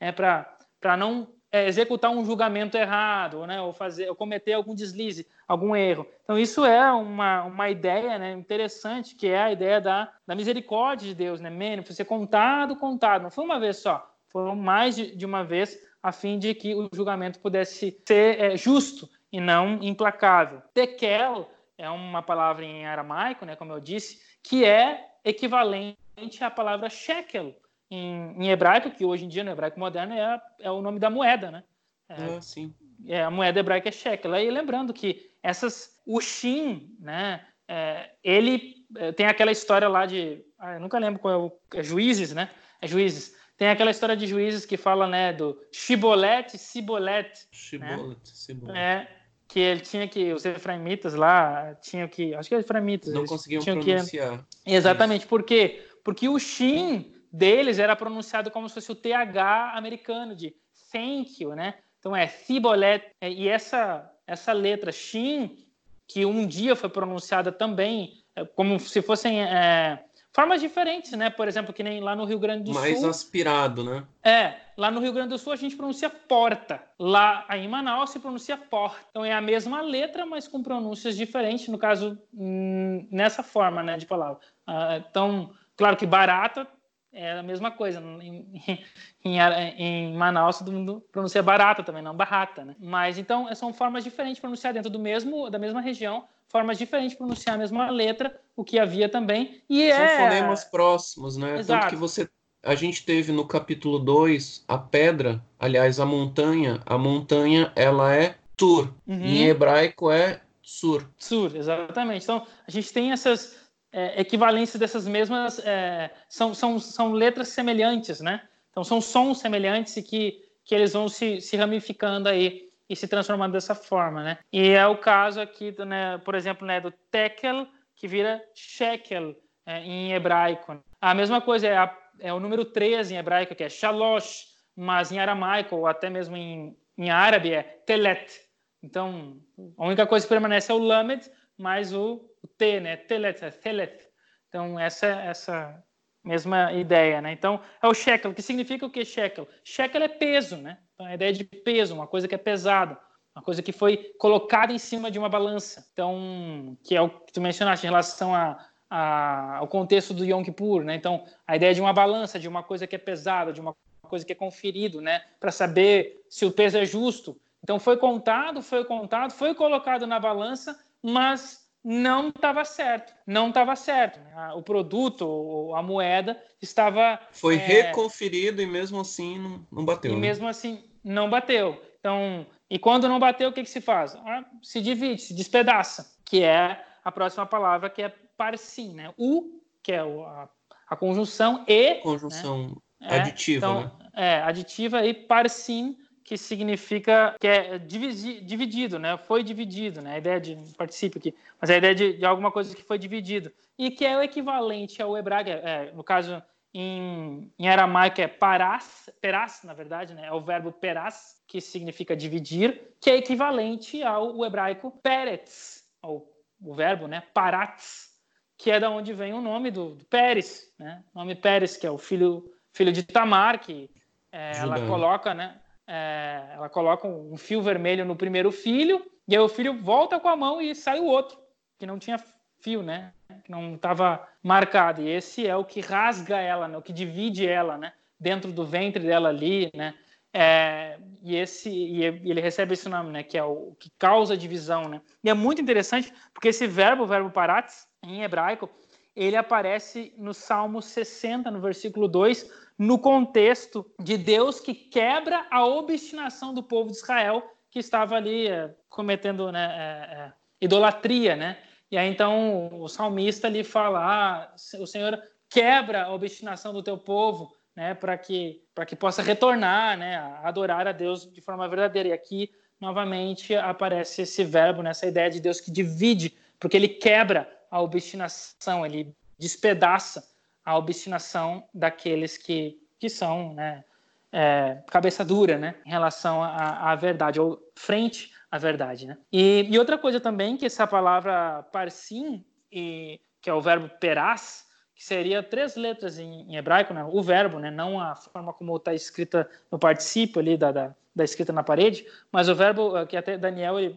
[0.00, 5.24] né, para não é, executar um julgamento errado, né, ou fazer, ou cometer algum deslize,
[5.46, 6.04] algum erro.
[6.24, 11.06] Então isso é uma, uma ideia, né, interessante, que é a ideia da, da misericórdia
[11.06, 15.24] de Deus, né, Mene, ser contado, contado, não foi uma vez só, foram mais de,
[15.24, 20.60] uma vez, a fim de que o julgamento pudesse ser é, justo e não implacável.
[20.74, 21.48] Tekel
[21.78, 25.96] é uma palavra em aramaico, né, como eu disse, que é equivalente
[26.40, 27.54] à palavra shekel,
[27.88, 31.08] em, em, hebraico, que hoje em dia no hebraico moderno é, é o nome da
[31.08, 31.62] moeda, né?
[32.08, 32.74] É, ah, sim.
[33.06, 34.34] É, a moeda hebraica é shekel.
[34.34, 37.46] E lembrando que essas, o Shin, né?
[37.68, 41.52] É, ele é, tem aquela história lá de, ah, eu nunca lembro qual é o,
[41.78, 42.50] é Juízes, né?
[42.80, 43.34] É Juízes.
[43.56, 47.46] Tem aquela história de Juízes que fala, né, do Shibolet, Sibolet.
[47.52, 48.16] Shibolet, né?
[48.24, 48.78] Sibolet.
[48.78, 49.08] É,
[49.46, 54.38] que ele tinha que os efraimitas lá tinham que, acho que efraimitas não conseguiam pronunciar.
[54.64, 55.28] Que, exatamente, Isso.
[55.28, 55.86] por quê?
[56.02, 60.54] Porque o Shin deles era pronunciado como se fosse o TH americano de
[60.92, 61.74] thank you, né?
[61.98, 63.04] Então é Cibolet.
[63.20, 65.64] É, e essa, essa letra Shin,
[66.06, 70.04] que um dia foi pronunciada também é, como se fossem é,
[70.34, 71.30] formas diferentes, né?
[71.30, 73.06] Por exemplo, que nem lá no Rio Grande do Mais Sul.
[73.06, 74.04] Mais aspirado, né?
[74.22, 76.82] É, lá no Rio Grande do Sul a gente pronuncia porta.
[76.98, 79.06] Lá em Manaus se pronuncia porta.
[79.10, 83.96] Então é a mesma letra, mas com pronúncias diferentes, no caso, hum, nessa forma, né,
[83.96, 84.40] de palavra.
[84.66, 86.66] Ah, então, claro que barata
[87.14, 88.00] é a mesma coisa.
[88.00, 88.62] Em,
[89.24, 89.38] em,
[89.78, 92.74] em, Manaus, todo mundo pronuncia barata também, não barrata, né?
[92.78, 97.12] Mas então são formas diferentes de pronunciar dentro do mesmo, da mesma região, formas diferentes
[97.12, 99.62] de pronunciar a mesma letra, o que havia também.
[99.68, 100.18] E são é...
[100.18, 101.58] fonemas próximos, né?
[101.58, 101.80] Exato.
[101.80, 102.28] Tanto que você.
[102.62, 106.80] A gente teve no capítulo 2 a pedra, aliás, a montanha.
[106.86, 108.94] A montanha, ela é Tur.
[109.06, 109.20] Uhum.
[109.20, 111.06] Em hebraico é Sur.
[111.18, 112.22] Sur, exatamente.
[112.22, 113.63] Então, a gente tem essas
[113.94, 118.42] é, dessas mesmas é, são, são, são letras semelhantes, né?
[118.70, 123.06] Então são sons semelhantes e que, que eles vão se, se ramificando aí e se
[123.06, 124.38] transformando dessa forma, né?
[124.52, 129.36] E é o caso aqui, do, né, por exemplo, né, do tekel, que vira shekel
[129.64, 130.82] é, em hebraico.
[131.00, 134.46] A mesma coisa é, a, é, o número 13 em hebraico, que é shalosh,
[134.76, 138.42] mas em aramaico ou até mesmo em, em árabe é telet.
[138.82, 139.38] Então,
[139.78, 142.96] a única coisa que permanece é o lamed, mais o, o T, né?
[142.96, 144.08] Telet, é telet.
[144.48, 145.84] Então, essa essa
[146.24, 147.32] mesma ideia, né?
[147.32, 148.32] Então, é o shekel.
[148.32, 149.46] Que significa o que shekel?
[149.62, 150.78] Shekel é peso, né?
[150.94, 152.98] Então, a ideia de peso, uma coisa que é pesada,
[153.36, 155.86] uma coisa que foi colocada em cima de uma balança.
[155.92, 160.42] Então, que é o que tu mencionaste em relação a, a, ao contexto do Yom
[160.42, 160.94] Kippur, né?
[160.94, 164.24] Então, a ideia de uma balança, de uma coisa que é pesada, de uma coisa
[164.24, 165.22] que é conferido, né?
[165.38, 167.36] Para saber se o peso é justo.
[167.62, 173.14] Então, foi contado, foi contado, foi colocado na balança, mas não estava certo.
[173.26, 174.18] Não estava certo.
[174.18, 174.52] Né?
[174.54, 177.20] O produto, a moeda, estava.
[177.30, 177.58] Foi é...
[177.58, 180.12] reconferido e mesmo assim não, não bateu.
[180.12, 180.20] E né?
[180.20, 181.80] mesmo assim não bateu.
[182.00, 184.14] Então, e quando não bateu, o que, que se faz?
[184.16, 189.12] Ah, se divide, se despedaça, que é a próxima palavra, que é parsim, né?
[189.18, 190.48] U, que é a,
[190.88, 191.96] a conjunção, e.
[191.96, 193.20] Conjunção né?
[193.20, 193.90] aditiva, então, né?
[194.14, 199.18] É, aditiva e parsim que significa que é dividido, né?
[199.18, 200.14] Foi dividido, né?
[200.14, 203.52] A ideia de participe aqui, mas a ideia de, de, alguma coisa que foi dividido
[203.78, 206.42] e que é o equivalente ao hebraico, é, no caso
[206.72, 210.26] em, em aramaico é paras, peras, na verdade, né?
[210.26, 216.32] É o verbo peras que significa dividir, que é equivalente ao hebraico peretz, ou
[216.62, 217.22] o verbo, né?
[217.34, 218.14] Parats,
[218.56, 221.04] que é da onde vem o nome do, do Pérez, né?
[221.14, 223.88] O nome Pérez, que é o filho filho de Tamar, que
[224.32, 225.60] é, ela coloca, né?
[225.86, 230.28] É, ela coloca um fio vermelho no primeiro filho, e aí o filho volta com
[230.28, 231.38] a mão e sai o outro,
[231.78, 232.18] que não tinha
[232.60, 233.12] fio, né?
[233.44, 235.02] Que não estava marcado.
[235.02, 236.78] E esse é o que rasga ela, né?
[236.78, 237.92] o que divide ela, né?
[238.18, 239.94] Dentro do ventre dela ali, né?
[240.36, 243.22] É, e esse e ele recebe esse nome, né?
[243.22, 245.00] Que é o que causa divisão, né?
[245.22, 248.68] E é muito interessante porque esse verbo, o verbo parates, em hebraico,
[249.14, 255.64] ele aparece no Salmo 60, no versículo 2, no contexto de Deus que quebra a
[255.64, 261.58] obstinação do povo de Israel que estava ali é, cometendo né, é, idolatria, né?
[261.90, 266.96] E aí então o salmista ali fala: ah, o Senhor quebra a obstinação do teu
[266.98, 267.94] povo, né?
[267.94, 270.16] Para que para que possa retornar, né?
[270.16, 272.08] A adorar a Deus de forma verdadeira.
[272.08, 272.50] E aqui
[272.80, 278.86] novamente aparece esse verbo, nessa ideia de Deus que divide, porque ele quebra a obstinação,
[278.86, 280.24] ele despedaça
[280.64, 283.82] a obstinação daqueles que, que são né,
[284.30, 289.08] é, cabeça dura né, em relação à, à verdade, ou frente à verdade.
[289.08, 289.18] Né?
[289.32, 294.68] E, e, outra coisa também, que essa palavra parsim, e, que é o verbo peraz,
[294.94, 298.76] que seria três letras em, em hebraico, né, o verbo, né, não a forma como
[298.76, 303.16] está escrita no particípio ali da, da, da, escrita na parede, mas o verbo que
[303.16, 303.96] até Daniel ele,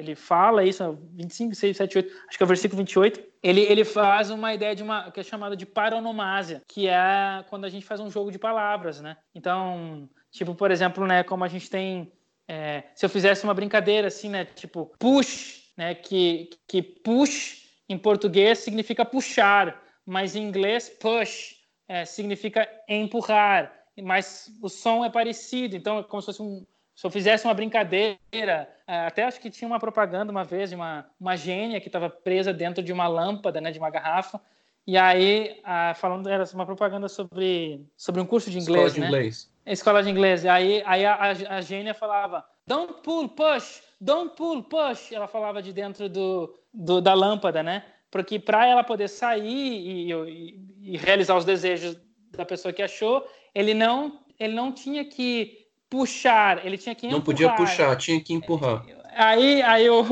[0.00, 3.84] ele fala isso, 25, 6, 7, 8, acho que é o versículo 28, ele, ele
[3.84, 7.84] faz uma ideia de uma que é chamada de paronomásia, que é quando a gente
[7.84, 9.18] faz um jogo de palavras, né?
[9.34, 12.10] Então, tipo, por exemplo, né, como a gente tem,
[12.48, 17.98] é, se eu fizesse uma brincadeira assim, né, tipo, push, né, que, que push em
[17.98, 21.56] português significa puxar, mas em inglês push
[21.86, 23.70] é, significa empurrar,
[24.02, 26.64] mas o som é parecido, então é como se fosse um
[27.00, 30.76] se eu fizesse uma brincadeira, é, até acho que tinha uma propaganda uma vez de
[30.76, 34.38] uma, uma gênia que estava presa dentro de uma lâmpada, né, de uma garrafa,
[34.86, 35.62] e aí,
[35.96, 39.06] falando, era uma propaganda sobre, sobre um curso de inglês, Escola de né?
[39.06, 39.50] inglês.
[39.64, 40.44] Escola de inglês.
[40.44, 45.10] Aí, aí a, a, a gênia falava, don't pull, push, don't pull, push.
[45.10, 47.82] Ela falava de dentro do, do da lâmpada, né?
[48.10, 51.96] Porque para ela poder sair e, e, e realizar os desejos
[52.32, 55.59] da pessoa que achou, ele não, ele não tinha que
[55.90, 57.18] puxar, ele tinha que empurrar.
[57.18, 58.84] Não podia puxar, tinha que empurrar.
[59.12, 60.04] Aí, aí o,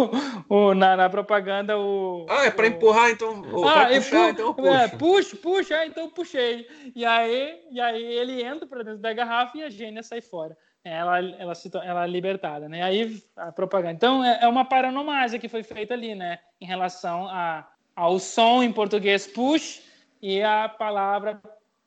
[0.49, 2.27] o na, na, propaganda o.
[2.29, 3.43] Ah, é para empurrar, então.
[3.65, 4.71] Ah, pra puxar, pu então puxa.
[4.71, 6.67] É, puxa, puxa, ah, então puxei.
[6.95, 10.57] E aí, e aí ele entra para dentro da garrafa e a gênia sai fora.
[10.85, 12.83] Ela, ela, se, ela é libertada, né?
[12.83, 13.95] Aí a propaganda.
[13.95, 16.41] Então é, é uma paranomásia que foi feita ali, né?
[16.61, 19.83] Em relação a, ao som em português push
[20.21, 21.41] e a palavra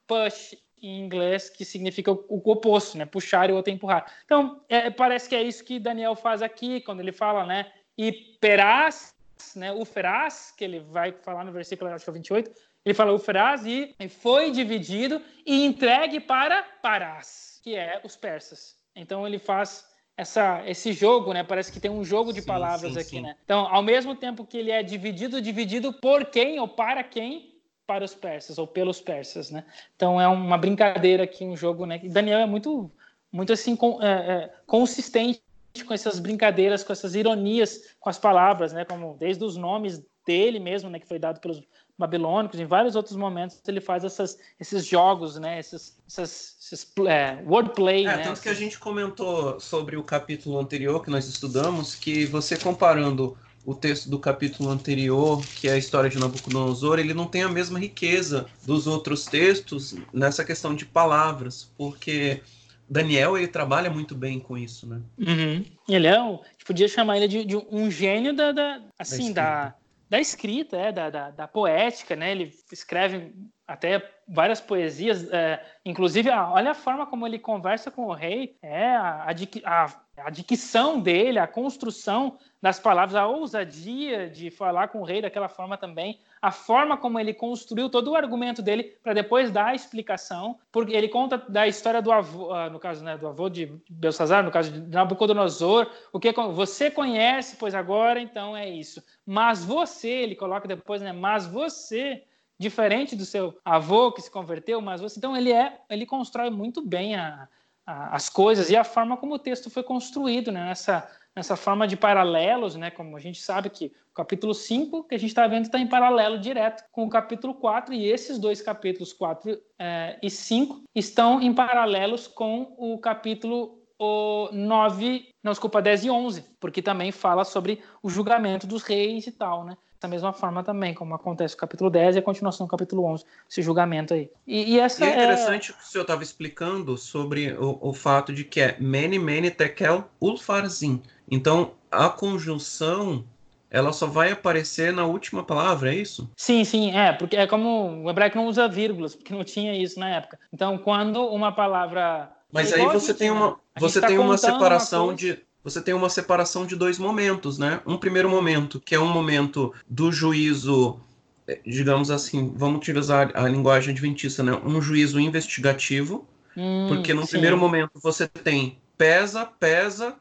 [0.08, 3.06] push em inglês que significa o, o oposto, né?
[3.06, 4.12] Puxar e o outro empurrar.
[4.26, 7.72] Então, é, parece que é isso que Daniel faz aqui, quando ele fala, né?
[7.98, 9.14] E perás,
[9.56, 9.72] né?
[9.72, 12.52] O feraz, que ele vai falar no versículo acho que é 28,
[12.84, 18.76] ele fala o feraz e foi dividido e entregue para Parás, que é os persas.
[18.96, 19.86] Então, ele faz
[20.18, 21.44] essa, esse jogo, né?
[21.44, 23.22] Parece que tem um jogo de sim, palavras sim, aqui, sim.
[23.22, 23.36] né?
[23.44, 27.51] Então, ao mesmo tempo que ele é dividido, dividido por quem ou para quem?
[27.92, 29.66] Para os persas ou pelos persas, né?
[29.98, 32.00] Então é uma brincadeira aqui, um jogo, né?
[32.02, 32.90] E Daniel é muito,
[33.30, 35.42] muito assim com, é, é, consistente
[35.86, 38.86] com essas brincadeiras, com essas ironias com as palavras, né?
[38.86, 41.00] Como desde os nomes dele mesmo, né?
[41.00, 41.62] Que foi dado pelos
[42.00, 45.60] babilônicos, em vários outros momentos ele faz essas, esses jogos, né?
[45.60, 48.24] Esses, essas, esses é, wordplay, é, né?
[48.24, 53.38] Tanto que a gente comentou sobre o capítulo anterior que nós estudamos, que você comparando
[53.66, 57.50] o texto do capítulo anterior, que é a história de Nabucodonosor, ele não tem a
[57.50, 62.42] mesma riqueza dos outros textos nessa questão de palavras, porque
[62.90, 65.02] Daniel ele trabalha muito bem com isso, né?
[65.18, 65.66] Uhum.
[65.88, 69.76] Ele é, um, podia chamar ele de, de um gênio da, da assim da,
[70.10, 72.32] da escrita, é, da, da, da, poética, né?
[72.32, 73.34] Ele escreve
[73.66, 78.88] até várias poesias, é, inclusive, olha a forma como ele conversa com o rei, é
[78.88, 79.96] a, a, a
[80.30, 85.78] dicção dele, a construção das palavras, a ousadia de falar com o rei daquela forma
[85.78, 90.60] também, a forma como ele construiu todo o argumento dele para depois dar a explicação,
[90.72, 94.44] porque ele conta da história do avô, ah, no caso né, do avô de Belsazar,
[94.44, 99.04] no caso de Nabucodonosor, o que você conhece, pois agora então é isso.
[99.26, 102.24] Mas você, ele coloca depois, né, mas você
[102.60, 106.80] diferente do seu avô que se converteu, mas você então ele é, ele constrói muito
[106.80, 107.48] bem a,
[107.86, 111.96] as coisas e a forma como o texto foi construído, né, nessa nessa forma de
[111.96, 112.92] paralelos, né?
[112.92, 115.88] Como a gente sabe que o capítulo 5 que a gente está vendo está em
[115.88, 121.42] paralelo direto com o capítulo 4, e esses dois capítulos 4 é, e 5 estão
[121.42, 127.46] em paralelos com o capítulo o 9, não, desculpa, 10 e 11, porque também fala
[127.46, 129.78] sobre o julgamento dos reis e tal, né?
[130.02, 133.24] Da mesma forma também, como acontece no capítulo 10 e a continuação do capítulo 11,
[133.48, 134.32] esse julgamento aí.
[134.48, 135.74] E, e essa e é interessante é...
[135.76, 140.10] que o senhor estava explicando sobre o, o, fato de que é mene, mene, tekel,
[140.20, 141.04] ulfarzin.
[141.30, 143.24] Então, a conjunção
[143.70, 146.28] ela só vai aparecer na última palavra, é isso?
[146.36, 150.00] Sim, sim, é, porque é como o hebraico não usa vírgulas, porque não tinha isso
[150.00, 150.40] na época.
[150.52, 155.16] Então, quando uma palavra Mas aí você tem uma você tá tem uma separação uma
[155.16, 157.82] de você tem uma separação de dois momentos, né?
[157.86, 161.00] Um primeiro momento, que é um momento do juízo,
[161.48, 164.54] eh, digamos assim, vamos utilizar a linguagem adventista, né?
[164.66, 166.28] Um juízo investigativo,
[166.58, 167.32] hum, porque no sim.
[167.32, 170.16] primeiro momento você tem pesa, pesa,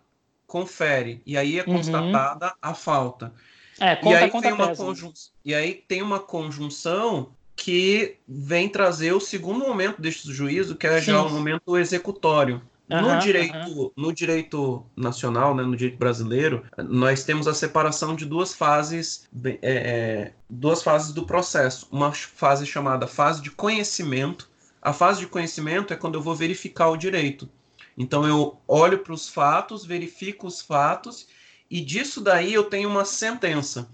[0.47, 1.77] confere, e aí é uhum.
[1.77, 2.53] constatada uhum.
[2.61, 3.33] a falta.
[3.79, 5.13] É, conta, e aí conta, tem uma conjun...
[5.43, 10.99] E aí tem uma conjunção que vem trazer o segundo momento deste juízo, que é
[10.99, 11.13] Sim.
[11.13, 12.61] já o momento executório.
[12.91, 18.53] No, direito, no direito nacional, né, no direito brasileiro, nós temos a separação de duas
[18.53, 21.87] fases, é, é, duas fases do processo.
[21.93, 24.51] Uma fase chamada fase de conhecimento.
[24.83, 27.49] A fase de conhecimento é quando eu vou verificar o direito.
[27.97, 31.29] Então eu olho para os fatos, verifico os fatos
[31.71, 33.89] e disso daí eu tenho uma sentença.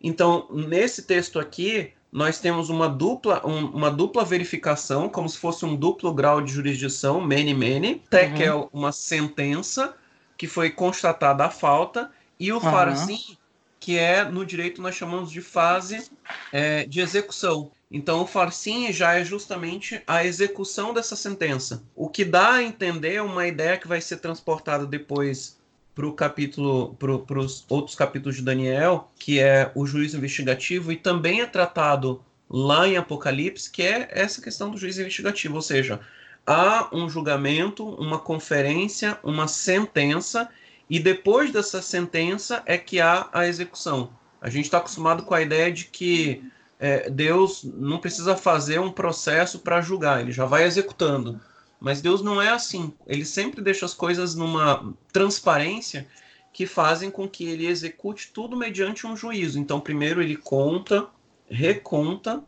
[0.00, 5.64] Então, nesse texto aqui, nós temos uma dupla, um, uma dupla verificação, como se fosse
[5.64, 8.34] um duplo grau de jurisdição, many, many, até uhum.
[8.34, 9.94] que é uma sentença
[10.36, 12.60] que foi constatada a falta, e o uhum.
[12.60, 13.36] farzim,
[13.80, 16.08] que é, no direito, nós chamamos de fase
[16.52, 17.70] é, de execução.
[17.90, 21.82] Então, o farsim já é justamente a execução dessa sentença.
[21.96, 25.57] O que dá a entender uma ideia que vai ser transportada depois
[25.98, 30.96] para o capítulo, para os outros capítulos de Daniel, que é o juízo investigativo, e
[30.96, 35.98] também é tratado lá em Apocalipse, que é essa questão do juízo investigativo, ou seja,
[36.46, 40.48] há um julgamento, uma conferência, uma sentença,
[40.88, 44.10] e depois dessa sentença é que há a execução.
[44.40, 46.44] A gente está acostumado com a ideia de que
[46.78, 51.40] é, Deus não precisa fazer um processo para julgar, ele já vai executando.
[51.80, 52.92] Mas Deus não é assim.
[53.06, 56.06] Ele sempre deixa as coisas numa transparência
[56.52, 59.58] que fazem com que ele execute tudo mediante um juízo.
[59.58, 61.06] Então, primeiro ele conta,
[61.48, 62.42] reconta,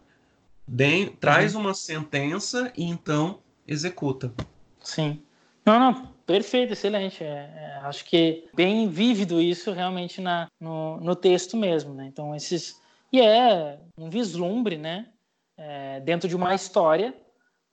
[0.66, 1.60] bem, traz uhum.
[1.60, 4.32] uma sentença e então executa.
[4.80, 5.22] Sim.
[5.64, 7.22] Não, não, perfeito, excelente.
[7.22, 12.06] É, é, acho que bem vívido isso realmente na, no, no texto mesmo, né?
[12.06, 12.80] Então, esses.
[13.12, 15.06] E é um vislumbre, né?
[15.56, 17.14] É, dentro de uma história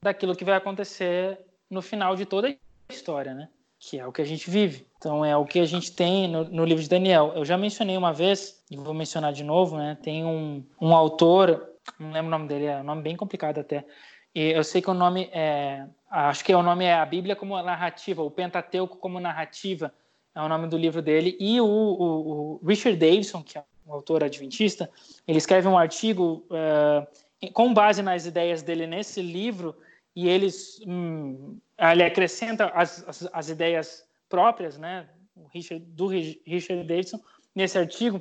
[0.04, 3.50] daquilo que vai acontecer no final de toda a história, né?
[3.80, 4.88] Que é o que a gente vive.
[4.98, 7.34] Então é o que a gente tem no, no livro de Daniel.
[7.36, 9.98] Eu já mencionei uma vez, e vou mencionar de novo, né?
[10.02, 11.70] Tem um, um autor,
[12.00, 13.86] não lembro o nome dele, é um nome bem complicado até.
[14.34, 15.86] E eu sei que o nome é.
[16.10, 19.94] Acho que o nome é a Bíblia como narrativa, o Pentateuco como narrativa,
[20.34, 21.36] é o nome do livro dele.
[21.40, 24.90] E o, o, o Richard Davidson, que é um autor adventista,
[25.28, 29.76] ele escreve um artigo uh, com base nas ideias dele nesse livro
[30.18, 35.08] e eles hum, ele acrescenta as, as, as, ideias próprias, né,
[35.54, 37.20] Richard, do Richard Davidson
[37.54, 38.20] nesse artigo,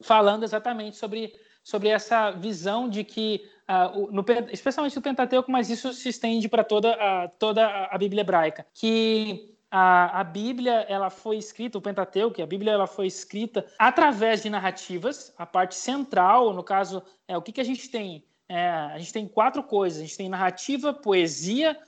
[0.00, 1.34] falando exatamente sobre
[1.64, 6.62] sobre essa visão de que uh, no, especialmente no Pentateuco, mas isso se estende para
[6.62, 12.40] toda a, toda a Bíblia hebraica, que a, a, Bíblia ela foi escrita, o Pentateuco,
[12.40, 15.34] a Bíblia ela foi escrita através de narrativas.
[15.36, 19.12] A parte central, no caso, é o que, que a gente tem é, a gente
[19.12, 21.78] tem quatro coisas: a gente tem narrativa, poesia,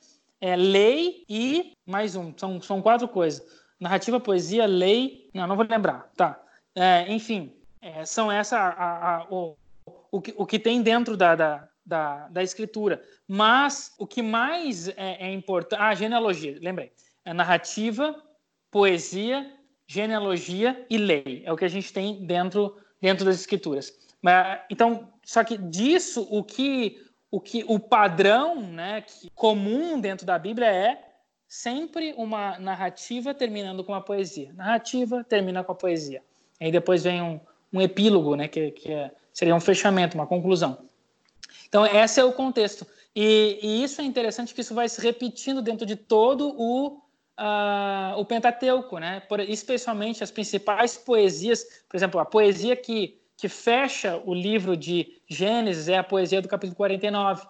[0.41, 2.33] é, lei e mais um.
[2.37, 3.43] São, são quatro coisas:
[3.79, 5.31] narrativa, poesia, lei.
[5.33, 6.11] Não, não vou lembrar.
[6.17, 6.41] Tá.
[6.75, 9.57] É, enfim, é, são essa a, a, o,
[10.11, 13.03] o, que, o que tem dentro da, da, da, da escritura.
[13.27, 15.81] Mas o que mais é, é importante.
[15.81, 16.93] Ah, genealogia, lembrei.
[17.25, 18.15] É narrativa,
[18.71, 19.51] poesia,
[19.87, 21.43] genealogia e lei.
[21.45, 23.93] É o que a gente tem dentro, dentro das escrituras.
[24.69, 30.39] Então, só que disso, o que o, que, o padrão né, que, comum dentro da
[30.39, 31.11] Bíblia é
[31.47, 34.53] sempre uma narrativa terminando com uma poesia.
[34.55, 36.23] Narrativa termina com a poesia.
[36.61, 37.41] Aí depois vem um,
[37.73, 40.79] um epílogo, né, que, que é, seria um fechamento, uma conclusão.
[41.69, 42.87] Então, esse é o contexto.
[43.15, 46.99] E, e, isso é interessante que isso vai se repetindo dentro de todo o,
[47.39, 49.21] uh, o Pentateuco, né?
[49.21, 55.19] Por, especialmente as principais poesias, por exemplo, a poesia que que fecha o livro de
[55.27, 57.47] Gênesis é a poesia do capítulo 49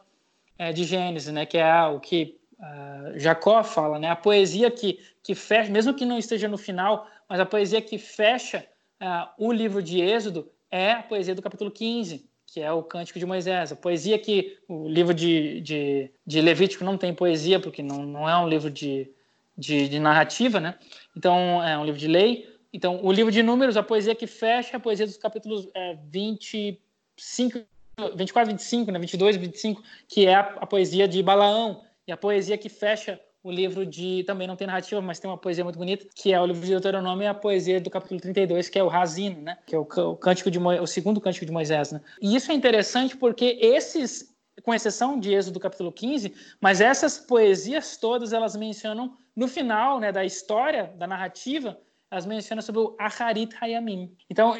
[0.56, 5.00] é, de Gênesis, né, que é o que uh, Jacó fala, né, a poesia que,
[5.20, 8.64] que fecha, mesmo que não esteja no final, mas a poesia que fecha
[9.02, 13.18] uh, o livro de Êxodo é a poesia do capítulo 15, que é o Cântico
[13.18, 13.72] de Moisés.
[13.72, 18.28] A poesia que o livro de, de, de Levítico não tem poesia, porque não, não
[18.28, 19.10] é um livro de,
[19.58, 20.76] de, de narrativa, né?
[21.16, 22.48] Então, é um livro de lei.
[22.72, 27.60] Então, o livro de Números, a poesia que fecha a poesia dos capítulos é, 25,
[28.14, 31.82] 24, 25, né, 22, 25, que é a, a, poesia de Balaão.
[32.06, 34.24] E a poesia que fecha o livro de.
[34.24, 36.70] Também não tem narrativa, mas tem uma poesia muito bonita, que é o livro de
[36.70, 39.58] Deuteronômio e a poesia do capítulo 32, que é o Razino, né?
[39.66, 42.00] Que é o, o, cântico de o segundo cântico de Moisés, né?
[42.20, 44.30] E isso é interessante porque esses.
[44.62, 49.98] Com exceção de Êxodo do capítulo 15, mas essas poesias todas elas mencionam no final
[49.98, 51.78] né, da história, da narrativa,
[52.10, 54.14] elas mencionam sobre o Aharit Hayamim.
[54.28, 54.54] Então,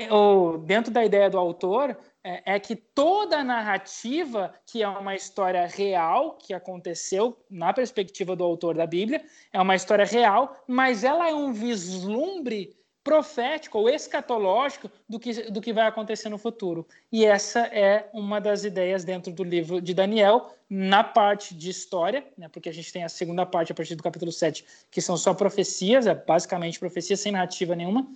[0.64, 5.66] dentro da ideia do autor, é, é, que toda a narrativa, que é uma história
[5.66, 11.28] real, que aconteceu na perspectiva do autor da Bíblia, é uma história real, mas ela
[11.28, 16.86] é um vislumbre profético ou escatológico do que, do que vai acontecer no futuro.
[17.10, 22.24] E essa é uma das ideias dentro do livro de Daniel, na parte de história,
[22.36, 25.16] né, porque a gente tem a segunda parte a partir do capítulo 7, que são
[25.16, 28.06] só profecias, é basicamente profecias sem narrativa nenhuma.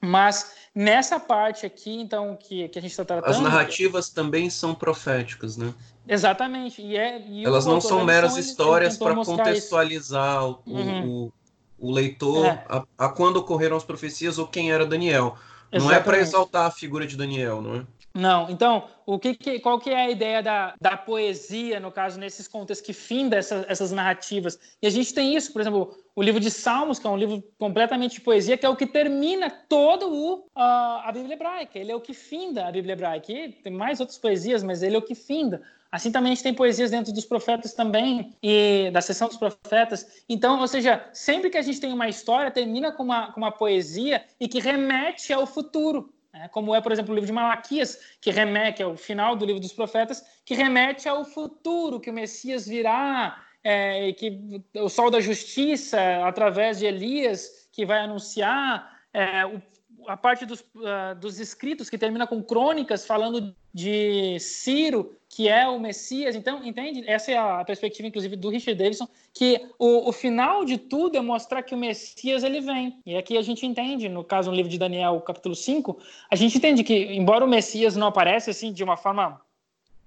[0.00, 3.30] Mas nessa parte aqui, então, que, que a gente está tratando.
[3.30, 5.72] As narrativas também são proféticas, né?
[6.06, 6.82] Exatamente.
[6.82, 11.08] E é, e Elas não são meras histórias para contextualizar o, uhum.
[11.08, 11.32] o,
[11.78, 12.64] o, leitor é.
[12.68, 15.36] a, a, quando ocorreram as profecias ou quem era Daniel.
[15.72, 15.84] Exatamente.
[15.84, 17.86] Não é para exaltar a figura de Daniel, não é?
[18.14, 22.18] Não, então, o que, que, qual que é a ideia da, da poesia, no caso,
[22.18, 24.58] nesses contextos que finda essa, essas narrativas?
[24.80, 27.44] E a gente tem isso, por exemplo, o livro de Salmos, que é um livro
[27.58, 31.78] completamente de poesia, que é o que termina todo o, uh, a Bíblia hebraica.
[31.78, 33.30] Ele é o que finda a Bíblia hebraica.
[33.30, 35.60] E tem mais outras poesias, mas ele é o que finda.
[35.92, 40.24] Assim também a gente tem poesias dentro dos profetas também, e da seção dos profetas.
[40.26, 43.52] Então, ou seja, sempre que a gente tem uma história, termina com uma, com uma
[43.52, 46.12] poesia e que remete ao futuro.
[46.32, 46.48] Né?
[46.48, 49.72] Como é, por exemplo, o livro de Malaquias, que remete ao final do livro dos
[49.74, 55.98] profetas, que remete ao futuro, que o Messias virá, é, que o sol da justiça,
[56.24, 59.60] através de Elias, que vai anunciar, é, o,
[60.06, 65.66] a parte dos, uh, dos escritos que termina com crônicas falando de Ciro, que é
[65.66, 66.36] o Messias.
[66.36, 67.02] Então, entende?
[67.08, 71.20] Essa é a perspectiva, inclusive, do Richard Davidson, que o, o, final de tudo é
[71.20, 73.00] mostrar que o Messias ele vem.
[73.04, 75.98] E aqui a gente entende, no caso, no livro de Daniel, capítulo 5,
[76.30, 79.40] a gente entende que, embora o Messias não apareça assim de uma forma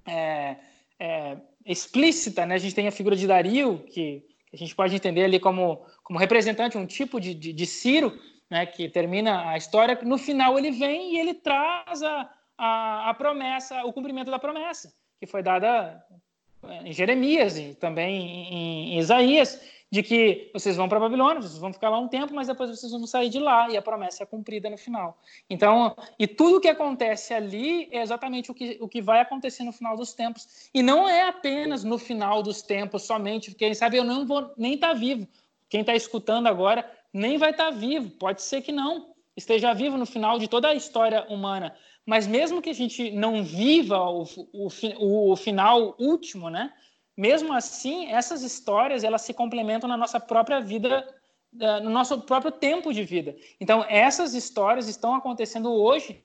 [0.07, 0.55] é,
[0.97, 2.55] é, explícita, né?
[2.55, 6.19] A gente tem a figura de Dario, que a gente pode entender ali como, como
[6.19, 8.17] representante, um tipo de, de, de Ciro,
[8.49, 9.97] né, que termina a história.
[10.03, 14.91] No final ele vem e ele traz a, a, a promessa, o cumprimento da promessa,
[15.19, 16.03] que foi dada
[16.83, 19.61] em Jeremias e também em, em Isaías,
[19.91, 22.91] de que vocês vão para Babilônia, vocês vão ficar lá um tempo, mas depois vocês
[22.91, 25.17] vão sair de lá e a promessa é cumprida no final.
[25.49, 29.63] Então, e tudo o que acontece ali é exatamente o que, o que vai acontecer
[29.63, 30.69] no final dos tempos.
[30.73, 34.75] E não é apenas no final dos tempos somente, quem sabe eu não vou nem
[34.75, 35.27] estar tá vivo.
[35.67, 39.97] Quem está escutando agora nem vai estar tá vivo, pode ser que não esteja vivo
[39.97, 41.73] no final de toda a história humana.
[42.05, 46.73] Mas mesmo que a gente não viva o, o, o final último, né?
[47.19, 51.05] Mesmo assim, essas histórias elas se complementam na nossa própria vida,
[51.59, 53.35] eh, no nosso próprio tempo de vida.
[53.59, 56.23] Então, essas histórias estão acontecendo hoje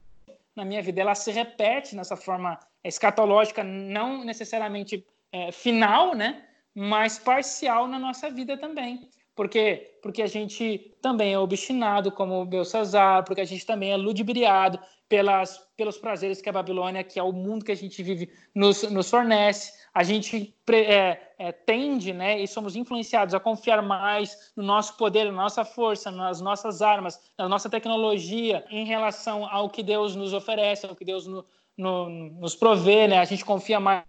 [0.54, 1.00] na minha vida.
[1.00, 6.44] Ela se repete nessa forma escatológica, não necessariamente é, final, né?
[6.72, 9.08] mas parcial na nossa vida também.
[9.34, 9.98] Por quê?
[10.00, 14.78] Porque a gente também é obstinado, como o Belsazar, porque a gente também é ludibriado
[15.08, 18.82] pelas, pelos prazeres que a Babilônia, que é o mundo que a gente vive, nos,
[18.84, 24.64] nos fornece a gente é, é, tende, né, e somos influenciados a confiar mais no
[24.64, 29.84] nosso poder, na nossa força, nas nossas armas, na nossa tecnologia, em relação ao que
[29.84, 31.44] Deus nos oferece, ao que Deus no,
[31.78, 33.18] no, nos provê, né?
[33.18, 34.04] A gente confia mais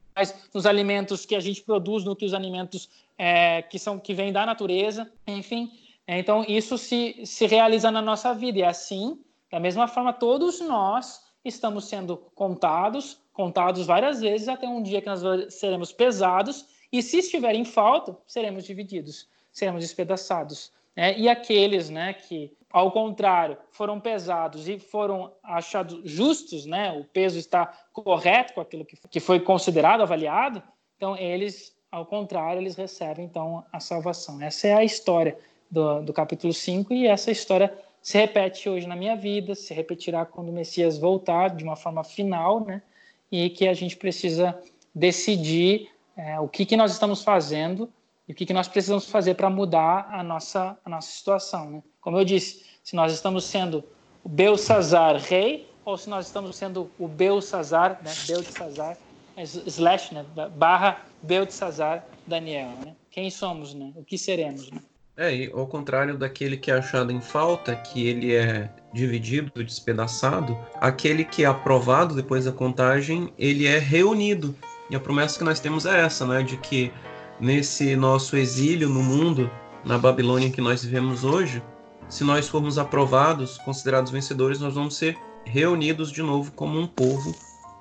[0.51, 4.33] nos alimentos que a gente produz do que os alimentos é, que são que vêm
[4.33, 5.71] da natureza, enfim.
[6.07, 9.19] Então isso se, se realiza na nossa vida e assim,
[9.55, 15.07] da mesma forma, todos nós estamos sendo contados contados várias vezes até um dia que
[15.07, 20.73] nós seremos pesados e se estiver em falta, seremos divididos, seremos despedaçados.
[20.93, 21.17] Né?
[21.17, 27.39] E aqueles né, que, ao contrário, foram pesados e foram achados justos, né, o peso
[27.39, 30.61] está correto com aquilo que, foi considerado, avaliado,
[30.97, 34.41] então eles, ao contrário, eles recebem então a salvação.
[34.41, 35.37] Essa é a história
[35.71, 37.73] do, do capítulo 5 e essa história
[38.05, 42.03] se repete hoje na minha vida, se repetirá quando o Messias voltar de uma forma
[42.03, 42.83] final, né?
[43.31, 44.55] e que a gente precisa
[44.93, 47.91] decidir é, o que, que nós estamos fazendo
[48.27, 51.67] e o que, que nós precisamos fazer para mudar a nossa, a nossa situação.
[51.67, 51.83] Né?
[51.99, 53.83] Como eu disse, se nós estamos sendo
[54.23, 58.13] o Belsazar rei ou se nós estamos sendo o Belsazar, né?
[58.27, 58.97] Belsazar,
[59.35, 60.23] slash, né?
[60.55, 62.69] barra Belsazar Daniel.
[62.85, 62.95] Né?
[63.09, 63.91] Quem somos, né?
[63.95, 64.69] o que seremos.
[64.69, 64.79] Né?
[65.17, 70.57] É, e ao contrário daquele que é achado em falta, que ele é dividido, despedaçado,
[70.81, 74.53] aquele que é aprovado depois da contagem, ele é reunido.
[74.89, 76.91] E a promessa que nós temos é essa, né, de que
[77.39, 79.49] nesse nosso exílio no mundo,
[79.85, 81.63] na Babilônia que nós vivemos hoje,
[82.09, 87.33] se nós formos aprovados, considerados vencedores, nós vamos ser reunidos de novo como um povo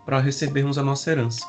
[0.07, 1.45] para recebermos a nossa herança.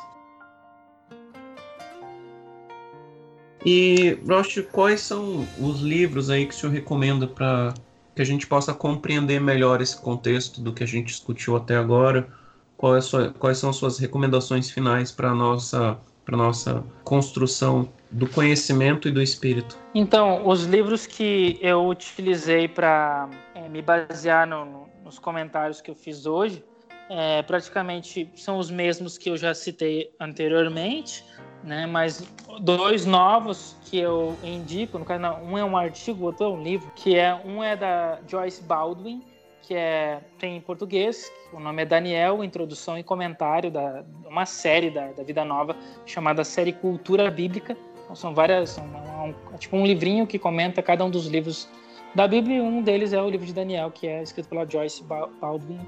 [3.64, 7.74] E, Rost, quais são os livros aí que o senhor recomenda para
[8.14, 12.28] que a gente possa compreender melhor esse contexto do que a gente discutiu até agora?
[12.76, 15.98] Quais, é sua, quais são as suas recomendações finais para a nossa
[16.34, 19.78] nossa construção do conhecimento e do espírito.
[19.94, 25.90] Então, os livros que eu utilizei para é, me basear no, no, nos comentários que
[25.90, 26.64] eu fiz hoje,
[27.08, 31.24] é, praticamente são os mesmos que eu já citei anteriormente,
[31.62, 31.86] né?
[31.86, 32.26] Mas
[32.60, 36.90] dois novos que eu indico, no caso, um é um artigo, outro é um livro,
[36.94, 39.22] que é um é da Joyce Baldwin,
[39.62, 44.90] que é tem em português, o nome é Daniel, introdução e comentário da uma série
[44.90, 47.76] da, da Vida Nova chamada série Cultura Bíblica.
[48.04, 51.68] Então, são várias, são um, é tipo um livrinho que comenta cada um dos livros
[52.14, 52.62] da Bíblia.
[52.62, 55.80] Um deles é o livro de Daniel, que é escrito pela Joyce Baldwin.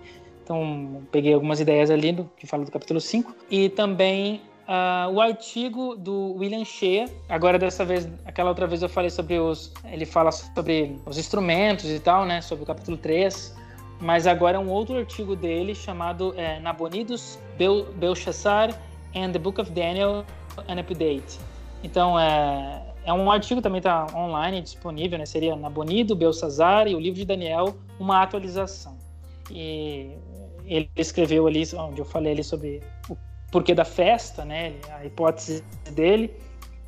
[0.42, 3.34] Então, peguei algumas ideias ali do, que fala do capítulo 5.
[3.50, 8.88] E também Uh, o artigo do William Shea, agora dessa vez, aquela outra vez eu
[8.88, 9.72] falei sobre os.
[9.84, 12.42] Ele fala sobre os instrumentos e tal, né?
[12.42, 13.56] Sobre o capítulo 3
[14.00, 18.70] mas agora é um outro artigo dele chamado é, Nabonidus, Bel Belshazzar
[19.14, 20.24] and the Book of Daniel,
[20.68, 21.38] an Update.
[21.82, 25.26] Então, é, é um artigo também está online, disponível, né?
[25.26, 28.96] Seria Nabonido, Belshazzar e o livro de Daniel, uma atualização.
[29.50, 30.12] E
[30.64, 32.80] ele escreveu ali, onde eu falei ali sobre
[33.50, 34.74] porquê da festa, né?
[34.98, 36.32] A hipótese dele.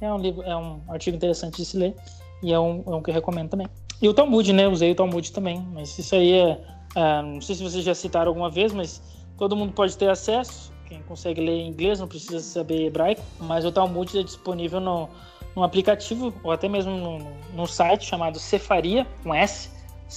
[0.00, 1.94] É um livro, é um artigo interessante de se ler
[2.42, 3.66] e é um, é um que eu recomendo também.
[4.00, 4.66] E o Talmud, né?
[4.66, 6.60] Usei o Talmud também, mas isso aí é
[6.94, 9.02] ah, não sei se vocês já citaram alguma vez, mas
[9.38, 10.72] todo mundo pode ter acesso.
[10.86, 15.08] Quem consegue ler inglês não precisa saber hebraico, mas o Talmud é disponível no,
[15.54, 17.18] no aplicativo ou até mesmo no,
[17.54, 19.70] no site chamado Cefaria, com S,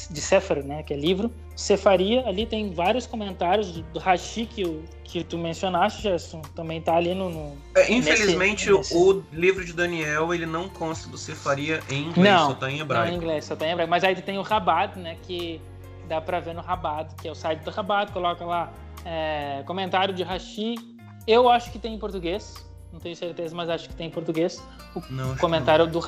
[0.09, 1.31] de Sefer, né, que é livro.
[1.55, 7.13] Cefaria, ali tem vários comentários do, Rashi que, que tu mencionaste, Gerson, também tá ali
[7.13, 7.29] no...
[7.29, 12.33] no é, infelizmente, nesse, o livro de Daniel, ele não consta do Cefaria em inglês,
[12.33, 13.07] não, só tá em hebraico.
[13.07, 13.91] Não, em inglês, só tá em hebraico.
[13.91, 15.61] Mas aí tem o Rabat, né, que
[16.07, 18.73] dá para ver no Rabat, que é o site do Rabat, coloca lá
[19.05, 20.75] é, comentário de Rashi.
[21.27, 22.55] Eu acho que tem em português,
[22.91, 24.61] não tenho certeza, mas acho que tem em português.
[24.95, 25.99] O não, comentário do,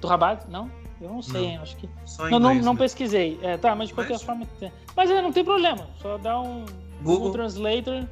[0.00, 0.79] do Rabat, não?
[1.00, 1.62] Eu não sei, não.
[1.62, 1.88] acho que.
[2.04, 3.38] Só não, não, não pesquisei.
[3.42, 4.22] É, tá, mas de qualquer mas...
[4.22, 4.46] forma.
[4.94, 6.64] Mas é, não tem problema, só dá um
[7.02, 8.06] Google, Google Translator.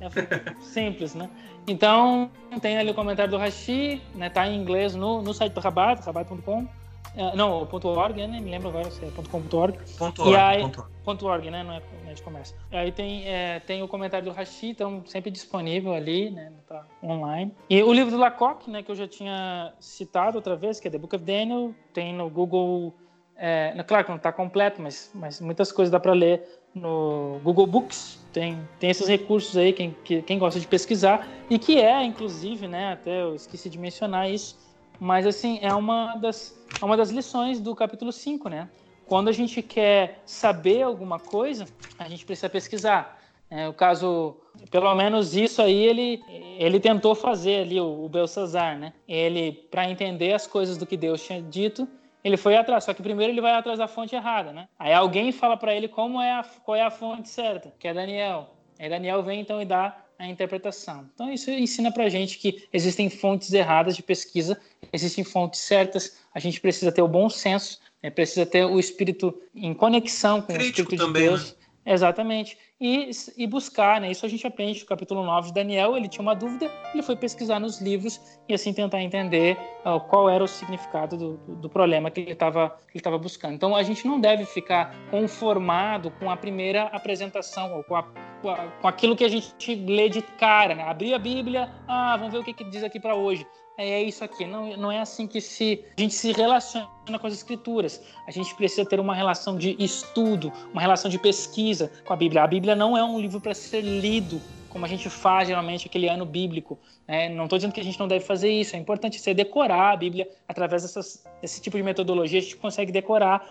[0.00, 0.08] É
[0.60, 1.30] simples, né?
[1.66, 2.28] Então,
[2.60, 4.28] tem ali o comentário do Rashi, né?
[4.28, 6.66] Tá em inglês no, no site do Rabat, rabat.com.
[7.14, 8.40] É, não, ponto .org, né?
[8.40, 9.78] Me lembro agora se é .com.org.
[9.98, 10.62] Ponto .org, aí,
[11.04, 11.62] ponto .org, né?
[11.62, 12.56] Não é, não é de comércio.
[12.70, 16.52] Aí tem, é, tem o comentário do Rashi, então sempre disponível ali, né?
[16.66, 17.54] Tá online.
[17.68, 18.82] E o livro do Lacoque, né?
[18.82, 21.74] Que eu já tinha citado outra vez, que é The Book of Daniel.
[21.92, 22.94] Tem no Google...
[23.36, 26.42] É, claro que não está completo, mas, mas muitas coisas dá para ler
[26.74, 28.22] no Google Books.
[28.32, 31.28] Tem, tem esses recursos aí, quem, quem gosta de pesquisar.
[31.50, 32.92] E que é, inclusive, né?
[32.92, 34.71] Até eu esqueci de mencionar isso
[35.04, 38.68] mas, assim, é uma das, é uma das lições do capítulo 5, né?
[39.04, 41.66] Quando a gente quer saber alguma coisa,
[41.98, 43.20] a gente precisa pesquisar.
[43.50, 44.36] É, o caso,
[44.70, 46.22] pelo menos isso aí ele,
[46.56, 48.92] ele tentou fazer ali, o, o Belsazar, né?
[49.08, 51.88] Ele, para entender as coisas do que Deus tinha dito,
[52.22, 52.84] ele foi atrás.
[52.84, 54.68] Só que primeiro ele vai atrás da fonte errada, né?
[54.78, 57.92] Aí alguém fala para ele como é a, qual é a fonte certa, que é
[57.92, 58.50] Daniel.
[58.78, 61.08] Aí Daniel vem então e dá a interpretação.
[61.14, 64.60] Então, isso ensina para a gente que existem fontes erradas de pesquisa,
[64.92, 68.10] existem fontes certas, a gente precisa ter o bom senso, né?
[68.10, 71.52] precisa ter o espírito em conexão com Crítico o espírito também, de Deus.
[71.52, 71.61] Né?
[71.84, 72.56] Exatamente.
[72.80, 74.10] E, e buscar, né?
[74.10, 75.96] Isso a gente aprende no capítulo 9 de Daniel.
[75.96, 80.30] Ele tinha uma dúvida, ele foi pesquisar nos livros e assim tentar entender uh, qual
[80.30, 83.54] era o significado do, do, problema que ele estava buscando.
[83.54, 88.02] Então a gente não deve ficar conformado com a primeira apresentação ou com, a,
[88.40, 90.84] com, a, com aquilo que a gente lê de cara, né?
[90.84, 93.46] Abrir a Bíblia, ah, vamos ver o que, que diz aqui para hoje
[93.78, 94.44] é, é isso aqui.
[94.44, 96.88] Não, não é assim que se, a gente se relaciona
[97.20, 98.02] com as escrituras.
[98.26, 102.42] A gente precisa ter uma relação de estudo, uma relação de pesquisa com a Bíblia.
[102.42, 104.40] A Bíblia não é um livro para ser lido
[104.72, 106.78] como a gente faz geralmente aquele ano bíblico.
[107.06, 107.28] Né?
[107.28, 108.74] Não estou dizendo que a gente não deve fazer isso.
[108.74, 112.38] É importante você decorar a Bíblia através dessas, desse tipo de metodologia.
[112.38, 113.46] A gente consegue decorar,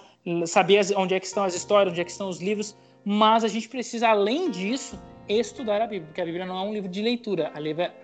[0.47, 2.75] saber onde é que estão as histórias, onde é que estão os livros.
[3.05, 4.99] Mas a gente precisa, além disso,
[5.29, 7.51] estudar a Bíblia, porque a Bíblia não é um livro de leitura.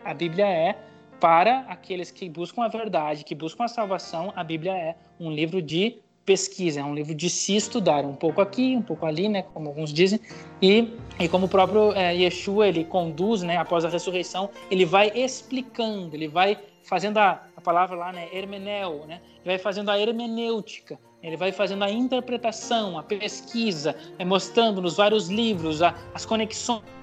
[0.05, 0.75] A Bíblia é
[1.19, 5.61] para aqueles que buscam a verdade, que buscam a salvação, a Bíblia é um livro
[5.61, 9.43] de pesquisa, é um livro de se estudar, um pouco aqui, um pouco ali, né,
[9.53, 10.19] como alguns dizem,
[10.61, 15.09] e, e como o próprio é, Yeshua, ele conduz, né, após a ressurreição, ele vai
[15.15, 19.97] explicando, ele vai fazendo a, a palavra lá, né, hermeneu, né, ele vai fazendo a
[19.97, 26.25] hermenêutica, ele vai fazendo a interpretação, a pesquisa, é, mostrando nos vários livros a, as
[26.25, 26.96] conexões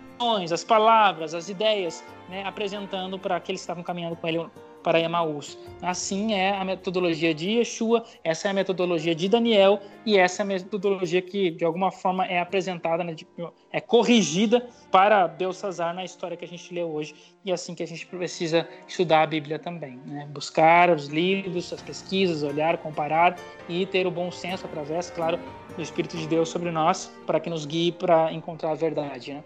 [0.52, 4.46] as palavras, as ideias, né, apresentando para aqueles que estavam caminhando com ele
[4.84, 5.58] para Emaús.
[5.80, 10.44] Assim é a metodologia de Yeshua, essa é a metodologia de Daniel e essa é
[10.44, 13.16] a metodologia que de alguma forma é apresentada, né,
[13.72, 17.14] é corrigida para Belsazar na história que a gente lê hoje
[17.44, 20.28] e é assim que a gente precisa estudar a Bíblia também, né?
[20.30, 23.36] buscar os livros, as pesquisas, olhar, comparar
[23.68, 25.38] e ter o bom senso através, claro,
[25.74, 29.32] do Espírito de Deus sobre nós para que nos guie para encontrar a verdade.
[29.32, 29.44] Né?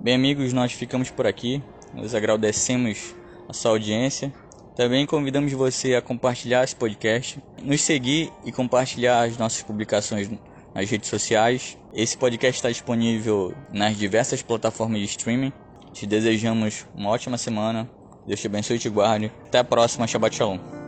[0.00, 1.60] Bem, amigos, nós ficamos por aqui.
[1.92, 3.16] Nós agradecemos
[3.48, 4.32] a sua audiência.
[4.76, 10.30] Também convidamos você a compartilhar esse podcast, nos seguir e compartilhar as nossas publicações
[10.72, 11.76] nas redes sociais.
[11.92, 15.52] Esse podcast está disponível nas diversas plataformas de streaming.
[15.92, 17.90] Te desejamos uma ótima semana.
[18.24, 19.32] Deus te abençoe e te guarde.
[19.46, 20.06] Até a próxima.
[20.06, 20.87] Shabbat Shalom.